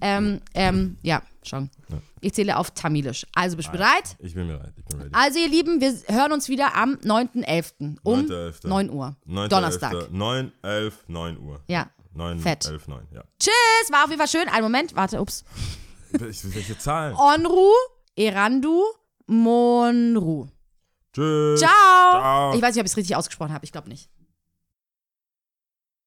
ähm, 0.00 0.40
ähm, 0.54 0.96
ja, 1.02 1.22
schon. 1.42 1.70
Ich 2.20 2.34
zähle 2.34 2.56
auf 2.56 2.70
Tamilisch. 2.72 3.26
Also 3.34 3.56
bist 3.56 3.68
du 3.68 3.72
bereit? 3.72 4.16
ich 4.18 4.34
bin 4.34 4.48
bereit. 4.48 4.72
Ich 4.76 4.84
bin 4.84 4.98
ready. 4.98 5.10
Also 5.12 5.38
ihr 5.38 5.48
Lieben, 5.48 5.80
wir 5.80 5.92
hören 6.08 6.32
uns 6.32 6.48
wieder 6.48 6.74
am 6.74 6.94
9.11. 6.94 7.96
um 8.02 8.20
9.11.. 8.20 8.66
9 8.66 8.90
Uhr. 8.90 9.16
9. 9.24 9.48
Donnerstag. 9.48 10.12
9, 10.12 10.52
11, 10.62 11.04
9 11.08 11.38
Uhr. 11.38 11.60
Ja. 11.68 11.88
9, 12.12 12.38
Fett. 12.40 12.66
11, 12.66 12.88
9, 12.88 13.08
ja. 13.12 13.24
Tschüss, 13.38 13.90
war 13.90 14.04
auf 14.04 14.10
jeden 14.10 14.18
Fall 14.18 14.28
schön. 14.28 14.48
Einen 14.48 14.64
Moment, 14.64 14.94
warte, 14.96 15.20
ups. 15.20 15.44
Welche 16.12 16.76
Zahlen? 16.76 17.14
Onru, 17.16 17.70
Erandu, 18.16 18.82
Monru. 19.26 20.48
Tschüss. 21.12 21.60
Ciao. 21.60 21.70
Ciao. 21.70 22.54
Ich 22.54 22.62
weiß 22.62 22.74
nicht, 22.74 22.80
ob 22.80 22.86
ich 22.86 22.92
es 22.92 22.96
richtig 22.96 23.16
ausgesprochen 23.16 23.52
habe. 23.52 23.64
Ich 23.64 23.72
glaube 23.72 23.88
nicht. 23.88 24.10